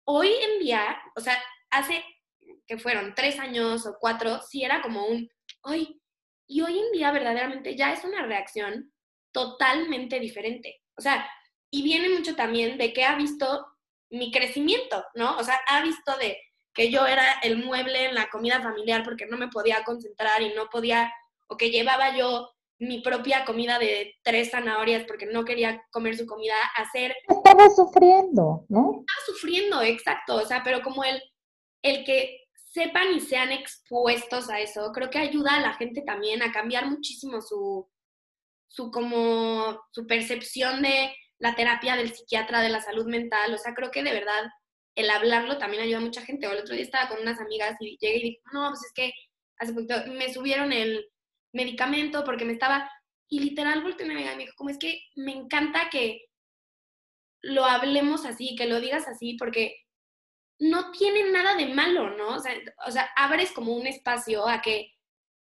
hoy 0.06 0.28
en 0.28 0.60
día, 0.60 0.98
o 1.14 1.20
sea, 1.20 1.40
hace 1.70 2.04
que 2.66 2.78
fueron 2.78 3.14
tres 3.14 3.38
años 3.38 3.86
o 3.86 3.96
cuatro, 4.00 4.40
sí 4.42 4.64
era 4.64 4.82
como 4.82 5.06
un, 5.06 5.28
hoy, 5.62 6.00
y 6.48 6.62
hoy 6.62 6.78
en 6.78 6.92
día 6.92 7.10
verdaderamente 7.10 7.76
ya 7.76 7.92
es 7.92 8.04
una 8.04 8.24
reacción 8.24 8.92
totalmente 9.32 10.18
diferente. 10.20 10.82
O 10.96 11.02
sea, 11.02 11.28
y 11.70 11.82
viene 11.82 12.08
mucho 12.08 12.34
también 12.34 12.78
de 12.78 12.92
que 12.92 13.04
ha 13.04 13.16
visto 13.16 13.66
mi 14.10 14.30
crecimiento, 14.30 15.04
¿no? 15.14 15.36
O 15.36 15.44
sea, 15.44 15.60
ha 15.66 15.82
visto 15.82 16.16
de 16.18 16.40
que 16.72 16.90
yo 16.90 17.06
era 17.06 17.40
el 17.42 17.64
mueble 17.64 18.06
en 18.06 18.14
la 18.14 18.28
comida 18.28 18.60
familiar 18.60 19.02
porque 19.02 19.26
no 19.26 19.36
me 19.36 19.48
podía 19.48 19.82
concentrar 19.84 20.42
y 20.42 20.54
no 20.54 20.68
podía, 20.68 21.12
o 21.48 21.56
que 21.56 21.70
llevaba 21.70 22.16
yo 22.16 22.55
mi 22.78 23.00
propia 23.00 23.44
comida 23.44 23.78
de 23.78 24.14
tres 24.22 24.50
zanahorias 24.50 25.04
porque 25.04 25.26
no 25.26 25.44
quería 25.44 25.82
comer 25.90 26.16
su 26.16 26.26
comida, 26.26 26.54
hacer... 26.76 27.14
Estaba 27.28 27.70
sufriendo, 27.70 28.66
¿no? 28.68 29.00
Estaba 29.00 29.26
sufriendo, 29.26 29.82
exacto, 29.82 30.36
o 30.36 30.44
sea, 30.44 30.62
pero 30.62 30.82
como 30.82 31.04
el, 31.04 31.20
el 31.82 32.04
que 32.04 32.48
sepan 32.54 33.14
y 33.14 33.20
sean 33.20 33.52
expuestos 33.52 34.50
a 34.50 34.60
eso, 34.60 34.92
creo 34.92 35.08
que 35.08 35.18
ayuda 35.18 35.54
a 35.54 35.60
la 35.60 35.74
gente 35.74 36.02
también 36.02 36.42
a 36.42 36.52
cambiar 36.52 36.86
muchísimo 36.86 37.40
su, 37.40 37.88
su 38.68 38.90
como, 38.90 39.80
su 39.92 40.06
percepción 40.06 40.82
de 40.82 41.14
la 41.38 41.54
terapia 41.54 41.96
del 41.96 42.12
psiquiatra, 42.12 42.60
de 42.60 42.68
la 42.68 42.82
salud 42.82 43.06
mental, 43.06 43.54
o 43.54 43.58
sea, 43.58 43.74
creo 43.74 43.90
que 43.90 44.02
de 44.02 44.12
verdad 44.12 44.44
el 44.96 45.10
hablarlo 45.10 45.58
también 45.58 45.82
ayuda 45.82 45.98
a 45.98 46.00
mucha 46.00 46.22
gente. 46.22 46.46
O 46.46 46.52
el 46.52 46.60
otro 46.60 46.74
día 46.74 46.82
estaba 46.82 47.08
con 47.08 47.20
unas 47.20 47.38
amigas 47.38 47.76
y 47.80 47.98
llegué 48.00 48.16
y 48.16 48.22
dije, 48.22 48.40
no, 48.52 48.68
pues 48.68 48.80
es 48.84 48.92
que 48.94 49.12
hace 49.58 49.72
poquito 49.74 49.94
me 50.08 50.32
subieron 50.32 50.72
el 50.72 51.06
medicamento 51.56 52.24
porque 52.24 52.44
me 52.44 52.52
estaba, 52.52 52.90
y 53.28 53.40
literal 53.40 53.82
volteé 53.82 54.06
a 54.06 54.08
mi 54.08 54.14
amiga 54.14 54.32
y 54.32 54.36
me 54.36 54.42
dijo, 54.44 54.54
como 54.56 54.70
es 54.70 54.78
que 54.78 55.00
me 55.16 55.32
encanta 55.32 55.90
que 55.90 56.26
lo 57.42 57.64
hablemos 57.64 58.24
así, 58.24 58.54
que 58.56 58.66
lo 58.66 58.80
digas 58.80 59.08
así, 59.08 59.36
porque 59.36 59.76
no 60.58 60.90
tiene 60.92 61.30
nada 61.30 61.54
de 61.54 61.66
malo, 61.66 62.10
¿no? 62.10 62.28
O 62.36 62.38
sea, 62.38 62.52
o 62.86 62.90
sea, 62.90 63.10
abres 63.16 63.52
como 63.52 63.74
un 63.74 63.86
espacio 63.86 64.48
a 64.48 64.62
que 64.62 64.92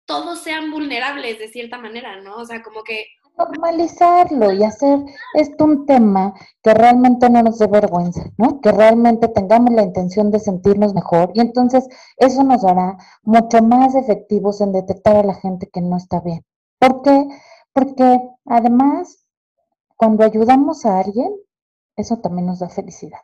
todos 0.06 0.42
sean 0.42 0.72
vulnerables 0.72 1.40
de 1.40 1.48
cierta 1.48 1.78
manera, 1.78 2.22
¿no? 2.22 2.38
O 2.38 2.46
sea, 2.46 2.62
como 2.64 2.84
que... 2.84 3.08
Normalizarlo 3.38 4.52
y 4.52 4.64
hacer 4.64 5.06
esto 5.36 5.66
un 5.66 5.86
tema 5.86 6.34
que 6.64 6.74
realmente 6.74 7.30
no 7.30 7.44
nos 7.44 7.60
dé 7.60 7.68
vergüenza, 7.68 8.24
¿no? 8.38 8.62
Que 8.62 8.72
realmente 8.72 9.28
tengamos 9.28 9.74
la 9.74 9.84
intención 9.84 10.32
de 10.32 10.40
sentirnos 10.40 10.96
mejor 10.96 11.32
y 11.36 11.42
entonces 11.42 11.88
eso 12.18 12.44
nos 12.44 12.64
hará 12.64 12.98
mucho 13.22 13.62
más 13.62 13.94
efectivos 13.94 14.60
en 14.62 14.72
detectar 14.72 15.18
a 15.18 15.24
la 15.24 15.36
gente 15.36 15.70
que 15.72 15.82
no 15.82 15.98
está 15.98 16.20
bien. 16.20 16.44
¿Por 16.80 17.04
qué? 17.04 17.28
Porque 17.74 18.22
además, 18.46 19.26
cuando 19.96 20.24
ayudamos 20.24 20.86
a 20.86 21.00
alguien, 21.00 21.32
eso 21.96 22.18
también 22.18 22.48
nos 22.48 22.60
da 22.60 22.70
felicidad. 22.70 23.20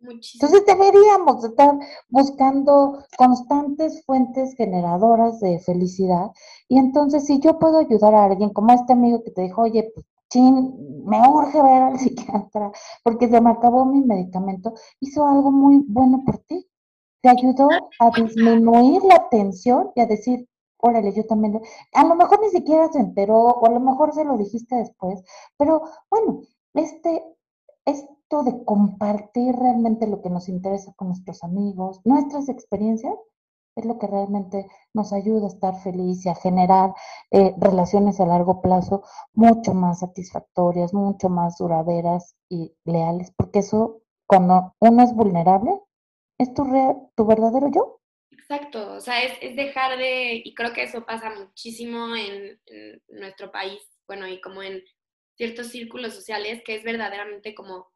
Entonces 0.00 0.64
deberíamos 0.66 1.44
estar 1.44 1.76
buscando 2.08 3.04
constantes 3.16 4.04
fuentes 4.04 4.54
generadoras 4.54 5.40
de 5.40 5.58
felicidad. 5.58 6.30
Y 6.68 6.78
entonces 6.78 7.26
si 7.26 7.40
yo 7.40 7.58
puedo 7.58 7.78
ayudar 7.78 8.14
a 8.14 8.24
alguien, 8.24 8.50
como 8.50 8.72
este 8.72 8.92
amigo 8.92 9.22
que 9.24 9.32
te 9.32 9.42
dijo, 9.42 9.62
oye, 9.62 9.90
pues, 9.94 10.06
chin, 10.30 11.04
me 11.04 11.20
urge 11.28 11.60
ver 11.62 11.82
al 11.82 11.98
psiquiatra 11.98 12.70
porque 13.02 13.28
se 13.28 13.40
me 13.40 13.50
acabó 13.50 13.84
mi 13.84 14.02
medicamento, 14.04 14.74
hizo 15.00 15.26
algo 15.26 15.50
muy 15.50 15.84
bueno 15.88 16.22
por 16.24 16.38
ti. 16.38 16.66
Te 17.20 17.30
ayudó 17.30 17.68
a 17.98 18.10
disminuir 18.10 19.02
la 19.02 19.28
tensión 19.28 19.90
y 19.96 20.00
a 20.00 20.06
decir, 20.06 20.48
órale, 20.78 21.12
yo 21.12 21.26
también, 21.26 21.60
a 21.92 22.04
lo 22.04 22.14
mejor 22.14 22.40
ni 22.40 22.50
siquiera 22.50 22.88
se 22.92 23.00
enteró, 23.00 23.36
o 23.36 23.66
a 23.66 23.70
lo 23.70 23.80
mejor 23.80 24.12
se 24.14 24.24
lo 24.24 24.36
dijiste 24.38 24.76
después, 24.76 25.20
pero 25.56 25.82
bueno, 26.10 26.42
este, 26.74 27.24
este 27.84 28.17
de 28.30 28.64
compartir 28.64 29.54
realmente 29.56 30.06
lo 30.06 30.20
que 30.20 30.28
nos 30.28 30.48
interesa 30.48 30.92
con 30.96 31.08
nuestros 31.08 31.42
amigos, 31.42 32.00
nuestras 32.04 32.48
experiencias, 32.48 33.14
es 33.74 33.84
lo 33.84 33.98
que 33.98 34.06
realmente 34.06 34.66
nos 34.92 35.12
ayuda 35.12 35.46
a 35.46 35.48
estar 35.48 35.80
feliz 35.82 36.26
y 36.26 36.28
a 36.28 36.34
generar 36.34 36.92
eh, 37.30 37.54
relaciones 37.58 38.20
a 38.20 38.26
largo 38.26 38.60
plazo 38.60 39.02
mucho 39.32 39.72
más 39.72 40.00
satisfactorias, 40.00 40.92
mucho 40.92 41.28
más 41.28 41.56
duraderas 41.58 42.36
y 42.50 42.74
leales, 42.84 43.32
porque 43.36 43.60
eso, 43.60 44.02
cuando 44.26 44.74
uno 44.80 45.02
es 45.02 45.14
vulnerable, 45.14 45.80
es 46.38 46.52
tu, 46.52 46.64
tu 47.16 47.26
verdadero 47.26 47.68
yo. 47.72 48.00
Exacto, 48.30 48.94
o 48.94 49.00
sea, 49.00 49.22
es, 49.22 49.56
dejar 49.56 49.96
de, 49.96 50.42
y 50.44 50.54
creo 50.54 50.72
que 50.72 50.82
eso 50.82 51.06
pasa 51.06 51.30
muchísimo 51.30 52.14
en 52.14 52.60
nuestro 53.08 53.50
país, 53.52 53.80
bueno, 54.06 54.26
y 54.26 54.40
como 54.40 54.62
en 54.62 54.82
ciertos 55.36 55.68
círculos 55.68 56.14
sociales, 56.14 56.62
que 56.64 56.74
es 56.74 56.82
verdaderamente 56.82 57.54
como 57.54 57.88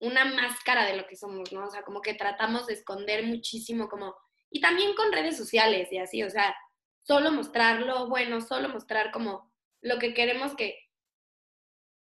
una 0.00 0.24
máscara 0.24 0.84
de 0.84 0.96
lo 0.96 1.06
que 1.06 1.16
somos, 1.16 1.52
¿no? 1.52 1.66
O 1.66 1.70
sea, 1.70 1.82
como 1.82 2.02
que 2.02 2.14
tratamos 2.14 2.66
de 2.66 2.74
esconder 2.74 3.24
muchísimo 3.24 3.88
como, 3.88 4.14
y 4.50 4.60
también 4.60 4.94
con 4.94 5.12
redes 5.12 5.36
sociales 5.36 5.90
y 5.90 5.98
así, 5.98 6.22
o 6.22 6.30
sea, 6.30 6.54
solo 7.02 7.30
mostrar 7.32 7.80
lo 7.80 8.08
bueno, 8.08 8.40
solo 8.40 8.68
mostrar 8.68 9.10
como 9.12 9.52
lo 9.80 9.98
que 9.98 10.14
queremos 10.14 10.54
que 10.54 10.78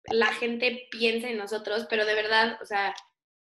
la 0.05 0.27
gente 0.27 0.88
piense 0.89 1.29
en 1.29 1.38
nosotros, 1.38 1.85
pero 1.89 2.05
de 2.05 2.15
verdad, 2.15 2.59
o 2.61 2.65
sea, 2.65 2.93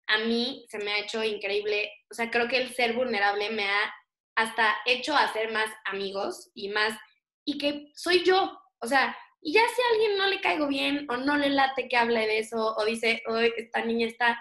a 0.07 0.17
mí 0.19 0.65
se 0.69 0.79
me 0.79 0.91
ha 0.93 0.99
hecho 0.99 1.23
increíble, 1.23 1.91
o 2.09 2.13
sea, 2.13 2.29
creo 2.29 2.47
que 2.47 2.57
el 2.57 2.73
ser 2.73 2.93
vulnerable 2.93 3.49
me 3.49 3.65
ha 3.65 3.93
hasta 4.35 4.75
hecho 4.85 5.15
hacer 5.15 5.51
más 5.51 5.69
amigos 5.85 6.51
y 6.53 6.69
más, 6.69 6.97
y 7.45 7.57
que 7.57 7.91
soy 7.95 8.23
yo, 8.23 8.57
o 8.79 8.87
sea, 8.87 9.17
y 9.45 9.53
ya 9.53 9.61
si 9.75 9.79
a 9.79 9.93
alguien 9.93 10.17
no 10.17 10.25
le 10.25 10.41
caigo 10.41 10.67
bien 10.67 11.05
o 11.07 11.17
no 11.17 11.37
le 11.37 11.49
late 11.49 11.87
que 11.87 11.95
hable 11.95 12.21
de 12.21 12.39
eso 12.39 12.75
o 12.75 12.83
dice, 12.83 13.21
esta 13.57 13.85
niña 13.85 14.07
está, 14.07 14.39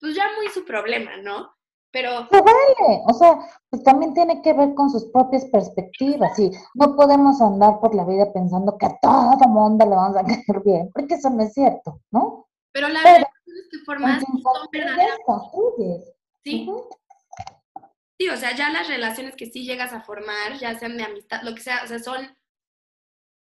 pues 0.00 0.16
ya 0.16 0.24
muy 0.36 0.48
su 0.48 0.64
problema, 0.64 1.16
¿no? 1.18 1.54
Pero... 1.92 2.26
Se 2.28 2.40
vale, 2.40 3.02
o 3.06 3.14
sea, 3.14 3.38
pues 3.70 3.84
también 3.84 4.12
tiene 4.12 4.42
que 4.42 4.52
ver 4.52 4.74
con 4.74 4.90
sus 4.90 5.04
propias 5.12 5.44
perspectivas 5.44 6.36
y 6.40 6.50
no 6.74 6.96
podemos 6.96 7.40
andar 7.40 7.78
por 7.78 7.94
la 7.94 8.04
vida 8.04 8.32
pensando 8.32 8.76
que 8.76 8.86
a 8.86 8.98
todo 9.00 9.48
mundo 9.48 9.84
le 9.84 9.94
vamos 9.94 10.16
a 10.16 10.24
caer 10.24 10.62
bien, 10.64 10.90
porque 10.92 11.14
eso 11.14 11.30
no 11.30 11.40
es 11.44 11.52
cierto, 11.52 12.00
¿no? 12.10 12.48
Pero 12.72 12.88
la 12.88 13.04
verdad 13.04 13.28
es 13.46 13.68
que 13.70 13.78
formas 13.84 14.20
son 14.20 14.68
verdaderas. 14.72 15.16
Sí. 16.42 16.68
Sí, 18.18 18.28
o 18.28 18.36
sea, 18.36 18.56
ya 18.56 18.70
las 18.70 18.88
relaciones 18.88 19.36
que 19.36 19.46
sí 19.46 19.64
llegas 19.64 19.92
a 19.92 20.00
formar, 20.00 20.58
ya 20.58 20.76
sean 20.76 20.96
de 20.96 21.04
amistad, 21.04 21.42
lo 21.42 21.54
que 21.54 21.60
sea, 21.60 21.82
o 21.84 21.86
sea, 21.86 22.00
son 22.00 22.36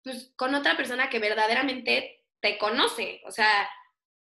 pues, 0.04 0.32
con 0.36 0.54
otra 0.54 0.76
persona 0.76 1.08
que 1.10 1.18
verdaderamente 1.18 2.24
te 2.40 2.58
conoce, 2.58 3.22
o 3.26 3.30
sea, 3.30 3.68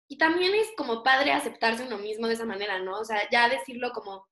y 0.08 0.18
también 0.18 0.54
es 0.54 0.68
como 0.76 1.02
padre 1.02 1.32
aceptarse 1.32 1.84
uno 1.84 1.98
mismo 1.98 2.26
de 2.26 2.34
esa 2.34 2.46
manera, 2.46 2.78
¿no? 2.78 2.98
O 2.98 3.04
sea, 3.04 3.28
ya 3.30 3.48
decirlo 3.48 3.92
como 3.92 4.26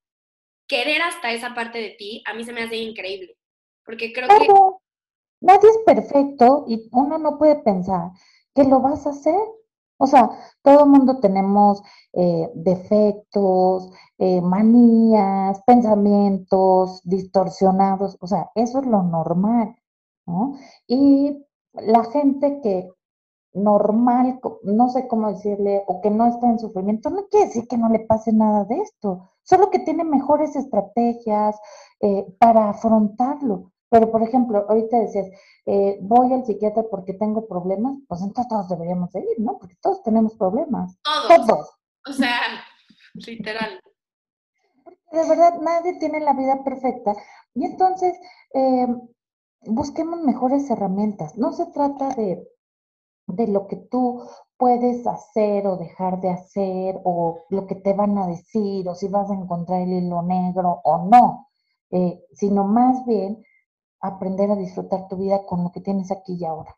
querer 0.66 1.02
hasta 1.02 1.32
esa 1.32 1.54
parte 1.54 1.78
de 1.78 1.90
ti, 1.90 2.22
a 2.26 2.34
mí 2.34 2.44
se 2.44 2.52
me 2.52 2.62
hace 2.62 2.76
increíble, 2.76 3.36
porque 3.84 4.12
creo 4.12 4.28
que... 4.28 4.48
Nadie 5.40 5.68
es 5.68 5.78
perfecto 5.84 6.64
y 6.66 6.88
uno 6.90 7.18
no 7.18 7.36
puede 7.36 7.56
pensar 7.56 8.12
que 8.54 8.64
lo 8.64 8.80
vas 8.80 9.06
a 9.06 9.10
hacer. 9.10 9.38
O 9.98 10.06
sea, 10.06 10.30
todo 10.62 10.84
el 10.84 10.90
mundo 10.90 11.20
tenemos 11.20 11.82
eh, 12.14 12.48
defectos, 12.54 13.90
eh, 14.18 14.40
manías, 14.40 15.62
pensamientos 15.66 17.02
distorsionados, 17.04 18.16
o 18.20 18.26
sea, 18.26 18.50
eso 18.54 18.80
es 18.80 18.86
lo 18.86 19.02
normal. 19.02 19.76
¿No? 20.26 20.56
Y 20.86 21.44
la 21.72 22.04
gente 22.04 22.60
que 22.62 22.90
normal, 23.54 24.40
no 24.64 24.88
sé 24.88 25.06
cómo 25.06 25.32
decirle, 25.32 25.84
o 25.86 26.00
que 26.00 26.10
no 26.10 26.26
está 26.26 26.48
en 26.48 26.58
sufrimiento, 26.58 27.10
no 27.10 27.26
quiere 27.28 27.46
decir 27.46 27.68
que 27.68 27.78
no 27.78 27.88
le 27.88 28.00
pase 28.00 28.32
nada 28.32 28.64
de 28.64 28.80
esto, 28.80 29.30
solo 29.42 29.70
que 29.70 29.78
tiene 29.78 30.04
mejores 30.04 30.56
estrategias 30.56 31.56
eh, 32.00 32.26
para 32.38 32.70
afrontarlo. 32.70 33.70
Pero, 33.90 34.10
por 34.10 34.22
ejemplo, 34.22 34.66
ahorita 34.68 34.98
decías, 34.98 35.28
eh, 35.66 35.98
voy 36.02 36.32
al 36.32 36.44
psiquiatra 36.44 36.82
porque 36.90 37.14
tengo 37.14 37.46
problemas, 37.46 37.96
pues 38.08 38.22
entonces 38.22 38.48
todos 38.48 38.68
deberíamos 38.68 39.12
de 39.12 39.20
ir, 39.20 39.38
¿no? 39.38 39.56
Porque 39.58 39.76
todos 39.80 40.02
tenemos 40.02 40.34
problemas. 40.36 40.98
Todos. 41.04 41.46
todos. 41.46 41.70
O 42.08 42.12
sea, 42.12 42.40
literal. 43.14 43.80
De 45.12 45.28
verdad, 45.28 45.60
nadie 45.60 45.96
tiene 46.00 46.18
la 46.18 46.32
vida 46.32 46.64
perfecta. 46.64 47.14
Y 47.54 47.66
entonces, 47.66 48.18
eh, 48.54 48.88
busquemos 49.66 50.20
mejores 50.22 50.70
herramientas. 50.70 51.36
No 51.38 51.52
se 51.52 51.66
trata 51.66 52.08
de, 52.14 52.46
de 53.26 53.46
lo 53.48 53.66
que 53.66 53.76
tú 53.76 54.22
puedes 54.56 55.06
hacer 55.06 55.66
o 55.66 55.76
dejar 55.76 56.20
de 56.20 56.30
hacer 56.30 57.00
o 57.04 57.44
lo 57.50 57.66
que 57.66 57.74
te 57.74 57.92
van 57.92 58.16
a 58.18 58.26
decir 58.26 58.88
o 58.88 58.94
si 58.94 59.08
vas 59.08 59.30
a 59.30 59.34
encontrar 59.34 59.82
el 59.82 59.92
hilo 59.92 60.22
negro 60.22 60.80
o 60.84 61.08
no, 61.08 61.48
eh, 61.90 62.24
sino 62.32 62.64
más 62.64 63.04
bien 63.06 63.42
aprender 64.00 64.50
a 64.50 64.56
disfrutar 64.56 65.08
tu 65.08 65.16
vida 65.16 65.44
con 65.46 65.64
lo 65.64 65.72
que 65.72 65.80
tienes 65.80 66.10
aquí 66.10 66.34
y 66.38 66.44
ahora. 66.44 66.76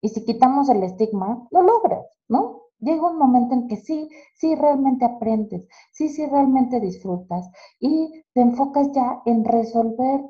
Y 0.00 0.08
si 0.10 0.24
quitamos 0.24 0.68
el 0.68 0.82
estigma, 0.82 1.46
lo 1.50 1.62
logras, 1.62 2.06
¿no? 2.28 2.62
Llega 2.78 3.10
un 3.10 3.18
momento 3.18 3.54
en 3.54 3.68
que 3.68 3.76
sí, 3.76 4.08
sí 4.34 4.54
realmente 4.54 5.04
aprendes, 5.04 5.66
sí, 5.92 6.08
sí 6.10 6.26
realmente 6.26 6.78
disfrutas 6.78 7.50
y 7.80 8.22
te 8.34 8.42
enfocas 8.42 8.92
ya 8.92 9.22
en 9.24 9.44
resolver 9.44 10.20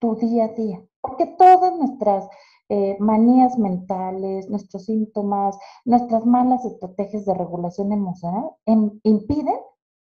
tu 0.00 0.16
día 0.16 0.46
a 0.46 0.48
día. 0.48 0.82
Porque 1.00 1.26
todas 1.26 1.76
nuestras 1.76 2.28
eh, 2.68 2.96
manías 2.98 3.58
mentales, 3.58 4.48
nuestros 4.48 4.84
síntomas, 4.84 5.56
nuestras 5.84 6.24
malas 6.26 6.64
estrategias 6.64 7.24
de 7.24 7.34
regulación 7.34 7.92
emocional 7.92 8.50
impiden 8.66 9.58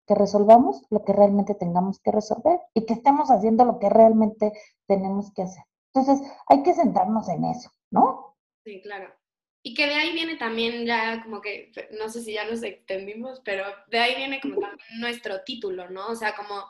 que 0.08 0.16
resolvamos 0.16 0.82
lo 0.90 1.06
que 1.06 1.14
realmente 1.14 1.54
tengamos 1.54 2.00
que 2.00 2.12
resolver 2.12 2.60
y 2.74 2.86
que 2.86 2.94
estemos 2.94 3.30
haciendo 3.30 3.64
lo 3.64 3.80
que 3.80 3.90
realmente 3.90 4.54
tenemos 4.88 5.32
que 5.34 5.44
hacer. 5.44 5.64
Entonces, 5.94 6.28
hay 6.48 6.64
que 6.64 6.74
sentarnos 6.74 7.30
en 7.30 7.46
eso, 7.46 7.72
¿no? 7.92 8.36
Sí, 8.66 8.82
claro. 8.82 9.14
Y 9.62 9.74
que 9.74 9.86
de 9.86 9.94
ahí 9.94 10.14
viene 10.14 10.36
también 10.38 10.86
ya 10.86 11.22
como 11.24 11.42
que, 11.42 11.72
no 12.00 12.10
sé 12.10 12.22
si 12.22 12.34
ya 12.34 12.50
nos 12.50 12.64
extendimos, 12.64 13.42
pero 13.46 13.66
de 13.90 14.00
ahí 14.00 14.16
viene 14.16 14.40
como 14.42 14.56
también 14.60 15.00
nuestro 15.00 15.44
título, 15.44 15.90
¿no? 15.90 16.08
O 16.08 16.16
sea, 16.16 16.36
como 16.36 16.64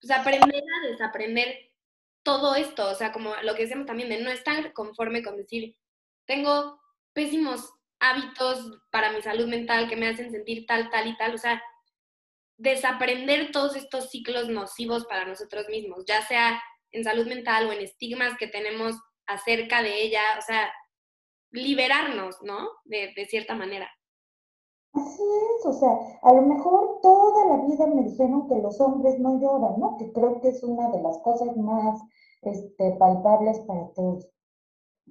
pues 0.00 0.10
aprender 0.10 0.62
a 0.62 0.88
desaprender 0.88 1.73
todo 2.24 2.56
esto, 2.56 2.90
o 2.90 2.94
sea, 2.94 3.12
como 3.12 3.34
lo 3.42 3.54
que 3.54 3.62
decíamos 3.62 3.86
también 3.86 4.08
de 4.08 4.20
no 4.20 4.30
estar 4.30 4.72
conforme 4.72 5.22
con 5.22 5.36
decir, 5.36 5.76
tengo 6.26 6.80
pésimos 7.12 7.72
hábitos 8.00 8.80
para 8.90 9.12
mi 9.12 9.22
salud 9.22 9.46
mental 9.46 9.88
que 9.88 9.96
me 9.96 10.08
hacen 10.08 10.30
sentir 10.30 10.66
tal, 10.66 10.90
tal 10.90 11.06
y 11.06 11.16
tal, 11.16 11.34
o 11.34 11.38
sea, 11.38 11.62
desaprender 12.56 13.52
todos 13.52 13.76
estos 13.76 14.10
ciclos 14.10 14.48
nocivos 14.48 15.06
para 15.06 15.24
nosotros 15.24 15.68
mismos, 15.68 16.04
ya 16.06 16.22
sea 16.22 16.62
en 16.92 17.04
salud 17.04 17.26
mental 17.26 17.66
o 17.66 17.72
en 17.72 17.80
estigmas 17.80 18.36
que 18.38 18.46
tenemos 18.46 18.96
acerca 19.26 19.82
de 19.82 20.02
ella, 20.02 20.22
o 20.38 20.42
sea, 20.42 20.72
liberarnos, 21.50 22.36
¿no? 22.42 22.68
De, 22.84 23.12
de 23.14 23.26
cierta 23.26 23.54
manera. 23.54 23.90
Así 24.94 25.22
es, 25.22 25.66
o 25.66 25.72
sea, 25.72 25.98
a 26.22 26.32
lo 26.32 26.42
mejor 26.42 27.00
toda 27.02 27.46
la 27.46 27.66
vida 27.66 27.86
me 27.88 28.04
dijeron 28.04 28.46
que 28.46 28.58
los 28.58 28.80
hombres 28.80 29.18
no 29.18 29.40
lloran, 29.40 29.78
¿no? 29.80 29.96
Que 29.96 30.12
creo 30.12 30.40
que 30.40 30.48
es 30.50 30.62
una 30.62 30.88
de 30.90 31.02
las 31.02 31.18
cosas 31.18 31.56
más 31.56 32.00
este, 32.42 32.92
palpables 32.92 33.58
para 33.60 33.88
todos. 33.92 34.28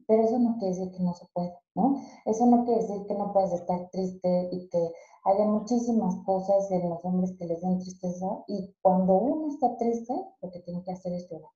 Pero 0.07 0.23
eso 0.23 0.39
no 0.39 0.57
quiere 0.57 0.73
decir 0.75 0.91
que 0.91 1.03
no 1.03 1.13
se 1.13 1.25
pueda, 1.33 1.59
¿no? 1.75 1.97
Eso 2.25 2.45
no 2.45 2.63
quiere 2.63 2.81
decir 2.81 3.05
que 3.07 3.13
no 3.13 3.33
puedas 3.33 3.53
estar 3.53 3.89
triste 3.91 4.49
y 4.53 4.69
que 4.69 4.93
haya 5.25 5.45
muchísimas 5.45 6.15
cosas 6.25 6.71
en 6.71 6.89
los 6.89 7.03
hombres 7.03 7.33
que 7.37 7.45
les 7.45 7.61
den 7.61 7.79
tristeza 7.79 8.43
y 8.47 8.73
cuando 8.81 9.13
uno 9.15 9.47
está 9.47 9.75
triste, 9.77 10.13
lo 10.41 10.49
que 10.49 10.61
tiene 10.61 10.81
que 10.83 10.91
hacer 10.91 11.13
es 11.13 11.29
llorar. 11.29 11.51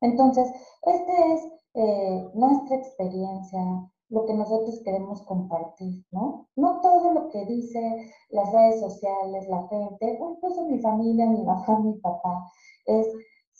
Entonces, 0.00 0.50
esta 0.82 1.26
es 1.34 1.48
eh, 1.74 2.30
nuestra 2.34 2.76
experiencia, 2.76 3.92
lo 4.10 4.26
que 4.26 4.34
nosotros 4.34 4.80
queremos 4.84 5.22
compartir, 5.22 6.04
¿no? 6.10 6.48
No 6.56 6.80
todo 6.80 7.12
lo 7.12 7.28
que 7.30 7.46
dice 7.46 8.12
las 8.30 8.52
redes 8.52 8.80
sociales, 8.80 9.48
la 9.48 9.66
gente, 9.68 10.18
o 10.20 10.34
incluso 10.34 10.66
mi 10.66 10.80
familia, 10.80 11.26
mi 11.26 11.42
mamá, 11.42 11.78
mi 11.80 11.94
papá, 11.94 12.50
es 12.86 13.06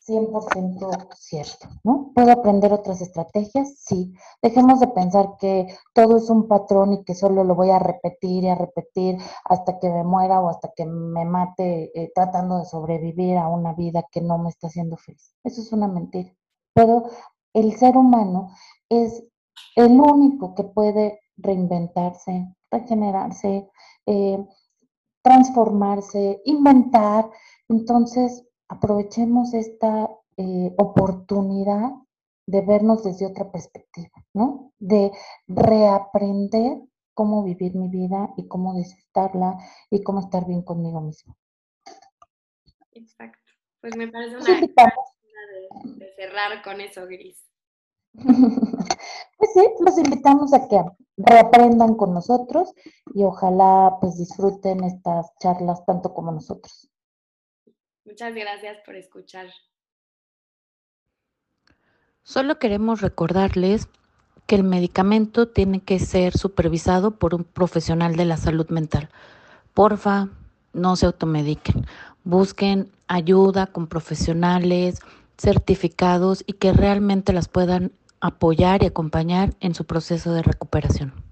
100% 0.07 1.09
cierto, 1.15 1.69
¿no? 1.85 2.11
¿Puedo 2.15 2.33
aprender 2.33 2.73
otras 2.73 3.01
estrategias? 3.01 3.77
Sí. 3.79 4.13
Dejemos 4.43 4.81
de 4.81 4.89
pensar 4.89 5.37
que 5.39 5.69
todo 5.93 6.17
es 6.17 6.29
un 6.31 6.49
patrón 6.49 6.95
y 6.95 7.05
que 7.05 7.15
solo 7.15 7.45
lo 7.45 7.55
voy 7.55 7.71
a 7.71 7.79
repetir 7.79 8.45
y 8.45 8.49
a 8.49 8.55
repetir 8.55 9.19
hasta 9.45 9.79
que 9.79 9.89
me 9.89 10.03
muera 10.03 10.41
o 10.41 10.49
hasta 10.49 10.73
que 10.75 10.85
me 10.87 11.25
mate 11.25 11.93
eh, 11.95 12.11
tratando 12.15 12.59
de 12.59 12.65
sobrevivir 12.65 13.37
a 13.37 13.49
una 13.49 13.75
vida 13.75 14.05
que 14.11 14.21
no 14.21 14.39
me 14.39 14.49
está 14.49 14.67
haciendo 14.67 14.97
feliz. 14.97 15.35
Eso 15.45 15.61
es 15.61 15.73
una 15.73 15.87
mentira. 15.87 16.35
Pero 16.75 17.05
el 17.53 17.77
ser 17.77 17.97
humano 17.97 18.51
es 18.89 19.25
el 19.77 19.93
único 19.93 20.55
que 20.55 20.65
puede 20.65 21.21
reinventarse, 21.37 22.55
regenerarse, 22.71 23.69
eh, 24.07 24.39
transformarse, 25.23 26.41
inventar. 26.45 27.31
Entonces, 27.69 28.45
aprovechemos 28.69 29.55
esta 29.55 30.11
eh, 30.37 30.75
oportunidad 30.79 31.91
de 32.47 32.63
vernos 32.63 33.05
desde 33.05 33.27
otra 33.27 33.51
perspectiva, 33.51 34.11
¿no? 34.35 34.73
De 34.79 35.13
reaprender 35.47 36.81
cómo 37.15 37.45
vivir 37.45 37.77
mi 37.77 37.89
vida 37.89 38.33
y 38.37 38.49
cómo 38.49 38.75
disfrutarla 38.75 39.59
y 39.91 40.03
cómo 40.03 40.21
estar 40.21 40.47
bien 40.47 40.63
conmigo 40.63 41.01
mismo. 41.01 41.37
Exacto. 42.93 43.39
Pues 43.81 43.97
me 43.97 44.09
parece 44.09 44.37
una 44.37 44.55
de, 44.55 45.95
de 45.97 46.15
cerrar 46.15 46.63
con 46.63 46.81
eso, 46.81 47.07
Gris. 47.07 47.50
Pues 49.41 49.53
sí, 49.55 49.61
los 49.81 49.97
invitamos 49.97 50.53
a 50.53 50.69
que 50.69 50.85
reaprendan 51.17 51.95
con 51.95 52.13
nosotros 52.13 52.75
y 53.15 53.23
ojalá 53.23 53.97
pues 53.99 54.19
disfruten 54.19 54.85
estas 54.85 55.33
charlas 55.41 55.83
tanto 55.87 56.13
como 56.13 56.31
nosotros. 56.31 56.91
Muchas 58.05 58.35
gracias 58.35 58.77
por 58.85 58.97
escuchar. 58.97 59.47
Solo 62.23 62.59
queremos 62.59 63.01
recordarles 63.01 63.89
que 64.47 64.57
el 64.57 64.65
medicamento 64.65 65.49
tiene 65.49 65.81
que 65.81 65.99
ser 65.99 66.37
supervisado 66.37 67.13
por 67.13 67.35
un 67.35 67.45
profesional 67.45 68.17
de 68.17 68.27
la 68.27 68.37
salud 68.37 68.69
mental. 68.69 69.09
Porfa, 69.73 70.29
no 70.75 70.97
se 70.97 71.07
automediquen. 71.07 71.87
Busquen 72.25 72.91
ayuda 73.09 73.69
con 73.69 73.87
profesionales 73.87 75.01
certificados 75.39 76.45
y 76.47 76.53
que 76.55 76.73
realmente 76.73 77.33
las 77.33 77.49
puedan 77.49 77.93
apoyar 78.21 78.83
y 78.83 78.87
acompañar 78.87 79.55
en 79.61 79.75
su 79.75 79.85
proceso 79.85 80.33
de 80.33 80.43
recuperación. 80.43 81.30